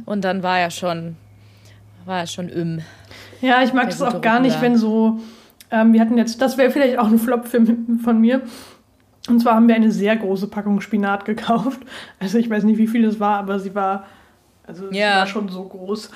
Und 0.07 0.23
dann 0.23 0.45
war 0.45 0.61
ja 0.61 0.71
schon, 0.71 1.17
war 2.05 2.19
ja 2.21 2.27
schon 2.29 2.49
im. 2.49 2.83
Ja, 3.41 3.63
ich 3.65 3.73
mag 3.73 3.87
das 3.91 4.01
auch 4.01 4.09
gute 4.09 4.21
gar 4.21 4.39
nicht, 4.39 4.57
Rucola. 4.57 4.63
wenn 4.63 4.77
so. 4.79 5.21
Ähm, 5.71 5.93
wir 5.93 6.01
hatten 6.01 6.17
jetzt, 6.19 6.41
das 6.41 6.57
wäre 6.57 6.71
vielleicht 6.71 6.99
auch 6.99 7.09
ein 7.09 7.19
Flop 7.19 7.47
für, 7.47 7.61
von 8.03 8.21
mir. 8.21 8.43
Und 9.29 9.41
zwar 9.41 9.55
haben 9.55 9.69
wir 9.69 9.75
eine 9.75 9.91
sehr 9.93 10.17
große 10.17 10.49
Packung 10.49 10.81
Spinat 10.81 11.25
gekauft. 11.25 11.81
Also 12.21 12.39
ich 12.39 12.49
weiß 12.49 12.65
nicht, 12.65 12.79
wie 12.79 12.87
viel 12.87 13.05
es 13.05 13.21
war, 13.21 13.39
aber 13.39 13.59
sie 13.59 13.75
war, 13.75 14.07
also 14.67 14.91
sie 14.91 14.99
Ja. 14.99 15.19
war 15.19 15.27
schon 15.27 15.49
so 15.49 15.63
groß. 15.65 16.11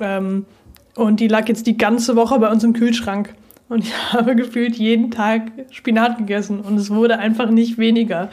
Ähm, 0.00 0.46
und 0.94 1.20
die 1.20 1.28
lag 1.28 1.46
jetzt 1.48 1.66
die 1.66 1.76
ganze 1.76 2.16
Woche 2.16 2.38
bei 2.38 2.50
uns 2.50 2.64
im 2.64 2.72
Kühlschrank. 2.72 3.34
Und 3.68 3.84
ich 3.84 3.92
habe 4.12 4.34
gefühlt 4.36 4.76
jeden 4.76 5.10
Tag 5.10 5.42
Spinat 5.70 6.18
gegessen 6.18 6.60
und 6.60 6.76
es 6.76 6.90
wurde 6.90 7.18
einfach 7.18 7.50
nicht 7.50 7.78
weniger. 7.78 8.30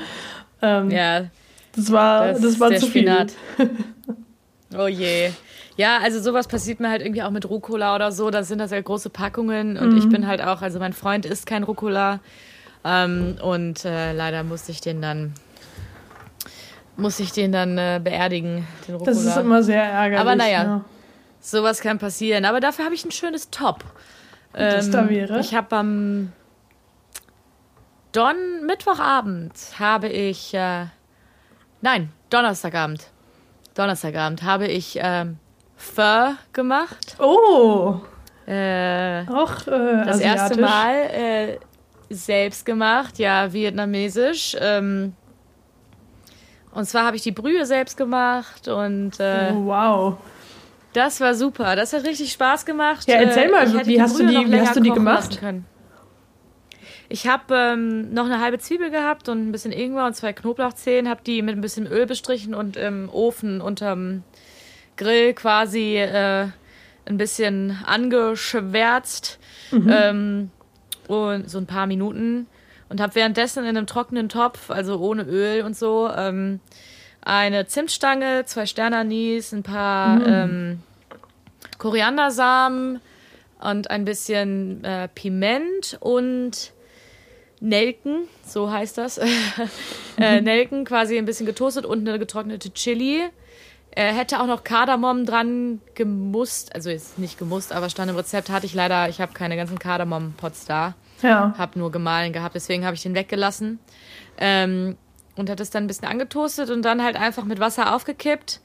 Ähm, 0.62 0.90
Ja, 0.90 1.26
das 1.76 1.92
war, 1.92 2.28
das, 2.28 2.42
das, 2.42 2.60
war 2.60 2.74
zu 2.76 2.88
Spinat. 2.88 3.34
oh 4.78 4.88
je. 4.88 5.32
Ja, 5.76 5.98
also 6.04 6.22
sowas 6.22 6.48
passiert 6.48 6.80
mir 6.80 6.90
halt 6.90 7.02
irgendwie 7.02 7.24
auch 7.24 7.32
mit 7.32 7.50
Rucola 7.50 7.96
oder 7.96 8.12
so. 8.12 8.30
Da 8.30 8.44
sind 8.44 8.60
das 8.60 8.72
ja 8.72 8.80
große 8.82 9.10
Packungen 9.10 9.78
und 9.78 9.90
Mhm. 9.92 9.98
ich 9.98 10.08
bin 10.10 10.28
halt 10.28 10.42
auch, 10.42 10.62
also 10.62 10.80
mein 10.80 10.94
Freund 10.94 11.26
isst 11.26 11.46
kein 11.46 11.64
Rucola. 11.64 12.20
Ähm, 12.86 13.38
und 13.42 13.86
äh, 13.86 14.12
leider 14.14 14.44
musste 14.44 14.72
ich 14.72 14.82
den 14.82 15.02
dann, 15.02 15.34
musste 16.98 17.24
ich 17.24 17.32
den 17.32 17.52
dann 17.52 17.78
äh, 17.78 18.00
beerdigen, 18.04 18.68
den 18.88 18.96
Rucola. 18.96 19.12
Das 19.12 19.24
ist 19.24 19.38
immer 19.38 19.64
sehr 19.64 19.84
ärgerlich. 19.84 20.20
Aber 20.20 20.36
naja. 20.36 20.64
Ja. 20.64 20.86
Sowas 21.40 21.82
kann 21.82 21.98
passieren. 22.00 22.46
Aber 22.46 22.60
dafür 22.62 22.86
habe 22.86 22.96
ich 22.96 23.04
ein 23.04 23.12
schönes 23.12 23.50
Top. 23.50 23.84
das 24.54 24.90
da 24.92 25.10
wäre? 25.10 25.40
Ich 25.40 25.54
habe 25.56 25.76
am 25.76 26.32
Don 28.12 28.36
Mittwochabend 28.66 29.54
habe 29.80 30.08
ich 30.08 30.54
äh, 30.54 30.86
nein 31.82 32.12
Donnerstagabend 32.30 33.08
Donnerstagabend 33.76 34.44
habe 34.44 34.68
ich 34.68 35.00
ähm, 35.02 35.38
Pho 35.76 36.34
gemacht. 36.54 37.16
Oh, 37.20 37.96
Äh, 38.46 39.22
auch 39.30 39.66
äh, 39.68 40.06
das 40.06 40.20
erste. 40.20 40.60
Mal 40.60 40.94
äh, 40.96 41.58
selbst 42.10 42.66
gemacht, 42.66 43.18
ja 43.20 43.52
vietnamesisch. 43.54 44.56
Ähm, 44.60 45.14
und 46.74 46.86
zwar 46.86 47.06
habe 47.06 47.16
ich 47.16 47.22
die 47.24 47.32
Brühe 47.32 47.66
selbst 47.66 47.98
gemacht 47.98 48.68
und 48.68 49.20
äh, 49.20 49.52
Oh, 49.54 49.66
wow. 49.66 50.18
Das 50.94 51.20
war 51.22 51.34
super. 51.34 51.76
Das 51.76 51.94
hat 51.94 52.04
richtig 52.04 52.32
Spaß 52.34 52.66
gemacht. 52.66 53.08
Ja, 53.08 53.16
erzähl 53.16 53.48
Äh, 53.48 53.52
mal, 53.52 53.86
wie 53.88 54.00
hast 54.02 54.20
du 54.20 54.28
die- 54.28 54.52
wie 54.52 54.60
hast 54.60 54.76
du 54.76 54.82
die 54.82 54.92
gemacht? 54.92 55.40
können. 55.40 55.66
Ich 57.14 57.28
habe 57.28 57.54
ähm, 57.56 58.12
noch 58.12 58.26
eine 58.26 58.40
halbe 58.40 58.58
Zwiebel 58.58 58.90
gehabt 58.90 59.30
und 59.30 59.48
ein 59.48 59.52
bisschen 59.52 59.72
Ingwer 59.72 60.08
und 60.08 60.16
zwei 60.16 60.34
Knoblauchzehen, 60.34 61.08
habe 61.08 61.22
die 61.24 61.44
mit 61.44 61.56
ein 61.56 61.62
bisschen 61.62 61.86
Öl 61.86 62.08
bestrichen 62.08 62.56
und 62.56 62.76
im 62.76 63.08
Ofen 63.08 63.62
unterm 63.62 64.24
Grill 64.98 65.36
quasi 65.36 65.98
äh, 65.98 66.48
ein 67.06 67.18
bisschen 67.18 67.78
angeschwärzt 67.86 69.38
ähm, 69.72 70.50
und 71.08 71.48
so 71.52 71.60
ein 71.60 71.68
paar 71.68 71.86
Minuten 71.86 72.48
und 72.90 73.00
habe 73.00 73.14
währenddessen 73.14 73.64
in 73.64 73.78
einem 73.78 73.86
trockenen 73.86 74.28
Topf, 74.28 74.72
also 74.72 74.98
ohne 74.98 75.22
Öl 75.22 75.62
und 75.62 75.78
so, 75.78 76.10
ähm, 76.10 76.62
eine 77.22 77.68
Zimtstange, 77.68 78.46
zwei 78.46 78.66
Sternanis, 78.66 79.52
ein 79.52 79.62
paar 79.62 80.20
ähm, 80.26 80.82
Koriandersamen 81.78 83.02
und 83.60 83.92
ein 83.92 84.04
bisschen 84.04 84.84
äh, 84.84 85.08
Piment 85.10 85.96
und 86.00 86.74
Nelken, 87.64 88.28
so 88.46 88.70
heißt 88.70 88.98
das. 88.98 89.18
äh, 90.18 90.42
Nelken 90.42 90.84
quasi 90.84 91.18
ein 91.18 91.24
bisschen 91.24 91.46
getoastet 91.46 91.86
und 91.86 92.08
eine 92.08 92.20
getrocknete 92.20 92.74
Chili. 92.74 93.22
Er 93.92 94.14
hätte 94.14 94.42
auch 94.42 94.48
noch 94.48 94.66
Kardamom 94.66 95.26
dran 95.26 95.80
gemusst, 95.96 96.76
also 96.76 96.90
jetzt 96.90 97.20
nicht 97.20 97.40
gemusst, 97.40 97.72
aber 97.72 97.90
stand 97.90 98.10
im 98.10 98.18
Rezept, 98.18 98.50
hatte 98.50 98.66
ich 98.66 98.74
leider, 98.74 99.08
ich 99.08 99.22
habe 99.22 99.34
keine 99.34 99.56
ganzen 99.56 99.80
Kardamom-Pots 99.80 100.66
da. 100.66 100.96
Ja. 101.22 101.54
Hab 101.58 101.78
nur 101.78 101.90
gemahlen 101.90 102.34
gehabt, 102.34 102.54
deswegen 102.54 102.86
habe 102.86 102.96
ich 102.96 103.04
den 103.04 103.16
weggelassen. 103.16 103.80
Ähm, 104.38 104.98
und 105.36 105.50
hat 105.50 105.62
es 105.62 105.70
dann 105.70 105.86
ein 105.86 105.88
bisschen 105.88 106.08
angetoastet 106.08 106.70
und 106.70 106.82
dann 106.82 107.02
halt 107.02 107.16
einfach 107.16 107.46
mit 107.46 107.62
Wasser 107.62 107.96
aufgekippt. 107.96 108.60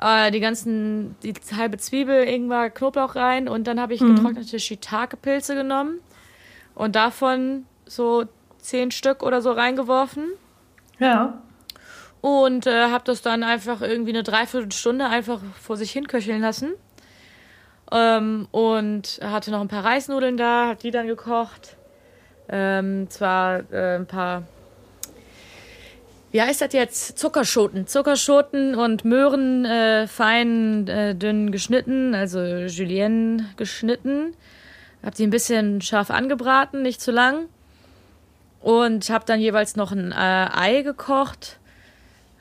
Äh, 0.00 0.30
die 0.30 0.40
ganzen, 0.40 1.14
die 1.22 1.34
halbe 1.54 1.76
Zwiebel, 1.76 2.22
Ingwer, 2.22 2.70
Knoblauch 2.70 3.16
rein 3.16 3.48
und 3.48 3.66
dann 3.66 3.78
habe 3.78 3.92
ich 3.92 4.00
getrocknete 4.00 4.58
Shiitake-Pilze 4.58 5.54
genommen 5.54 5.98
und 6.74 6.96
davon 6.96 7.66
so 7.90 8.24
zehn 8.58 8.90
Stück 8.90 9.22
oder 9.22 9.42
so 9.42 9.52
reingeworfen 9.52 10.24
Ja. 10.98 11.40
und 12.20 12.66
äh, 12.66 12.86
habe 12.90 13.04
das 13.04 13.22
dann 13.22 13.42
einfach 13.42 13.80
irgendwie 13.82 14.10
eine 14.10 14.22
Dreiviertelstunde 14.22 15.06
einfach 15.06 15.40
vor 15.60 15.76
sich 15.76 15.90
hin 15.90 16.06
köcheln 16.06 16.40
lassen. 16.40 16.72
Ähm, 17.92 18.46
und 18.52 19.18
hatte 19.22 19.50
noch 19.50 19.60
ein 19.60 19.66
paar 19.68 19.84
Reisnudeln 19.84 20.36
da, 20.36 20.68
hat 20.68 20.84
die 20.84 20.92
dann 20.92 21.08
gekocht. 21.08 21.76
Ähm, 22.48 23.10
zwar 23.10 23.64
äh, 23.72 23.96
ein 23.96 24.06
paar, 24.06 24.44
wie 26.30 26.40
heißt 26.40 26.60
das 26.60 26.72
jetzt? 26.72 27.18
Zuckerschoten. 27.18 27.88
Zuckerschoten 27.88 28.76
und 28.76 29.04
Möhren 29.04 29.64
äh, 29.64 30.06
fein 30.06 30.86
äh, 30.86 31.16
dünn 31.16 31.50
geschnitten, 31.50 32.14
also 32.14 32.38
Julienne 32.40 33.46
geschnitten. 33.56 34.34
Hab 35.02 35.14
die 35.16 35.24
ein 35.26 35.30
bisschen 35.30 35.80
scharf 35.80 36.10
angebraten, 36.10 36.82
nicht 36.82 37.00
zu 37.00 37.10
lang. 37.10 37.48
Und 38.60 39.08
habe 39.10 39.24
dann 39.26 39.40
jeweils 39.40 39.76
noch 39.76 39.92
ein 39.92 40.12
äh, 40.12 40.14
Ei 40.14 40.82
gekocht 40.82 41.58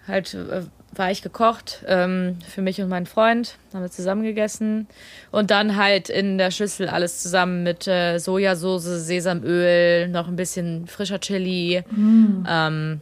halt 0.09 0.33
äh, 0.33 0.63
weich 0.93 1.21
gekocht 1.21 1.83
ähm, 1.87 2.37
für 2.47 2.61
mich 2.61 2.81
und 2.81 2.89
meinen 2.89 3.05
Freund. 3.05 3.55
Haben 3.73 3.83
wir 3.83 3.91
zusammen 3.91 4.23
gegessen. 4.23 4.87
Und 5.31 5.51
dann 5.51 5.77
halt 5.77 6.09
in 6.09 6.37
der 6.37 6.51
Schüssel 6.51 6.89
alles 6.89 7.21
zusammen 7.21 7.63
mit 7.63 7.87
äh, 7.87 8.17
Sojasauce, 8.17 9.05
Sesamöl, 9.05 10.07
noch 10.09 10.27
ein 10.27 10.35
bisschen 10.35 10.87
frischer 10.87 11.19
Chili. 11.19 11.83
Ähm, 11.95 13.01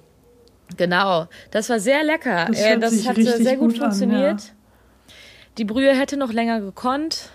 genau, 0.76 1.28
das 1.52 1.70
war 1.70 1.80
sehr 1.80 2.04
lecker. 2.04 2.46
Das 2.50 2.60
Äh, 2.60 2.78
das 2.78 3.08
hat 3.08 3.18
richtig 3.18 3.36
sehr 3.38 3.56
gut, 3.56 3.74
gut 3.74 3.82
an, 3.82 3.92
funktioniert. 3.92 4.42
ja. 4.42 5.14
Die 5.58 5.66
Brühe 5.66 5.98
hätte 5.98 6.18
noch 6.18 6.34
länger 6.34 6.60
gekonnt. 6.60 7.30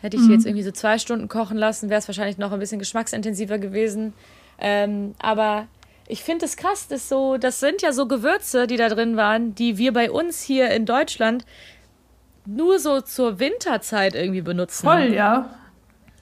Hätte 0.00 0.16
ich 0.16 0.26
die 0.26 0.32
jetzt 0.32 0.46
irgendwie 0.46 0.64
so 0.64 0.70
zwei 0.70 0.98
Stunden 0.98 1.28
kochen 1.28 1.58
lassen, 1.58 1.90
wäre 1.90 1.98
es 1.98 2.08
wahrscheinlich 2.08 2.38
noch 2.38 2.52
ein 2.52 2.58
bisschen 2.58 2.78
geschmacksintensiver 2.78 3.58
gewesen. 3.58 4.14
Ähm, 4.60 5.14
aber 5.18 5.66
ich 6.06 6.22
finde 6.22 6.44
es 6.44 6.56
krass, 6.56 6.88
dass 6.88 7.08
so, 7.08 7.36
das 7.36 7.60
sind 7.60 7.82
ja 7.82 7.92
so 7.92 8.06
Gewürze, 8.06 8.66
die 8.66 8.76
da 8.76 8.88
drin 8.88 9.16
waren, 9.16 9.54
die 9.54 9.78
wir 9.78 9.92
bei 9.92 10.10
uns 10.10 10.42
hier 10.42 10.70
in 10.70 10.86
Deutschland 10.86 11.44
nur 12.46 12.78
so 12.78 13.00
zur 13.00 13.38
Winterzeit 13.38 14.14
irgendwie 14.14 14.42
benutzen. 14.42 14.86
Voll, 14.86 15.12
ja. 15.14 15.50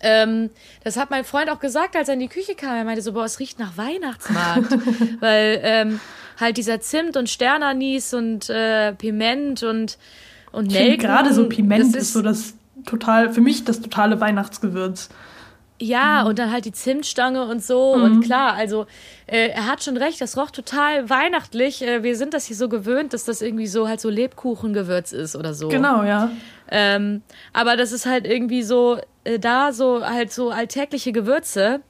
Ähm, 0.01 0.51
das 0.85 0.97
hat 0.97 1.11
mein 1.11 1.25
Freund 1.25 1.51
auch 1.51 1.59
gesagt, 1.59 1.97
als 1.97 2.09
er 2.09 2.15
in 2.15 2.21
die 2.21 2.29
Küche 2.29 2.55
kam. 2.55 2.77
Er 2.77 2.85
meinte 2.85 3.03
so, 3.03 3.13
boah, 3.13 3.25
es 3.25 3.41
riecht 3.41 3.59
nach 3.59 3.77
Weihnachtsmarkt. 3.77 4.73
Weil 5.21 5.61
ähm, 5.63 6.01
halt 6.39 6.57
dieser 6.57 6.81
Zimt 6.81 7.17
und 7.17 7.29
Sternanis 7.29 8.15
und 8.15 8.49
äh, 8.51 8.93
Piment 8.93 9.63
und, 9.63 9.99
und 10.53 10.71
Nelken. 10.71 10.99
gerade 10.99 11.33
so 11.33 11.49
Piment 11.49 11.95
das 11.95 12.03
ist 12.03 12.13
so 12.13 12.23
das 12.23 12.55
total, 12.87 13.33
für 13.33 13.41
mich 13.41 13.65
das 13.65 13.81
totale 13.81 14.21
Weihnachtsgewürz. 14.21 15.09
Ja, 15.81 16.25
und 16.25 16.41
dann 16.41 16.51
halt 16.53 16.65
die 16.65 16.73
Zimtstange 16.73 17.45
und 17.45 17.63
so. 17.63 17.93
Und 17.93 18.23
klar, 18.23 18.55
also 18.55 18.87
äh, 19.27 19.51
er 19.51 19.67
hat 19.67 19.85
schon 19.85 19.97
recht, 19.97 20.21
das 20.21 20.37
roch 20.37 20.51
total 20.51 21.09
weihnachtlich. 21.09 21.83
Äh, 21.83 22.03
wir 22.03 22.17
sind 22.17 22.35
das 22.35 22.47
hier 22.47 22.57
so 22.57 22.69
gewöhnt, 22.69 23.13
dass 23.13 23.25
das 23.25 23.43
irgendwie 23.43 23.69
so 23.69 23.87
halt 23.87 24.01
so 24.01 24.09
Lebkuchengewürz 24.09 25.13
ist 25.13 25.37
oder 25.37 25.55
so. 25.55 25.69
Genau, 25.69 26.03
ja. 26.03 26.31
Ähm, 26.71 27.23
aber 27.53 27.77
das 27.77 27.93
ist 27.93 28.07
halt 28.07 28.27
irgendwie 28.27 28.63
so, 28.63 28.99
äh, 29.23 29.39
da 29.39 29.73
so 29.73 30.05
halt 30.05 30.33
so 30.33 30.51
alltägliche 30.51 31.13
Gewürze. 31.13 31.81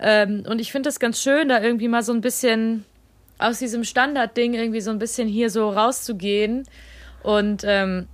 Ähm, 0.00 0.44
und 0.48 0.60
ich 0.60 0.72
finde 0.72 0.88
das 0.88 0.98
ganz 0.98 1.22
schön, 1.22 1.48
da 1.48 1.62
irgendwie 1.62 1.88
mal 1.88 2.02
so 2.02 2.12
ein 2.12 2.20
bisschen 2.20 2.84
aus 3.38 3.60
diesem 3.60 3.84
Standardding 3.84 4.54
irgendwie 4.54 4.80
so 4.80 4.90
ein 4.90 4.98
bisschen 4.98 5.28
hier 5.28 5.50
so 5.50 5.70
rauszugehen 5.70 6.64
und 7.22 7.62
ähm, 7.64 8.08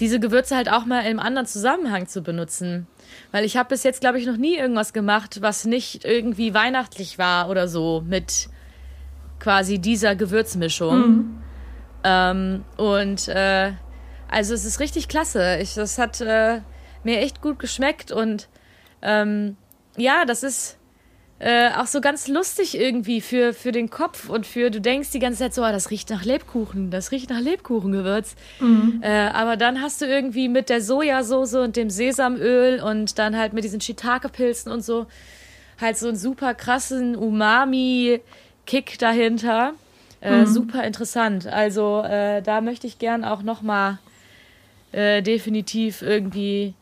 diese 0.00 0.20
Gewürze 0.20 0.56
halt 0.56 0.70
auch 0.70 0.84
mal 0.84 1.00
im 1.00 1.18
anderen 1.18 1.46
Zusammenhang 1.46 2.06
zu 2.06 2.22
benutzen. 2.22 2.86
Weil 3.32 3.44
ich 3.44 3.56
habe 3.56 3.70
bis 3.70 3.82
jetzt, 3.82 4.00
glaube 4.00 4.18
ich, 4.18 4.26
noch 4.26 4.36
nie 4.36 4.56
irgendwas 4.56 4.92
gemacht, 4.92 5.38
was 5.40 5.64
nicht 5.64 6.04
irgendwie 6.04 6.54
weihnachtlich 6.54 7.18
war 7.18 7.48
oder 7.48 7.68
so 7.68 8.02
mit 8.06 8.48
quasi 9.40 9.78
dieser 9.78 10.14
Gewürzmischung. 10.14 11.42
Ähm, 12.04 12.64
und 12.76 13.28
äh, 13.28 13.72
also 14.30 14.54
es 14.54 14.64
ist 14.64 14.80
richtig 14.80 15.08
klasse. 15.08 15.58
Ich, 15.60 15.74
das 15.74 15.98
hat 15.98 16.20
äh, 16.20 16.60
mir 17.02 17.20
echt 17.20 17.40
gut 17.40 17.58
geschmeckt 17.58 18.12
und 18.12 18.48
ähm, 19.02 19.56
ja, 19.96 20.24
das 20.24 20.42
ist 20.42 20.78
äh, 21.40 21.70
auch 21.76 21.86
so 21.86 22.00
ganz 22.00 22.26
lustig 22.26 22.76
irgendwie 22.76 23.20
für, 23.20 23.52
für 23.52 23.70
den 23.70 23.90
Kopf 23.90 24.28
und 24.28 24.44
für, 24.46 24.70
du 24.70 24.80
denkst 24.80 25.10
die 25.10 25.20
ganze 25.20 25.38
Zeit 25.38 25.54
so, 25.54 25.62
oh, 25.62 25.70
das 25.70 25.90
riecht 25.90 26.10
nach 26.10 26.24
Lebkuchen, 26.24 26.90
das 26.90 27.12
riecht 27.12 27.30
nach 27.30 27.40
Lebkuchengewürz. 27.40 28.34
Äh, 29.02 29.28
aber 29.32 29.56
dann 29.56 29.80
hast 29.80 30.00
du 30.00 30.06
irgendwie 30.06 30.48
mit 30.48 30.68
der 30.68 30.80
Sojasauce 30.80 31.54
und 31.54 31.76
dem 31.76 31.90
Sesamöl 31.90 32.80
und 32.82 33.18
dann 33.18 33.36
halt 33.36 33.52
mit 33.52 33.62
diesen 33.62 33.80
Shiitake-Pilzen 33.80 34.72
und 34.72 34.84
so 34.84 35.06
halt 35.80 35.96
so 35.96 36.08
einen 36.08 36.16
super 36.16 36.54
krassen 36.54 37.14
Umami-Kick 37.14 38.98
dahinter. 38.98 39.74
Äh, 40.20 40.46
Super 40.46 40.82
interessant. 40.82 41.46
Also 41.46 42.02
äh, 42.02 42.42
da 42.42 42.60
möchte 42.60 42.88
ich 42.88 42.98
gern 42.98 43.24
auch 43.24 43.42
noch 43.42 43.62
mal 43.62 44.00
äh, 44.90 45.22
definitiv 45.22 46.02
irgendwie 46.02 46.74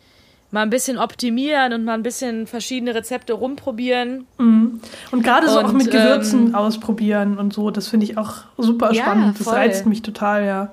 mal 0.56 0.62
ein 0.62 0.70
bisschen 0.70 0.96
optimieren 0.96 1.74
und 1.74 1.84
mal 1.84 1.92
ein 1.92 2.02
bisschen 2.02 2.46
verschiedene 2.46 2.94
Rezepte 2.94 3.34
rumprobieren. 3.34 4.26
Und 4.38 4.80
gerade 5.22 5.50
so 5.50 5.60
auch 5.60 5.64
Und, 5.64 5.76
mit 5.76 5.90
Gewürzen 5.90 6.46
ähm, 6.46 6.54
ausprobieren 6.54 7.36
und 7.36 7.52
so, 7.52 7.70
das 7.70 7.88
finde 7.88 8.06
ich 8.06 8.16
auch 8.16 8.36
super 8.56 8.90
Ja, 8.94 9.02
spannend. 9.02 9.38
Das 9.38 9.46
voll. 9.48 9.54
reizt 9.54 9.84
mich 9.84 10.00
total, 10.00 10.46
ja. 10.46 10.72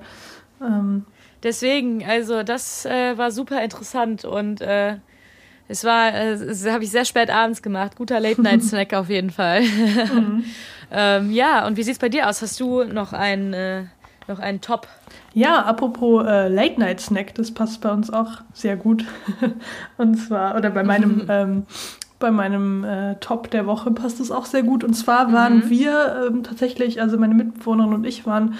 Ähm, 0.62 1.04
Deswegen, 1.42 2.02
also 2.02 2.42
das 2.42 2.86
äh, 2.86 3.18
war 3.18 3.30
super 3.30 3.62
interessant 3.62 4.24
und 4.24 4.62
äh, 4.62 4.96
es 5.68 5.84
war, 5.84 6.14
äh, 6.14 6.38
das 6.38 6.66
habe 6.66 6.82
ich 6.82 6.90
sehr 6.90 7.04
spät 7.04 7.28
abends 7.28 7.60
gemacht. 7.60 7.94
Guter 7.96 8.20
Late-Night-Snack 8.20 8.94
auf 8.94 9.10
jeden 9.10 9.28
Fall. 9.28 9.64
ähm, 10.90 11.30
ja, 11.30 11.66
und 11.66 11.76
wie 11.76 11.82
sieht's 11.82 11.98
bei 11.98 12.08
dir 12.08 12.30
aus? 12.30 12.40
Hast 12.40 12.58
du 12.58 12.84
noch 12.84 13.12
einen, 13.12 13.52
äh, 13.52 13.82
noch 14.28 14.38
einen 14.38 14.62
Top? 14.62 14.88
Ja, 15.34 15.62
apropos 15.64 16.24
äh, 16.24 16.48
Late-Night-Snack, 16.48 17.34
das 17.34 17.50
passt 17.50 17.80
bei 17.80 17.90
uns 17.90 18.08
auch 18.08 18.42
sehr 18.52 18.76
gut. 18.76 19.04
und 19.96 20.14
zwar, 20.14 20.56
oder 20.56 20.70
bei 20.70 20.84
meinem, 20.84 21.26
ähm, 21.28 21.66
bei 22.20 22.30
meinem 22.30 22.84
äh, 22.84 23.16
Top 23.16 23.50
der 23.50 23.66
Woche 23.66 23.90
passt 23.90 24.20
es 24.20 24.30
auch 24.30 24.46
sehr 24.46 24.62
gut. 24.62 24.84
Und 24.84 24.94
zwar 24.94 25.32
waren 25.32 25.68
wir 25.68 26.28
ähm, 26.28 26.44
tatsächlich, 26.44 27.02
also 27.02 27.18
meine 27.18 27.34
Mitbewohnerin 27.34 27.94
und 27.94 28.04
ich 28.04 28.24
waren 28.26 28.54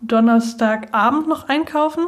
Donnerstagabend 0.00 1.26
noch 1.26 1.48
einkaufen. 1.48 2.06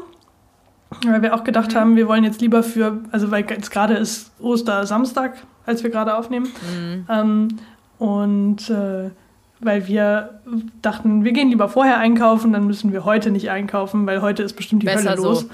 Weil 1.05 1.23
wir 1.23 1.35
auch 1.35 1.45
gedacht 1.45 1.75
haben, 1.75 1.97
wir 1.97 2.09
wollen 2.09 2.25
jetzt 2.25 2.41
lieber 2.41 2.63
für, 2.63 3.01
also 3.13 3.31
weil 3.31 3.45
jetzt 3.49 3.71
gerade 3.71 3.95
ist 3.95 4.33
Ostersamstag, 4.41 5.35
als 5.67 5.83
wir 5.83 5.91
gerade 5.91 6.17
aufnehmen. 6.17 6.49
Ähm, 7.09 7.49
und 7.99 8.71
äh, 8.71 9.11
weil 9.61 9.87
wir 9.87 10.41
dachten, 10.83 11.25
wir 11.25 11.33
gehen 11.33 11.51
lieber 11.51 11.69
vorher 11.69 11.99
einkaufen, 11.99 12.53
dann 12.53 12.67
müssen 12.67 12.93
wir 12.93 13.05
heute 13.05 13.31
nicht 13.31 13.51
einkaufen, 13.51 14.07
weil 14.07 14.23
heute 14.23 14.43
ist 14.43 14.55
bestimmt 14.55 14.83
die 14.83 14.87
Besser 14.87 15.11
Hölle 15.11 15.23
los. 15.23 15.41
so. 15.41 15.47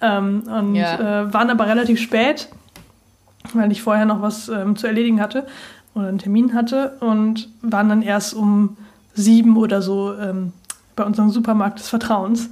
Ähm, 0.00 0.42
und 0.46 0.74
Ja. 0.76 1.22
äh, 1.24 1.32
waren 1.34 1.50
aber 1.50 1.66
relativ 1.66 2.00
spät, 2.00 2.48
weil 3.54 3.72
ich 3.72 3.82
vorher 3.82 4.04
noch 4.06 4.22
was 4.22 4.48
ähm, 4.48 4.76
zu 4.76 4.86
erledigen 4.86 5.20
hatte 5.20 5.46
oder 5.94 6.06
einen 6.08 6.18
Termin 6.18 6.54
hatte 6.54 6.96
und 7.00 7.48
waren 7.62 7.88
dann 7.88 8.02
erst 8.02 8.34
um 8.34 8.76
sieben 9.14 9.56
oder 9.56 9.82
so 9.82 10.14
ähm, 10.14 10.52
bei 10.94 11.04
unserem 11.04 11.30
Supermarkt 11.30 11.80
des 11.80 11.88
Vertrauens. 11.88 12.50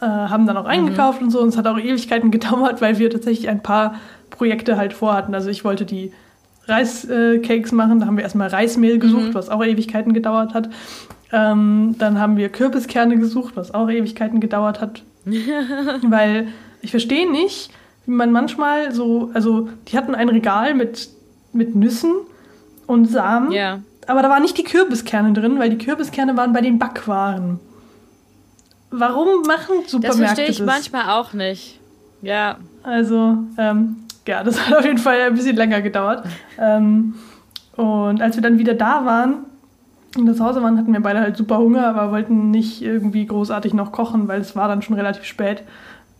Äh, 0.00 0.06
haben 0.06 0.46
dann 0.46 0.56
auch 0.56 0.66
eingekauft 0.66 1.20
und 1.22 1.30
so 1.30 1.40
und 1.40 1.48
es 1.48 1.56
hat 1.56 1.66
auch 1.66 1.78
Ewigkeiten 1.78 2.30
gedauert, 2.30 2.80
weil 2.80 2.98
wir 2.98 3.10
tatsächlich 3.10 3.48
ein 3.48 3.62
paar 3.62 3.94
Projekte 4.30 4.76
halt 4.76 4.92
vorhatten. 4.92 5.34
Also 5.34 5.48
ich 5.50 5.64
wollte 5.64 5.84
die 5.84 6.12
Reiscakes 6.66 7.72
machen, 7.72 8.00
da 8.00 8.06
haben 8.06 8.16
wir 8.16 8.24
erstmal 8.24 8.48
Reismehl 8.48 8.98
gesucht, 8.98 9.34
was 9.34 9.48
auch 9.48 9.64
Ewigkeiten 9.64 10.12
gedauert 10.14 10.54
hat. 10.54 10.68
Ähm, 11.32 11.94
dann 11.98 12.18
haben 12.20 12.36
wir 12.36 12.48
Kürbiskerne 12.48 13.16
gesucht, 13.18 13.56
was 13.56 13.72
auch 13.74 13.88
Ewigkeiten 13.90 14.40
gedauert 14.40 14.80
hat. 14.80 15.02
Weil 16.02 16.48
ich 16.82 16.90
verstehe 16.90 17.30
nicht, 17.30 17.70
wie 18.06 18.12
man 18.12 18.30
manchmal 18.30 18.92
so, 18.92 19.30
also 19.34 19.68
die 19.88 19.96
hatten 19.96 20.14
ein 20.14 20.28
Regal 20.28 20.74
mit, 20.74 21.08
mit 21.52 21.74
Nüssen 21.74 22.12
und 22.86 23.06
Samen, 23.06 23.50
Ja. 23.50 23.80
aber 24.06 24.22
da 24.22 24.30
waren 24.30 24.42
nicht 24.42 24.56
die 24.56 24.62
Kürbiskerne 24.64 25.32
drin, 25.32 25.58
weil 25.58 25.70
die 25.70 25.78
Kürbiskerne 25.84 26.36
waren 26.36 26.52
bei 26.52 26.60
den 26.60 26.78
Backwaren. 26.78 27.58
Warum 28.90 29.42
machen 29.42 29.74
Das 29.82 29.90
Supermärkte 29.90 30.24
verstehe 30.26 30.48
ich 30.48 30.58
das? 30.58 30.66
manchmal 30.66 31.10
auch 31.18 31.32
nicht. 31.32 31.80
Ja. 32.22 32.58
Also, 32.84 33.36
ähm, 33.58 33.96
ja, 34.26 34.42
das 34.44 34.66
hat 34.66 34.78
auf 34.78 34.84
jeden 34.84 34.98
Fall 34.98 35.20
ein 35.20 35.34
bisschen 35.34 35.56
länger 35.56 35.80
gedauert. 35.82 36.24
Ähm, 36.58 37.14
Und 37.76 38.22
als 38.22 38.36
wir 38.36 38.42
dann 38.42 38.58
wieder 38.58 38.74
da 38.74 39.04
waren, 39.04 39.44
und 40.16 40.24
das 40.26 40.40
Hause 40.40 40.62
waren, 40.62 40.78
hatten 40.78 40.92
wir 40.94 41.00
beide 41.00 41.20
halt 41.20 41.36
super 41.36 41.58
Hunger, 41.58 41.86
aber 41.88 42.10
wollten 42.10 42.50
nicht 42.50 42.80
irgendwie 42.80 43.26
großartig 43.26 43.74
noch 43.74 43.92
kochen, 43.92 44.28
weil 44.28 44.40
es 44.40 44.56
war 44.56 44.66
dann 44.68 44.80
schon 44.80 44.96
relativ 44.96 45.24
spät. 45.24 45.62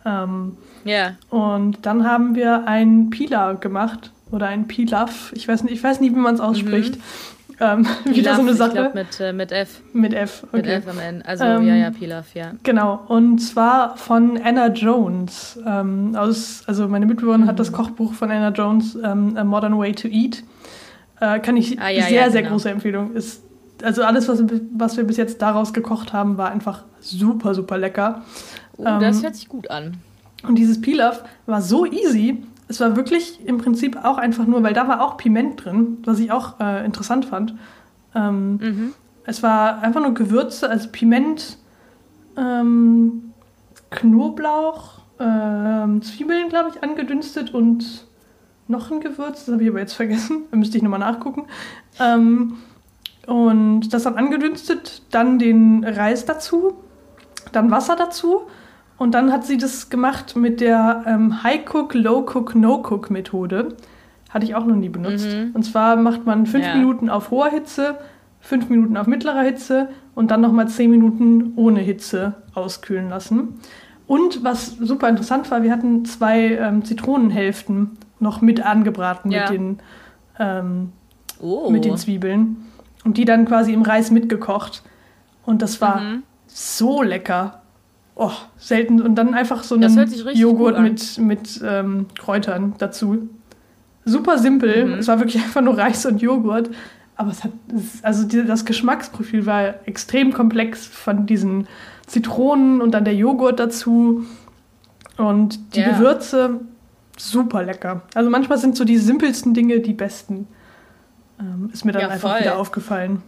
Ähm, 0.05 0.55
Ja. 0.85 1.13
und 1.31 1.85
dann 1.85 2.05
haben 2.05 2.35
wir 2.35 2.67
ein 2.67 3.09
Pila 3.09 3.53
gemacht 3.53 4.11
oder 4.31 4.47
ein 4.47 4.67
Pilaf. 4.67 5.31
Ich 5.33 5.47
weiß 5.47 5.63
nicht, 5.63 5.73
ich 5.73 5.83
weiß 5.83 5.99
nicht, 5.99 6.13
wie 6.15 6.19
man 6.19 6.35
es 6.35 6.39
ausspricht. 6.41 6.99
Ähm, 7.59 7.87
wieder 8.05 8.35
so 8.35 8.41
eine 8.41 8.51
Ich 8.51 8.57
Sache 8.57 8.71
glaub, 8.73 8.93
mit, 8.95 9.19
äh, 9.19 9.33
mit 9.33 9.51
F. 9.51 9.81
mit 9.93 10.13
F. 10.13 10.43
Okay. 10.47 10.57
Mit 10.57 10.67
F 10.67 10.87
am 10.87 10.99
Ende. 10.99 11.25
Also, 11.25 11.43
Ähm, 11.43 11.67
ja, 11.67 11.75
ja, 11.75 11.89
Pilaf, 11.91 12.35
ja. 12.35 12.51
Genau, 12.63 13.03
und 13.07 13.39
zwar 13.39 13.97
von 13.97 14.39
Anna 14.43 14.67
Jones. 14.67 15.59
Ähm, 15.65 16.15
aus, 16.15 16.63
also 16.67 16.87
meine 16.87 17.05
Mitbewohnerin 17.05 17.47
hat 17.47 17.59
das 17.59 17.71
Kochbuch 17.71 18.13
von 18.13 18.29
Anna 18.31 18.49
Jones, 18.49 18.95
ähm, 19.03 19.35
A 19.37 19.43
Modern 19.43 19.77
Way 19.77 19.93
to 19.93 20.07
Eat. 20.07 20.43
Äh, 21.19 21.39
kann 21.39 21.57
ich 21.57 21.79
Ah, 21.79 21.89
ja, 21.89 22.03
sehr, 22.03 22.11
ja, 22.25 22.29
sehr 22.29 22.41
genau. 22.43 22.53
große 22.53 22.69
Empfehlung. 22.69 23.13
Ist, 23.15 23.41
also 23.83 24.03
alles, 24.03 24.27
was, 24.27 24.43
was 24.75 24.97
wir 24.97 25.03
bis 25.03 25.17
jetzt 25.17 25.41
daraus 25.41 25.73
gekocht 25.73 26.13
haben, 26.13 26.37
war 26.37 26.51
einfach 26.51 26.83
super, 26.99 27.55
super 27.55 27.77
lecker. 27.77 28.23
Oh, 28.77 28.83
das 28.83 29.17
ähm, 29.17 29.23
hört 29.23 29.35
sich 29.35 29.47
gut 29.49 29.71
an. 29.71 29.97
Und 30.43 30.55
dieses 30.55 30.79
Pilaf 30.79 31.23
war 31.47 31.61
so 31.63 31.85
easy. 31.87 32.43
Es 32.67 32.79
war 32.79 32.95
wirklich 32.95 33.39
im 33.45 33.57
Prinzip 33.59 34.03
auch 34.03 34.17
einfach 34.17 34.45
nur, 34.45 34.61
weil 34.63 34.73
da 34.73 34.87
war 34.87 35.01
auch 35.01 35.17
Piment 35.17 35.63
drin, 35.63 35.99
was 36.05 36.19
ich 36.19 36.31
auch 36.31 36.59
äh, 36.59 36.85
interessant 36.85 37.25
fand. 37.25 37.55
Ähm, 38.15 38.57
Mhm. 38.61 38.93
es 39.25 39.41
war 39.43 39.81
einfach 39.81 40.01
nur 40.01 40.13
Gewürze, 40.13 40.69
also 40.69 40.89
Piment, 40.91 41.57
ähm, 42.37 43.33
Knoblauch, 43.89 44.99
ähm, 45.19 46.01
Zwiebeln, 46.01 46.49
glaube 46.49 46.69
ich, 46.69 46.83
angedünstet 46.83 47.53
und 47.53 48.05
noch 48.67 48.91
ein 48.91 48.99
Gewürz, 48.99 49.45
das 49.45 49.53
habe 49.53 49.63
ich 49.63 49.69
aber 49.69 49.79
jetzt 49.79 49.93
vergessen, 49.93 50.43
da 50.51 50.57
müsste 50.57 50.77
ich 50.77 50.83
nochmal 50.83 50.99
nachgucken. 50.99 51.45
Ähm, 51.99 52.57
und 53.25 53.89
das 53.93 54.03
dann 54.03 54.15
angedünstet, 54.15 55.01
dann 55.11 55.39
den 55.39 55.83
Reis 55.83 56.25
dazu, 56.25 56.73
dann 57.51 57.71
Wasser 57.71 57.95
dazu 57.95 58.41
und 58.97 59.13
dann 59.13 59.31
hat 59.31 59.45
sie 59.45 59.57
das 59.57 59.89
gemacht 59.89 60.35
mit 60.35 60.59
der 60.61 61.03
ähm, 61.05 61.43
High 61.43 61.61
Cook, 61.71 61.93
Low 61.93 62.19
Cook, 62.21 62.55
No 62.55 62.75
Cook 62.77 63.09
Methode. 63.09 63.75
Hatte 64.29 64.45
ich 64.45 64.55
auch 64.55 64.65
noch 64.65 64.75
nie 64.75 64.89
benutzt. 64.89 65.27
Mhm. 65.27 65.51
Und 65.53 65.63
zwar 65.63 65.95
macht 65.95 66.25
man 66.25 66.45
fünf 66.45 66.65
Ja. 66.65 66.75
Minuten 66.75 67.09
auf 67.09 67.31
hoher 67.31 67.49
Hitze, 67.49 67.97
fünf 68.41 68.69
Minuten 68.69 68.97
auf 68.97 69.07
mittlerer 69.07 69.41
Hitze 69.41 69.89
und 70.15 70.31
dann 70.31 70.41
nochmal 70.41 70.67
zehn 70.67 70.89
Minuten 70.91 71.53
ohne 71.55 71.79
Hitze 71.79 72.33
auskühlen 72.53 73.09
lassen. 73.09 73.59
Und 74.05 74.43
was 74.43 74.67
super 74.77 75.09
interessant 75.09 75.49
war, 75.51 75.63
wir 75.63 75.71
hatten 75.71 76.05
zwei 76.05 76.53
ähm, 76.55 76.83
Zitronenhälften 76.83 77.97
noch 78.19 78.41
mit 78.41 78.65
angebraten 78.65 79.31
Ja. 79.31 79.41
mit, 79.43 79.49
den, 79.59 79.79
ähm, 80.39 80.91
Oh. 81.39 81.69
mit 81.69 81.85
den 81.85 81.97
Zwiebeln. 81.97 82.57
Und 83.05 83.17
die 83.17 83.25
dann 83.25 83.45
quasi 83.45 83.73
im 83.73 83.83
Reis 83.83 84.11
mitgekocht. 84.11 84.81
Und 85.45 85.61
das 85.61 85.79
war 85.81 85.99
Mhm. 86.01 86.23
so 86.47 87.01
lecker. 87.03 87.61
Oh, 88.19 88.31
selten. 88.57 88.99
Und 89.01 89.13
dann 89.15 89.33
einfach 89.35 89.63
so 89.63 89.75
einen 89.75 90.09
Joghurt 90.33 90.79
mit, 90.79 91.17
mit 91.19 91.61
ähm, 91.63 92.07
Kräutern 92.17 92.73
dazu. 92.79 93.29
Super 94.05 94.39
simpel. 94.39 94.85
Mhm. 94.85 94.93
Es 94.95 95.07
war 95.07 95.19
wirklich 95.19 95.35
einfach 95.43 95.61
nur 95.61 95.77
Reis 95.77 96.05
und 96.05 96.21
Joghurt. 96.21 96.69
Aber 97.15 97.29
es 97.31 97.43
hat, 97.43 97.51
also 98.01 98.27
das 98.27 98.65
Geschmacksprofil 98.65 99.45
war 99.45 99.75
extrem 99.87 100.33
komplex 100.33 100.85
von 100.85 101.25
diesen 101.27 101.67
Zitronen 102.07 102.81
und 102.81 102.91
dann 102.91 103.05
der 103.05 103.15
Joghurt 103.15 103.59
dazu. 103.59 104.25
Und 105.17 105.75
die 105.75 105.81
Ja. 105.81 105.89
Gewürze, 105.91 106.59
super 107.17 107.63
lecker. 107.63 108.01
Also 108.15 108.29
manchmal 108.29 108.57
sind 108.57 108.77
so 108.77 108.83
die 108.85 108.97
simpelsten 108.97 109.53
Dinge 109.53 109.79
die 109.79 109.93
besten. 109.93 110.47
Ähm, 111.39 111.69
ist 111.71 111.85
mir 111.85 111.91
dann 111.91 112.01
Ja, 112.03 112.07
einfach 112.09 112.31
voll. 112.31 112.39
wieder 112.39 112.57
aufgefallen. 112.57 113.21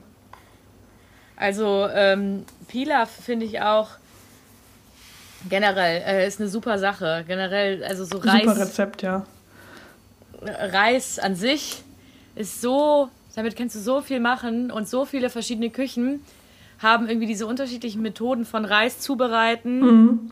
Also 1.35 1.87
ähm, 1.93 2.43
Pilaf 2.67 3.09
finde 3.09 3.45
ich 3.45 3.61
auch 3.61 3.89
generell 5.47 6.01
äh, 6.05 6.27
ist 6.27 6.39
eine 6.39 6.49
super 6.49 6.77
Sache. 6.79 7.23
Generell, 7.27 7.83
also 7.83 8.03
so 8.03 8.17
Super 8.17 8.33
Reis, 8.33 8.59
Rezept, 8.59 9.01
ja. 9.01 9.25
Reis 10.41 11.19
an 11.19 11.35
sich 11.35 11.83
ist 12.35 12.61
so, 12.61 13.09
damit 13.35 13.55
kannst 13.55 13.75
du 13.75 13.79
so 13.79 14.01
viel 14.01 14.19
machen 14.19 14.71
und 14.71 14.87
so 14.87 15.05
viele 15.05 15.29
verschiedene 15.29 15.69
Küchen 15.69 16.21
haben 16.79 17.07
irgendwie 17.09 17.27
diese 17.27 17.45
unterschiedlichen 17.45 18.01
Methoden 18.01 18.45
von 18.45 18.63
Reis 18.63 18.99
zubereiten. 18.99 19.79
Mhm. 19.81 20.31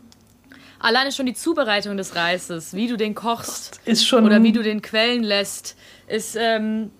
Alleine 0.80 1.12
schon 1.12 1.26
die 1.26 1.34
Zubereitung 1.34 1.96
des 1.96 2.14
Reises, 2.14 2.72
wie 2.72 2.86
du 2.86 2.96
den 2.96 3.14
kochst 3.14 3.80
Ist 3.84 4.06
schon. 4.06 4.24
oder 4.24 4.42
wie 4.42 4.52
du 4.52 4.62
den 4.62 4.80
quellen 4.80 5.24
lässt, 5.24 5.76
ist 6.06 6.36
ähm, 6.40 6.90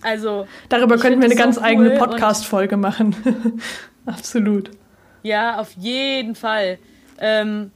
also 0.00 0.48
Darüber 0.68 0.96
könnten 0.98 1.20
wir 1.20 1.26
eine 1.26 1.36
ganz 1.36 1.58
eigene 1.58 1.90
cool 1.90 1.92
und- 1.92 1.98
Podcast-Folge 2.10 2.76
machen. 2.76 3.14
Absolut. 4.06 4.70
Ja, 5.22 5.60
auf 5.60 5.72
jeden 5.78 6.34
Fall. 6.34 6.78
Ähm, 7.22 7.70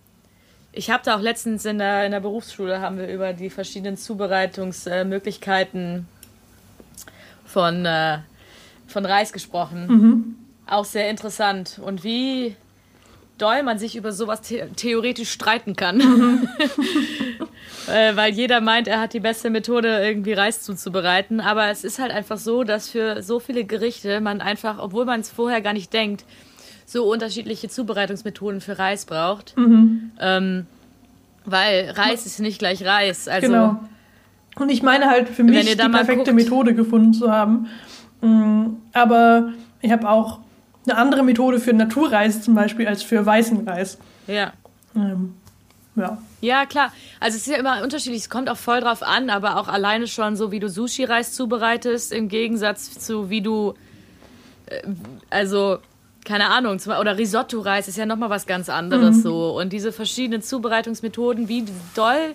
ich 0.72 0.90
habe 0.90 1.02
da 1.04 1.16
auch 1.16 1.22
letztens 1.22 1.64
in 1.64 1.78
der, 1.78 2.04
in 2.04 2.12
der 2.12 2.20
Berufsschule 2.20 2.82
haben 2.82 2.98
wir 2.98 3.08
über 3.08 3.32
die 3.32 3.48
verschiedenen 3.48 3.96
Zubereitungsmöglichkeiten 3.96 6.06
von, 7.46 7.86
äh, 7.86 8.18
von 8.86 9.06
Reis 9.06 9.32
gesprochen. 9.32 9.86
Mhm. 9.86 10.34
Auch 10.66 10.84
sehr 10.84 11.08
interessant. 11.08 11.80
Und 11.82 12.04
wie 12.04 12.54
doll 13.38 13.62
man 13.62 13.78
sich 13.78 13.96
über 13.96 14.12
sowas 14.12 14.40
the 14.42 14.62
theoretisch 14.76 15.30
streiten 15.30 15.76
kann. 15.76 15.98
Mhm. 15.98 16.48
äh, 17.88 18.16
weil 18.16 18.32
jeder 18.32 18.60
meint, 18.60 18.88
er 18.88 19.00
hat 19.00 19.12
die 19.12 19.20
beste 19.20 19.50
Methode, 19.50 20.00
irgendwie 20.02 20.32
Reis 20.32 20.62
zuzubereiten. 20.62 21.40
Aber 21.40 21.68
es 21.68 21.84
ist 21.84 21.98
halt 21.98 22.12
einfach 22.12 22.38
so, 22.38 22.64
dass 22.64 22.88
für 22.88 23.22
so 23.22 23.40
viele 23.40 23.64
Gerichte 23.64 24.20
man 24.20 24.40
einfach, 24.40 24.78
obwohl 24.78 25.04
man 25.04 25.20
es 25.20 25.30
vorher 25.30 25.60
gar 25.60 25.72
nicht 25.72 25.92
denkt, 25.92 26.24
so 26.86 27.04
unterschiedliche 27.10 27.68
Zubereitungsmethoden 27.68 28.60
für 28.60 28.78
Reis 28.78 29.04
braucht. 29.04 29.56
Mhm. 29.56 30.12
Ähm, 30.20 30.66
weil 31.44 31.90
Reis 31.90 32.26
ist 32.26 32.40
nicht 32.40 32.58
gleich 32.58 32.84
Reis. 32.84 33.28
Also, 33.28 33.46
genau. 33.46 33.80
Und 34.56 34.70
ich 34.70 34.82
meine 34.82 35.06
halt 35.06 35.28
für 35.28 35.44
mich 35.44 35.66
die 35.66 35.76
perfekte 35.76 36.16
guckt. 36.16 36.34
Methode 36.34 36.74
gefunden 36.74 37.12
zu 37.12 37.30
haben. 37.30 37.66
Mm, 38.22 38.76
Aber 38.92 39.52
ich 39.82 39.92
habe 39.92 40.08
auch 40.08 40.40
eine 40.86 40.96
andere 40.96 41.22
Methode 41.22 41.60
für 41.60 41.72
Naturreis 41.74 42.42
zum 42.42 42.54
Beispiel 42.54 42.88
als 42.88 43.02
für 43.02 43.24
weißen 43.24 43.68
Reis. 43.68 43.98
ja. 44.26 44.52
Ähm, 44.94 45.34
ja. 45.94 46.18
Ja, 46.40 46.66
klar. 46.66 46.92
Also 47.20 47.36
es 47.36 47.46
ist 47.46 47.52
ja 47.52 47.58
immer 47.58 47.82
unterschiedlich, 47.82 48.22
es 48.22 48.30
kommt 48.30 48.48
auch 48.50 48.56
voll 48.56 48.80
drauf 48.80 49.02
an, 49.02 49.30
aber 49.30 49.56
auch 49.58 49.68
alleine 49.68 50.06
schon 50.06 50.36
so, 50.36 50.52
wie 50.52 50.60
du 50.60 50.68
Sushi-Reis 50.68 51.32
zubereitest, 51.32 52.12
im 52.12 52.28
Gegensatz 52.28 52.98
zu 52.98 53.30
wie 53.30 53.40
du, 53.40 53.74
äh, 54.66 54.82
also, 55.30 55.78
keine 56.26 56.50
Ahnung, 56.50 56.78
oder 57.00 57.16
Risotto-Reis 57.16 57.88
ist 57.88 57.96
ja 57.96 58.04
nochmal 58.04 58.28
was 58.28 58.46
ganz 58.46 58.68
anderes 58.68 59.22
so. 59.22 59.58
Und 59.58 59.72
diese 59.72 59.92
verschiedenen 59.92 60.42
Zubereitungsmethoden, 60.42 61.48
wie 61.48 61.64
doll 61.94 62.34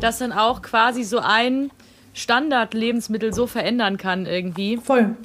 das 0.00 0.18
dann 0.18 0.32
auch 0.32 0.62
quasi 0.62 1.02
so 1.02 1.18
ein 1.18 1.70
Standard-Lebensmittel 2.14 3.32
so 3.32 3.46
verändern 3.46 3.96
kann 3.96 4.26
irgendwie. 4.26 4.76
Voll. 4.76 5.16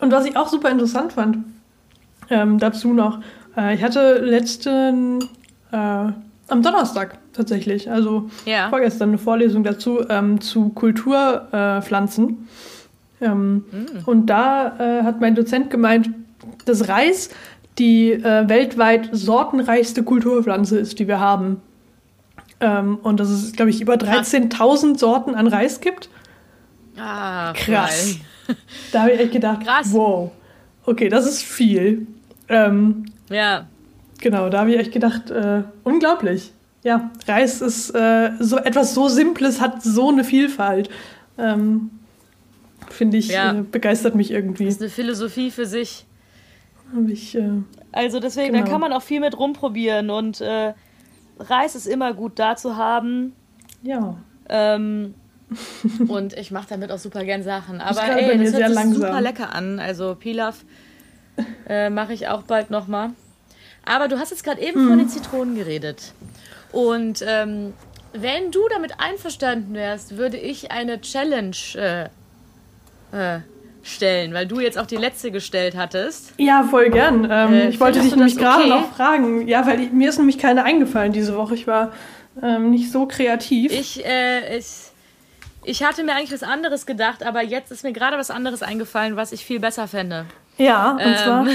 Und 0.00 0.12
was 0.12 0.26
ich 0.26 0.36
auch 0.36 0.48
super 0.48 0.70
interessant 0.70 1.12
fand, 1.12 1.38
ähm, 2.28 2.58
dazu 2.58 2.92
noch, 2.92 3.20
äh, 3.56 3.74
ich 3.74 3.82
hatte 3.82 4.18
letzten, 4.18 5.20
äh, 5.70 5.76
am 5.76 6.62
Donnerstag 6.62 7.18
tatsächlich, 7.32 7.90
also 7.90 8.28
Ja. 8.44 8.68
vorgestern 8.68 9.10
eine 9.10 9.18
Vorlesung 9.18 9.62
dazu, 9.64 10.00
ähm, 10.08 10.40
zu 10.40 10.70
Kulturpflanzen. 10.70 12.48
Äh, 13.20 13.26
ähm, 13.26 13.64
Und 14.06 14.26
da 14.26 14.76
äh, 14.78 15.02
hat 15.04 15.20
mein 15.20 15.34
Dozent 15.34 15.70
gemeint, 15.70 16.10
dass 16.64 16.88
Reis 16.88 17.30
die 17.78 18.12
äh, 18.12 18.48
weltweit 18.48 19.08
sortenreichste 19.12 20.02
Kulturpflanze 20.04 20.78
ist, 20.78 20.98
die 20.98 21.08
wir 21.08 21.18
haben. 21.20 21.60
Ähm, 22.60 22.98
und 23.02 23.18
dass 23.20 23.28
es, 23.30 23.52
glaube 23.52 23.70
ich, 23.70 23.80
über 23.80 23.94
13.000 23.94 24.96
Sorten 24.98 25.34
an 25.34 25.46
Reis 25.48 25.80
gibt. 25.80 26.08
Ah, 26.96 27.52
Krass. 27.52 28.12
voll. 28.46 28.56
Da 28.92 29.00
habe 29.02 29.12
ich 29.12 29.20
echt 29.20 29.32
gedacht, 29.32 29.64
Krass. 29.64 29.88
wow, 29.92 30.30
okay, 30.84 31.08
das 31.08 31.26
ist 31.26 31.42
viel. 31.42 32.06
Ähm, 32.48 33.06
Ja, 33.30 33.66
genau, 34.20 34.50
da 34.50 34.60
habe 34.60 34.72
ich 34.72 34.78
echt 34.78 34.92
gedacht, 34.92 35.30
äh, 35.30 35.62
unglaublich. 35.82 36.52
Ja, 36.82 37.10
Reis 37.26 37.62
ist 37.62 37.90
äh, 37.94 38.32
so 38.40 38.58
etwas 38.58 38.92
so 38.92 39.08
Simples, 39.08 39.60
hat 39.62 39.82
so 39.82 40.10
eine 40.10 40.24
Vielfalt. 40.24 40.90
Ähm, 41.38 41.90
Finde 42.90 43.16
ich, 43.16 43.28
Ja. 43.28 43.52
äh, 43.54 43.62
begeistert 43.62 44.14
mich 44.14 44.30
irgendwie. 44.30 44.66
ist 44.66 44.82
eine 44.82 44.90
Philosophie 44.90 45.50
für 45.50 45.64
sich. 45.64 46.04
Hab 46.94 47.08
ich, 47.08 47.34
äh, 47.34 47.48
Also 47.92 48.20
deswegen, 48.20 48.52
Genau. 48.52 48.64
da 48.64 48.70
kann 48.70 48.80
man 48.80 48.92
auch 48.92 49.02
viel 49.02 49.20
mit 49.20 49.36
rumprobieren 49.38 50.10
und 50.10 50.40
äh, 50.40 50.74
Reis 51.38 51.74
ist 51.74 51.86
immer 51.86 52.14
gut 52.14 52.38
da 52.38 52.56
zu 52.56 52.76
haben. 52.76 53.34
ja, 53.82 54.16
Ähm, 54.48 55.14
und 56.08 56.32
ich 56.34 56.50
mache 56.50 56.66
damit 56.68 56.90
auch 56.92 56.98
super 56.98 57.24
gern 57.24 57.42
Sachen. 57.42 57.80
Aber 57.80 58.02
ey, 58.02 58.36
mir 58.36 58.44
das 58.44 58.50
sehr 58.52 58.60
hört 58.60 58.68
sich 58.68 58.74
langsam. 58.76 59.02
super 59.02 59.20
lecker 59.20 59.54
an. 59.54 59.78
Also 59.78 60.14
Pilaf 60.14 60.64
äh, 61.68 61.90
mache 61.90 62.12
ich 62.12 62.28
auch 62.28 62.42
bald 62.42 62.70
nochmal. 62.70 63.10
Aber 63.84 64.08
du 64.08 64.18
hast 64.18 64.30
jetzt 64.30 64.44
gerade 64.44 64.60
eben 64.62 64.84
Mhm. 64.84 64.88
von 64.88 64.98
den 64.98 65.08
Zitronen 65.08 65.54
geredet. 65.56 66.12
Und 66.72 67.22
ähm, 67.26 67.72
wenn 68.12 68.50
du 68.50 68.60
damit 68.72 68.98
einverstanden 68.98 69.74
wärst, 69.74 70.16
würde 70.16 70.36
ich 70.38 70.70
eine 70.70 71.00
Challenge 71.00 71.56
äh, 71.74 72.04
äh, 73.36 73.40
stellen, 73.84 74.34
weil 74.34 74.46
du 74.46 74.60
jetzt 74.60 74.78
auch 74.78 74.86
die 74.86 74.96
letzte 74.96 75.30
gestellt 75.30 75.76
hattest. 75.76 76.32
Ja, 76.38 76.64
voll 76.64 76.90
gern. 76.90 77.28
Ähm, 77.30 77.52
äh, 77.52 77.68
ich 77.68 77.80
wollte 77.80 78.00
dich 78.00 78.14
nämlich 78.16 78.36
gerade 78.36 78.62
okay? 78.62 78.68
noch 78.70 78.94
fragen. 78.94 79.46
Ja, 79.46 79.66
weil 79.66 79.80
ich, 79.80 79.92
mir 79.92 80.08
ist 80.08 80.18
nämlich 80.18 80.38
keine 80.38 80.64
eingefallen 80.64 81.12
diese 81.12 81.36
Woche. 81.36 81.54
Ich 81.54 81.66
war 81.66 81.92
ähm, 82.42 82.70
nicht 82.70 82.90
so 82.90 83.06
kreativ. 83.06 83.72
Ich, 83.72 84.04
äh, 84.04 84.58
ich, 84.58 84.66
ich 85.64 85.84
hatte 85.84 86.02
mir 86.02 86.14
eigentlich 86.14 86.32
was 86.32 86.42
anderes 86.42 86.86
gedacht, 86.86 87.24
aber 87.24 87.42
jetzt 87.42 87.70
ist 87.70 87.84
mir 87.84 87.92
gerade 87.92 88.18
was 88.18 88.30
anderes 88.30 88.62
eingefallen, 88.62 89.16
was 89.16 89.32
ich 89.32 89.44
viel 89.44 89.60
besser 89.60 89.86
fände. 89.86 90.26
Ja, 90.56 90.92
und 90.92 91.00
ähm, 91.00 91.16
zwar. 91.16 91.46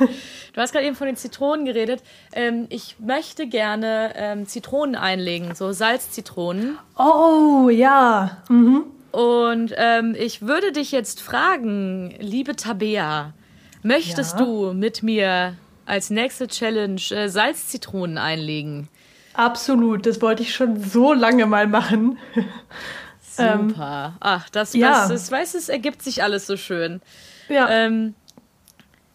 Du 0.52 0.60
hast 0.60 0.72
gerade 0.72 0.84
eben 0.84 0.96
von 0.96 1.06
den 1.06 1.16
Zitronen 1.16 1.64
geredet. 1.64 2.02
Ähm, 2.34 2.66
ich 2.68 2.96
möchte 2.98 3.46
gerne 3.46 4.12
ähm, 4.16 4.46
Zitronen 4.46 4.96
einlegen, 4.96 5.54
so 5.54 5.72
Salzzitronen. 5.72 6.78
Oh, 6.98 7.70
ja. 7.70 8.42
Mhm. 8.50 8.84
Und 9.12 9.74
ähm, 9.76 10.16
ich 10.18 10.42
würde 10.42 10.72
dich 10.72 10.90
jetzt 10.90 11.20
fragen, 11.20 12.14
liebe 12.18 12.56
Tabea, 12.56 13.34
möchtest 13.82 14.38
ja. 14.38 14.44
du 14.44 14.72
mit 14.72 15.02
mir 15.02 15.56
als 15.84 16.10
nächste 16.10 16.48
Challenge 16.48 17.00
äh, 17.10 17.28
Salzzitronen 17.28 18.16
einlegen? 18.16 18.88
Absolut, 19.34 20.06
das 20.06 20.20
wollte 20.22 20.42
ich 20.42 20.54
schon 20.54 20.82
so 20.82 21.12
lange 21.12 21.46
mal 21.46 21.66
machen. 21.66 22.18
Super. 23.22 24.16
Ach, 24.20 24.48
das, 24.50 24.74
ja. 24.74 25.08
das, 25.08 25.30
weiß 25.30 25.54
es 25.54 25.68
ergibt 25.68 26.02
sich 26.02 26.22
alles 26.22 26.46
so 26.46 26.56
schön. 26.56 27.00
Ja. 27.48 27.68
Ähm, 27.68 28.14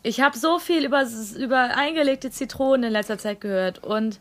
ich 0.04 0.22
habe 0.22 0.38
so 0.38 0.60
viel 0.60 0.86
über, 0.86 1.06
über 1.38 1.76
eingelegte 1.76 2.32
Zitronen 2.32 2.86
in 2.86 2.91
letzter 2.91 3.18
Zeit 3.18 3.41
gehört 3.41 3.84
und 3.84 4.20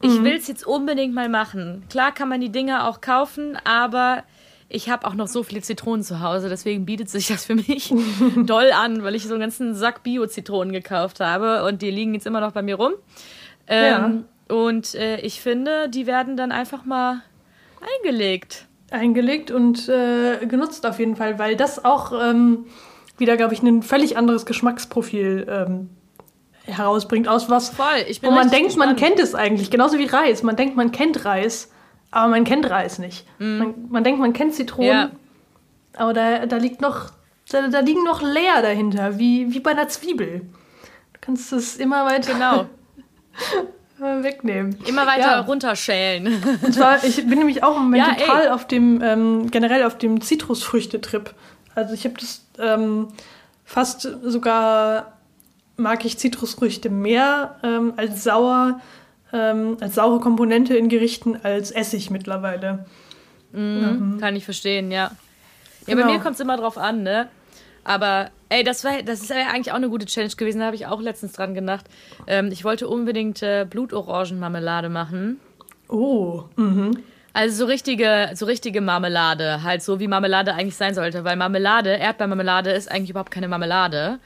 ich 0.00 0.12
mhm. 0.12 0.24
will 0.24 0.36
es 0.36 0.46
jetzt 0.46 0.66
unbedingt 0.66 1.14
mal 1.14 1.28
machen. 1.28 1.84
Klar 1.90 2.12
kann 2.12 2.28
man 2.28 2.40
die 2.40 2.50
Dinge 2.50 2.84
auch 2.84 3.00
kaufen, 3.00 3.58
aber 3.64 4.22
ich 4.68 4.90
habe 4.90 5.06
auch 5.06 5.14
noch 5.14 5.28
so 5.28 5.42
viele 5.42 5.62
Zitronen 5.62 6.02
zu 6.02 6.20
Hause, 6.20 6.48
deswegen 6.48 6.84
bietet 6.84 7.08
sich 7.08 7.28
das 7.28 7.46
für 7.46 7.54
mich 7.54 7.92
doll 8.36 8.70
an, 8.72 9.02
weil 9.02 9.14
ich 9.14 9.24
so 9.24 9.34
einen 9.34 9.40
ganzen 9.40 9.74
Sack 9.74 10.02
Bio-Zitronen 10.02 10.72
gekauft 10.72 11.20
habe 11.20 11.64
und 11.64 11.80
die 11.80 11.90
liegen 11.90 12.14
jetzt 12.14 12.26
immer 12.26 12.40
noch 12.40 12.52
bei 12.52 12.62
mir 12.62 12.76
rum. 12.76 12.92
Ähm, 13.66 14.24
ja. 14.48 14.54
Und 14.54 14.94
äh, 14.94 15.20
ich 15.20 15.40
finde, 15.40 15.88
die 15.88 16.06
werden 16.06 16.36
dann 16.36 16.52
einfach 16.52 16.84
mal 16.84 17.22
eingelegt. 18.00 18.66
Eingelegt 18.90 19.50
und 19.50 19.88
äh, 19.88 20.46
genutzt 20.46 20.86
auf 20.86 20.98
jeden 20.98 21.16
Fall, 21.16 21.38
weil 21.38 21.56
das 21.56 21.84
auch 21.84 22.12
ähm, 22.12 22.66
wieder, 23.18 23.36
glaube 23.36 23.54
ich, 23.54 23.62
ein 23.62 23.82
völlig 23.82 24.16
anderes 24.16 24.46
Geschmacksprofil 24.46 25.46
ähm, 25.48 25.90
herausbringt 26.64 27.28
aus 27.28 27.50
was, 27.50 27.70
Voll, 27.70 27.86
ich 28.08 28.20
bin 28.20 28.30
wo 28.30 28.34
man 28.34 28.50
denkt, 28.50 28.68
gespannt. 28.68 28.92
man 28.92 28.96
kennt 28.96 29.20
es 29.20 29.34
eigentlich, 29.34 29.70
genauso 29.70 29.98
wie 29.98 30.04
Reis. 30.04 30.42
Man 30.42 30.56
denkt, 30.56 30.76
man 30.76 30.92
kennt 30.92 31.24
Reis, 31.24 31.70
aber 32.10 32.28
man 32.28 32.44
kennt 32.44 32.68
Reis 32.68 32.98
nicht. 32.98 33.26
Mm. 33.38 33.58
Man, 33.58 33.74
man, 33.90 34.04
denkt, 34.04 34.20
man 34.20 34.32
kennt 34.32 34.54
Zitronen, 34.54 34.90
ja. 34.90 35.10
aber 35.96 36.12
da, 36.12 36.46
da 36.46 36.56
liegt 36.56 36.80
noch, 36.80 37.10
da, 37.50 37.68
da 37.68 37.80
liegen 37.80 38.04
noch 38.04 38.22
leer 38.22 38.62
dahinter, 38.62 39.18
wie, 39.18 39.52
wie 39.52 39.60
bei 39.60 39.72
einer 39.72 39.88
Zwiebel. 39.88 40.40
Du 41.12 41.18
kannst 41.20 41.52
es 41.52 41.76
immer 41.76 42.06
weiter 42.06 42.32
genau. 42.32 42.66
wegnehmen. 44.22 44.78
Immer 44.86 45.06
weiter 45.06 45.32
ja. 45.32 45.40
runterschälen. 45.40 46.42
Und 46.62 46.72
zwar, 46.72 47.02
ich 47.04 47.16
bin 47.26 47.38
nämlich 47.38 47.62
auch 47.62 47.76
im 47.76 47.84
Moment 47.84 48.06
ja, 48.06 48.14
total 48.14 48.42
ey. 48.42 48.48
auf 48.48 48.66
dem, 48.66 49.02
ähm, 49.02 49.50
generell 49.50 49.84
auf 49.84 49.98
dem 49.98 50.20
Zitrusfrüchte-Trip. 50.20 51.34
Also 51.74 51.94
ich 51.94 52.04
habe 52.04 52.14
das 52.18 52.44
ähm, 52.58 53.08
fast 53.64 54.02
sogar 54.22 55.18
mag 55.76 56.04
ich 56.04 56.18
Zitrusfrüchte 56.18 56.90
mehr 56.90 57.56
ähm, 57.62 57.94
als 57.96 58.24
sauer, 58.24 58.80
ähm, 59.32 59.76
als 59.80 59.94
saure 59.94 60.20
Komponente 60.20 60.76
in 60.76 60.88
Gerichten 60.88 61.38
als 61.42 61.70
Essig 61.70 62.10
mittlerweile. 62.10 62.86
Mhm, 63.52 64.14
mhm. 64.14 64.20
Kann 64.20 64.36
ich 64.36 64.44
verstehen, 64.44 64.90
ja. 64.90 65.10
Ja, 65.86 65.94
genau. 65.94 66.06
bei 66.06 66.12
mir 66.12 66.18
kommt 66.20 66.34
es 66.34 66.40
immer 66.40 66.56
drauf 66.56 66.76
an, 66.76 67.02
ne? 67.02 67.28
Aber 67.84 68.30
ey, 68.50 68.64
das 68.64 68.84
war 68.84 69.02
das 69.02 69.22
ist 69.22 69.32
eigentlich 69.32 69.72
auch 69.72 69.76
eine 69.76 69.88
gute 69.88 70.06
Challenge 70.06 70.34
gewesen, 70.34 70.58
da 70.58 70.66
habe 70.66 70.76
ich 70.76 70.86
auch 70.86 71.00
letztens 71.00 71.32
dran 71.32 71.54
gedacht. 71.54 71.86
Ähm, 72.26 72.50
ich 72.52 72.64
wollte 72.64 72.88
unbedingt 72.88 73.42
äh, 73.42 73.66
Blutorangenmarmelade 73.68 74.88
machen. 74.88 75.40
Oh, 75.88 76.44
mhm. 76.56 76.98
Also 77.32 77.64
so 77.64 77.64
richtige, 77.66 78.30
so 78.34 78.46
richtige 78.46 78.80
Marmelade, 78.80 79.62
halt 79.62 79.82
so 79.82 80.00
wie 80.00 80.08
Marmelade 80.08 80.54
eigentlich 80.54 80.76
sein 80.76 80.94
sollte, 80.94 81.24
weil 81.24 81.36
Marmelade, 81.36 81.90
Erdbeermarmelade 81.90 82.72
ist 82.72 82.90
eigentlich 82.90 83.10
überhaupt 83.10 83.30
keine 83.30 83.48
Marmelade. 83.48 84.18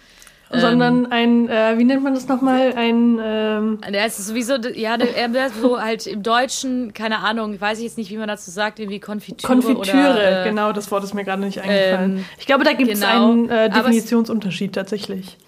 Sondern 0.55 1.05
ähm, 1.05 1.09
ein, 1.11 1.49
äh, 1.49 1.79
wie 1.79 1.85
nennt 1.85 2.03
man 2.03 2.15
das 2.15 2.29
nochmal? 2.29 2.75
Ein, 2.75 3.19
ähm 3.23 3.79
Der 3.91 4.07
ist 4.07 4.19
sowieso, 4.19 4.57
ja, 4.75 4.97
der, 4.99 5.29
der 5.29 5.51
so 5.51 5.81
halt 5.81 6.07
im 6.07 6.23
Deutschen, 6.23 6.93
keine 6.93 7.21
Ahnung, 7.21 7.59
weiß 7.59 7.79
ich 7.79 7.85
jetzt 7.85 7.97
nicht, 7.97 8.11
wie 8.11 8.19
man 8.19 8.29
dazu 8.29 8.51
sagt, 8.51 8.79
irgendwie 8.79 9.01
Konfitüre. 9.01 9.51
Konfitüre, 9.51 10.11
oder, 10.11 10.43
äh, 10.43 10.49
genau, 10.49 10.73
das 10.73 10.91
Wort 10.91 11.05
ist 11.05 11.15
mir 11.15 11.25
gerade 11.25 11.43
nicht 11.43 11.61
eingefallen. 11.61 12.19
Ähm, 12.19 12.25
ich 12.39 12.47
glaube, 12.47 12.65
da 12.65 12.73
gibt 12.75 12.93
es 12.93 13.01
genau, 13.01 13.31
einen 13.31 13.49
äh, 13.49 13.71
Definitionsunterschied 13.71 14.75
tatsächlich. 14.75 15.39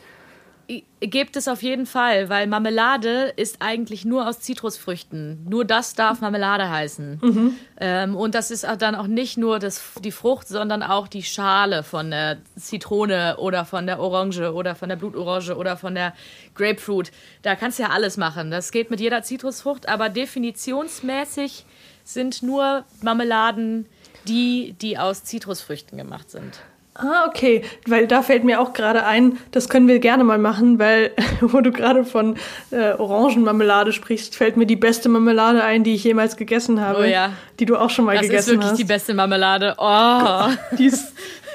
Gibt 1.00 1.36
es 1.36 1.48
auf 1.48 1.62
jeden 1.62 1.84
Fall, 1.84 2.28
weil 2.28 2.46
Marmelade 2.46 3.32
ist 3.36 3.56
eigentlich 3.60 4.04
nur 4.04 4.26
aus 4.28 4.40
Zitrusfrüchten. 4.40 5.44
Nur 5.48 5.64
das 5.64 5.94
darf 5.94 6.20
Marmelade 6.20 6.70
heißen. 6.70 7.18
Mhm. 7.22 7.56
Ähm, 7.78 8.16
und 8.16 8.34
das 8.34 8.50
ist 8.50 8.66
dann 8.78 8.94
auch 8.94 9.06
nicht 9.06 9.36
nur 9.36 9.58
das, 9.58 9.82
die 10.02 10.12
Frucht, 10.12 10.48
sondern 10.48 10.82
auch 10.82 11.06
die 11.06 11.22
Schale 11.22 11.82
von 11.82 12.10
der 12.10 12.38
Zitrone 12.56 13.36
oder 13.38 13.64
von 13.64 13.86
der 13.86 14.00
Orange 14.00 14.52
oder 14.52 14.74
von 14.74 14.88
der 14.88 14.96
Blutorange 14.96 15.56
oder 15.56 15.76
von 15.76 15.94
der 15.94 16.14
Grapefruit. 16.54 17.12
Da 17.42 17.54
kannst 17.54 17.78
du 17.78 17.82
ja 17.82 17.90
alles 17.90 18.16
machen. 18.16 18.50
Das 18.50 18.72
geht 18.72 18.90
mit 18.90 19.00
jeder 19.00 19.22
Zitrusfrucht, 19.22 19.88
aber 19.88 20.08
definitionsmäßig 20.08 21.66
sind 22.04 22.42
nur 22.42 22.84
Marmeladen 23.02 23.86
die, 24.26 24.74
die 24.80 24.98
aus 24.98 25.24
Zitrusfrüchten 25.24 25.98
gemacht 25.98 26.30
sind. 26.30 26.60
Ah, 26.97 27.26
okay. 27.26 27.62
Weil 27.86 28.07
da 28.07 28.22
fällt 28.22 28.45
mir 28.45 28.61
auch 28.61 28.72
gerade 28.72 29.05
ein, 29.05 29.38
das 29.51 29.68
können 29.68 29.88
wir 29.88 29.99
gerne 29.99 30.22
mal 30.22 30.38
machen, 30.38 30.78
weil, 30.78 31.11
wo 31.40 31.61
du 31.61 31.72
gerade 31.72 32.05
von 32.05 32.36
äh, 32.70 32.92
Orangenmarmelade 32.92 33.92
sprichst, 33.92 34.36
fällt 34.36 34.57
mir 34.57 34.66
die 34.66 34.76
beste 34.76 35.09
Marmelade 35.09 35.64
ein, 35.64 35.82
die 35.82 35.95
ich 35.95 36.05
jemals 36.05 36.36
gegessen 36.36 36.80
habe. 36.80 37.01
Oh 37.01 37.05
ja. 37.05 37.32
Die 37.59 37.66
du 37.66 37.76
auch 37.76 37.90
schon 37.90 38.05
mal 38.05 38.14
das 38.14 38.22
gegessen 38.22 38.36
hast. 38.36 38.38
Das 38.38 38.47
ist 38.47 38.53
wirklich 38.53 38.70
hast. 38.70 38.78
die 38.78 38.84
beste 38.84 39.14
Marmelade. 39.14 39.74
Oh. 39.78 40.49
Dies, 40.78 41.12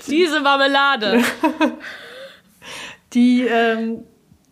Diese 0.08 0.42
Marmelade. 0.42 1.22
die, 3.14 3.44
ähm, 3.44 4.04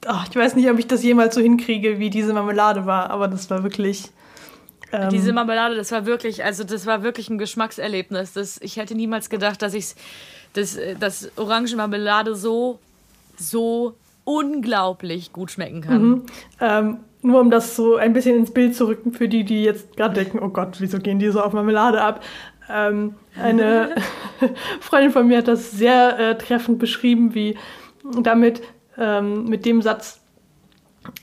oh, 0.08 0.24
ich 0.30 0.36
weiß 0.36 0.56
nicht, 0.56 0.70
ob 0.70 0.80
ich 0.80 0.88
das 0.88 1.04
jemals 1.04 1.36
so 1.36 1.42
hinkriege, 1.42 2.00
wie 2.00 2.10
diese 2.10 2.34
Marmelade 2.34 2.86
war, 2.86 3.10
aber 3.10 3.28
das 3.28 3.50
war 3.50 3.64
wirklich. 3.64 4.06
Ähm, 4.94 5.10
diese 5.10 5.34
Marmelade, 5.34 5.76
das 5.76 5.92
war 5.92 6.06
wirklich, 6.06 6.46
also 6.46 6.64
das 6.64 6.86
war 6.86 7.04
wirklich 7.04 7.30
ein 7.30 7.38
Geschmackserlebnis. 7.38 8.32
Das, 8.32 8.58
ich 8.62 8.78
hätte 8.78 8.96
niemals 8.96 9.30
gedacht, 9.30 9.62
dass 9.62 9.74
ich 9.74 9.84
es 9.84 9.96
dass, 10.58 10.76
äh, 10.76 10.96
dass 10.96 11.32
Orangenmarmelade 11.38 12.36
so, 12.36 12.80
so 13.38 13.96
unglaublich 14.24 15.32
gut 15.32 15.52
schmecken 15.52 15.82
kann. 15.82 16.02
Mhm. 16.02 16.26
Ähm, 16.60 16.98
nur 17.22 17.42
um 17.42 17.50
das 17.50 17.76
so 17.76 17.96
ein 17.96 18.14
bisschen 18.14 18.36
ins 18.36 18.52
Bild 18.52 18.76
zu 18.76 18.88
rücken 18.88 19.12
für 19.12 19.28
die, 19.28 19.44
die 19.44 19.64
jetzt 19.64 19.96
gerade 19.96 20.16
denken, 20.16 20.40
oh 20.40 20.50
Gott, 20.50 20.80
wieso 20.80 21.00
gehen 21.00 21.20
die 21.20 21.30
so 21.30 21.42
auf 21.42 21.54
Marmelade 21.54 22.02
ab? 22.02 22.24
Ähm, 22.70 23.16
eine 23.42 23.96
Freundin 24.82 25.12
von 25.12 25.28
mir 25.28 25.40
hat 25.40 25.48
das 25.48 25.72
sehr 25.72 26.20
äh, 26.20 26.38
treffend 26.38 26.80
beschrieben, 26.80 27.34
wie 27.34 27.58
damit 28.22 28.62
ähm, 28.98 29.46
mit 29.46 29.66
dem 29.66 29.82
Satz, 29.82 30.22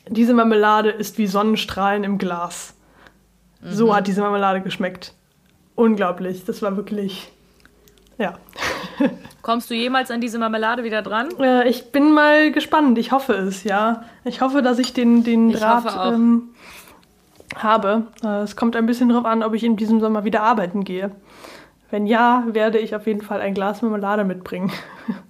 diese 0.08 0.34
Marmelade 0.34 0.90
ist 0.90 1.18
wie 1.18 1.26
Sonnenstrahlen 1.26 2.04
im 2.04 2.18
Glas. 2.18 2.74
Mhm. 3.60 3.72
So 3.72 3.94
hat 3.94 4.06
diese 4.06 4.20
Marmelade 4.20 4.62
geschmeckt. 4.62 5.14
Unglaublich, 5.74 6.44
das 6.44 6.62
war 6.62 6.76
wirklich, 6.76 7.32
ja. 8.18 8.34
Kommst 9.42 9.70
du 9.70 9.74
jemals 9.74 10.10
an 10.10 10.20
diese 10.20 10.38
Marmelade 10.38 10.84
wieder 10.84 11.02
dran? 11.02 11.28
Äh, 11.38 11.68
ich 11.68 11.92
bin 11.92 12.12
mal 12.12 12.50
gespannt. 12.52 12.98
Ich 12.98 13.12
hoffe 13.12 13.34
es, 13.34 13.64
ja. 13.64 14.04
Ich 14.24 14.40
hoffe, 14.40 14.62
dass 14.62 14.78
ich 14.78 14.92
den, 14.92 15.24
den 15.24 15.50
ich 15.50 15.58
Draht 15.58 16.14
ähm, 16.14 16.54
habe. 17.56 18.06
Äh, 18.22 18.42
es 18.42 18.56
kommt 18.56 18.76
ein 18.76 18.86
bisschen 18.86 19.08
darauf 19.08 19.24
an, 19.24 19.42
ob 19.42 19.54
ich 19.54 19.64
in 19.64 19.76
diesem 19.76 20.00
Sommer 20.00 20.24
wieder 20.24 20.42
arbeiten 20.42 20.84
gehe. 20.84 21.10
Wenn 21.90 22.06
ja, 22.06 22.44
werde 22.46 22.78
ich 22.78 22.96
auf 22.96 23.06
jeden 23.06 23.22
Fall 23.22 23.40
ein 23.40 23.54
Glas 23.54 23.82
Marmelade 23.82 24.24
mitbringen. 24.24 24.72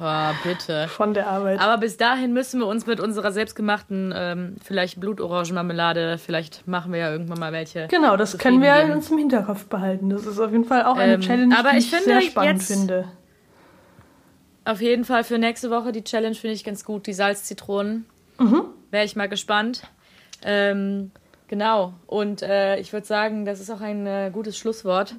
Oh, 0.00 0.30
bitte. 0.42 0.88
Von 0.88 1.14
der 1.14 1.28
Arbeit. 1.28 1.60
Aber 1.60 1.78
bis 1.78 1.96
dahin 1.96 2.32
müssen 2.32 2.60
wir 2.60 2.66
uns 2.66 2.86
mit 2.86 3.00
unserer 3.00 3.32
selbstgemachten, 3.32 4.12
ähm, 4.14 4.56
vielleicht 4.62 5.00
Blutorangenmarmelade, 5.00 6.18
vielleicht 6.18 6.66
machen 6.66 6.92
wir 6.92 7.00
ja 7.00 7.12
irgendwann 7.12 7.38
mal 7.38 7.52
welche. 7.52 7.86
Genau, 7.88 8.16
das 8.16 8.36
können 8.38 8.62
wir 8.62 8.74
geben. 8.74 8.92
uns 8.92 9.10
im 9.10 9.18
Hinterkopf 9.18 9.66
behalten. 9.66 10.10
Das 10.10 10.26
ist 10.26 10.38
auf 10.38 10.52
jeden 10.52 10.64
Fall 10.64 10.84
auch 10.84 10.96
eine 10.96 11.14
ähm, 11.14 11.20
Challenge, 11.20 11.58
aber 11.58 11.70
die 11.70 11.78
ich, 11.78 11.92
ich 11.92 12.00
sehr 12.00 12.20
spannend 12.20 12.62
finde. 12.62 13.08
Auf 14.64 14.80
jeden 14.80 15.04
Fall 15.04 15.22
für 15.22 15.38
nächste 15.38 15.70
Woche 15.70 15.92
die 15.92 16.02
Challenge 16.02 16.34
finde 16.34 16.54
ich 16.54 16.64
ganz 16.64 16.84
gut. 16.84 17.06
Die 17.06 17.12
Salzzitronen. 17.12 18.04
Mhm. 18.38 18.64
Wäre 18.90 19.04
ich 19.04 19.14
mal 19.14 19.28
gespannt. 19.28 19.82
Ähm, 20.42 21.12
genau. 21.46 21.94
Und 22.06 22.42
äh, 22.42 22.76
ich 22.78 22.92
würde 22.92 23.06
sagen, 23.06 23.44
das 23.44 23.60
ist 23.60 23.70
auch 23.70 23.80
ein 23.80 24.06
äh, 24.06 24.30
gutes 24.32 24.58
Schlusswort. 24.58 25.14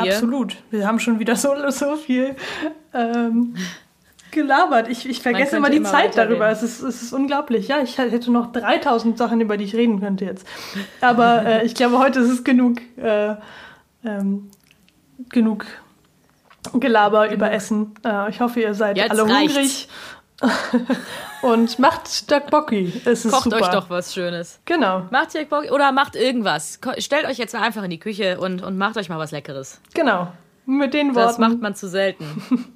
Hier. 0.00 0.12
Absolut. 0.12 0.56
Wir 0.70 0.86
haben 0.86 0.98
schon 0.98 1.18
wieder 1.18 1.36
so, 1.36 1.54
so 1.70 1.96
viel 1.96 2.36
ähm, 2.92 3.54
gelabert. 4.36 4.86
Ich, 4.88 5.08
ich 5.08 5.20
vergesse 5.20 5.56
immer 5.56 5.70
die 5.70 5.78
immer 5.78 5.90
Zeit 5.90 6.16
darüber. 6.16 6.48
Es 6.48 6.62
ist, 6.62 6.80
es 6.82 7.02
ist 7.02 7.12
unglaublich. 7.12 7.66
Ja, 7.66 7.80
ich 7.80 7.98
hätte 7.98 8.30
noch 8.30 8.52
3000 8.52 9.18
Sachen, 9.18 9.40
über 9.40 9.56
die 9.56 9.64
ich 9.64 9.74
reden 9.74 9.98
könnte 9.98 10.24
jetzt. 10.24 10.46
Aber 11.00 11.44
äh, 11.44 11.66
ich 11.66 11.74
glaube, 11.74 11.98
heute 11.98 12.20
ist 12.20 12.30
es 12.30 12.44
genug, 12.44 12.78
äh, 12.96 13.34
ähm, 14.04 14.50
genug 15.30 15.66
Gelaber 16.74 17.32
über 17.32 17.50
Essen. 17.50 17.94
Äh, 18.04 18.30
ich 18.30 18.40
hoffe, 18.40 18.60
ihr 18.60 18.74
seid 18.74 18.96
Jetzt 18.96 19.10
alle 19.10 19.28
reicht's. 19.28 19.54
hungrig. 19.56 19.88
Und 21.42 21.78
macht 21.78 22.28
Tteokbokki. 22.28 23.00
Es 23.06 23.24
ist 23.24 23.32
Kocht 23.32 23.44
super. 23.44 23.56
euch 23.56 23.68
doch 23.68 23.88
was 23.88 24.12
Schönes. 24.12 24.60
Genau, 24.66 25.06
Macht 25.10 25.32
Bock 25.48 25.70
oder 25.70 25.92
macht 25.92 26.14
irgendwas. 26.14 26.78
Stellt 26.98 27.24
euch 27.26 27.38
jetzt 27.38 27.54
mal 27.54 27.62
einfach 27.62 27.82
in 27.84 27.90
die 27.90 27.98
Küche 27.98 28.38
und, 28.38 28.62
und 28.62 28.76
macht 28.76 28.96
euch 28.98 29.08
mal 29.08 29.18
was 29.18 29.30
Leckeres. 29.32 29.80
genau. 29.94 30.28
Mit 30.68 30.94
den 30.94 31.14
Das 31.14 31.38
Worten. 31.38 31.40
macht 31.42 31.62
man 31.62 31.74
zu 31.76 31.88
selten. 31.88 32.74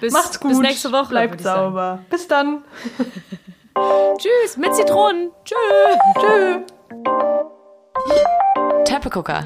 Bis, 0.00 0.12
Macht's 0.12 0.40
gut. 0.40 0.50
Bis 0.50 0.58
nächste 0.60 0.92
Woche. 0.92 1.08
Bleibt 1.10 1.40
sauber. 1.40 1.80
Sagen. 1.80 2.06
Bis 2.10 2.28
dann. 2.28 2.64
Tschüss. 4.18 4.56
Mit 4.56 4.74
Zitronen. 4.74 5.30
Tschüss. 5.44 5.98
Tschüss. 6.18 6.62
Teppegucker. 8.84 9.44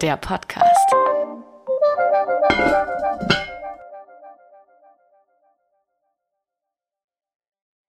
Der 0.00 0.16
Podcast. 0.16 0.94